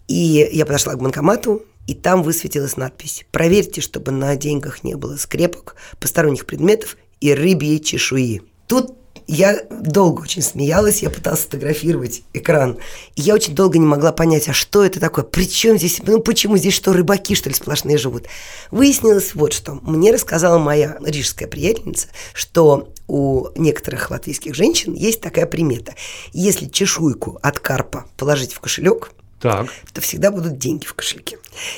И 0.09 0.49
я 0.53 0.67
подошла 0.67 0.95
к 0.95 1.01
банкомату, 1.01 1.63
и 1.87 1.95
там 1.95 2.23
высветилась 2.23 2.77
надпись 2.77 3.27
«Проверьте, 3.31 3.81
чтобы 3.81 4.13
на 4.13 4.37
деньгах 4.37 4.85
не 4.85 4.95
было 4.95 5.17
скрепок, 5.17 5.77
посторонних 6.01 6.47
предметов 6.47 6.97
и 7.21 7.35
рыбьей 7.35 7.81
чешуи». 7.81 8.43
Тут 8.67 8.97
я 9.27 9.63
долго 9.71 10.23
очень 10.23 10.43
смеялась, 10.43 11.03
я 11.03 11.11
пыталась 11.11 11.41
сфотографировать 11.41 12.23
экран. 12.33 12.79
И 13.17 13.23
я 13.23 13.35
очень 13.35 13.55
долго 13.55 13.79
не 13.79 13.87
могла 13.87 14.13
понять, 14.13 14.49
а 14.49 14.53
что 14.53 14.85
это 14.85 15.01
такое? 15.01 15.25
Причем 15.25 15.79
здесь, 15.79 16.01
ну 16.07 16.21
почему 16.21 16.57
здесь 16.57 16.75
что, 16.75 16.93
рыбаки, 16.93 17.35
что 17.35 17.49
ли, 17.49 17.55
сплошные 17.55 17.97
живут? 17.97 18.27
Выяснилось 18.71 19.35
вот 19.35 19.53
что. 19.53 19.79
Мне 19.83 20.13
рассказала 20.13 20.59
моя 20.59 20.99
рижская 21.03 21.49
приятельница, 21.49 22.09
что 22.35 22.89
у 23.07 23.49
некоторых 23.57 24.11
латвийских 24.11 24.55
женщин 24.55 24.95
есть 24.95 25.21
такая 25.21 25.47
примета. 25.47 25.95
Если 26.33 26.67
чешуйку 26.67 27.39
от 27.43 27.59
карпа 27.59 28.07
положить 28.17 28.53
в 28.53 28.61
кошелек, 28.61 29.13
так. 29.45 29.67
то 29.93 30.01
всегда 30.01 30.31
будут 30.31 30.57
деньги 30.57 30.87
в 30.87 30.95
кошельке. 30.95 31.37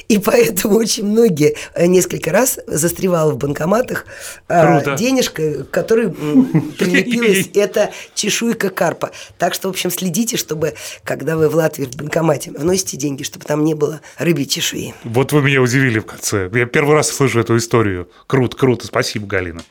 И 0.09 0.19
поэтому 0.19 0.77
очень 0.77 1.05
многие 1.05 1.57
э, 1.75 1.87
несколько 1.87 2.31
раз 2.31 2.61
застревала 2.69 3.33
в 3.33 3.39
банкоматах 3.39 4.07
э, 4.47 4.81
Круто. 4.81 4.97
денежка, 4.97 5.65
которой 5.65 6.11
прилепилась 6.79 7.51
эта 7.55 7.91
чешуйка 8.15 8.71
карпа. 8.71 9.11
Так 9.37 9.53
что, 9.53 9.67
в 9.67 9.71
общем, 9.73 9.91
следите, 9.91 10.37
чтобы, 10.37 10.75
когда 11.03 11.37
вы 11.37 11.49
в 11.49 11.57
Латвии 11.57 11.87
в 11.87 11.97
банкомате 11.97 12.53
вносите 12.53 12.97
деньги, 12.99 13.25
чтобы 13.25 13.45
там 13.45 13.65
не 13.65 13.75
было 13.75 14.01
рыбьей 14.17 14.47
чешуи. 14.47 14.95
Вот 15.03 15.33
вы 15.33 15.43
меня 15.43 15.61
удивили 15.61 15.99
в 15.99 16.07
конце. 16.07 16.49
Я 16.55 16.67
первый 16.67 16.95
раз 16.95 17.09
слышу 17.09 17.41
эту 17.41 17.57
историю. 17.57 18.09
Круто, 18.29 18.57
круто. 18.57 18.87
Спасибо, 18.87 19.27
Галина. 19.27 19.63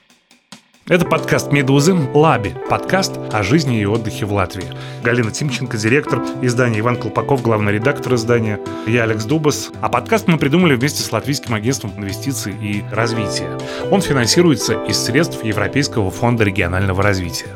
Это 0.88 1.04
подкаст 1.04 1.52
«Медузы» 1.52 1.96
«Лаби»– 2.14 2.54
подкаст 2.70 3.14
о 3.32 3.42
жизни 3.42 3.82
и 3.82 3.86
отдыхе 3.88 4.28
в 4.28 4.34
Латвии. 4.34 4.68
Галина 5.04 5.32
Тимченко, 5.32 5.78
директор 5.78 6.22
издания, 6.44 6.78
Иван 6.82 6.98
Колпаков, 6.98 7.42
главный 7.42 7.74
редактор 7.74 8.14
издания, 8.14 8.60
я 8.86 9.02
Алекс 9.02 9.26
Дубас. 9.26 9.72
А 9.82 9.90
подкаст 9.90 10.28
мы 10.28 10.38
придумали 10.38 10.76
вместе 10.76 11.02
с 11.02 11.12
Латвийским 11.12 11.56
агентством 11.56 11.92
инвестиций 11.98 12.54
и 12.62 12.86
развития. 12.92 13.50
Он 13.90 14.02
финансируется 14.02 14.76
из 14.84 15.00
средств 15.04 15.44
Европейского 15.44 16.12
фонда 16.12 16.44
регионального 16.44 17.02
развития. 17.02 17.48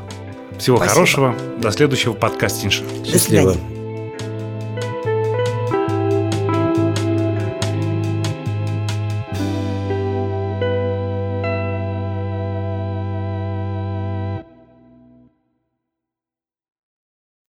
Всего 0.58 0.78
Спасибо. 0.78 0.96
хорошего. 0.96 1.36
До 1.62 1.70
следующего 1.70 2.14
подкастинша. 2.14 2.82
До 3.12 3.20
свидания. 3.20 3.79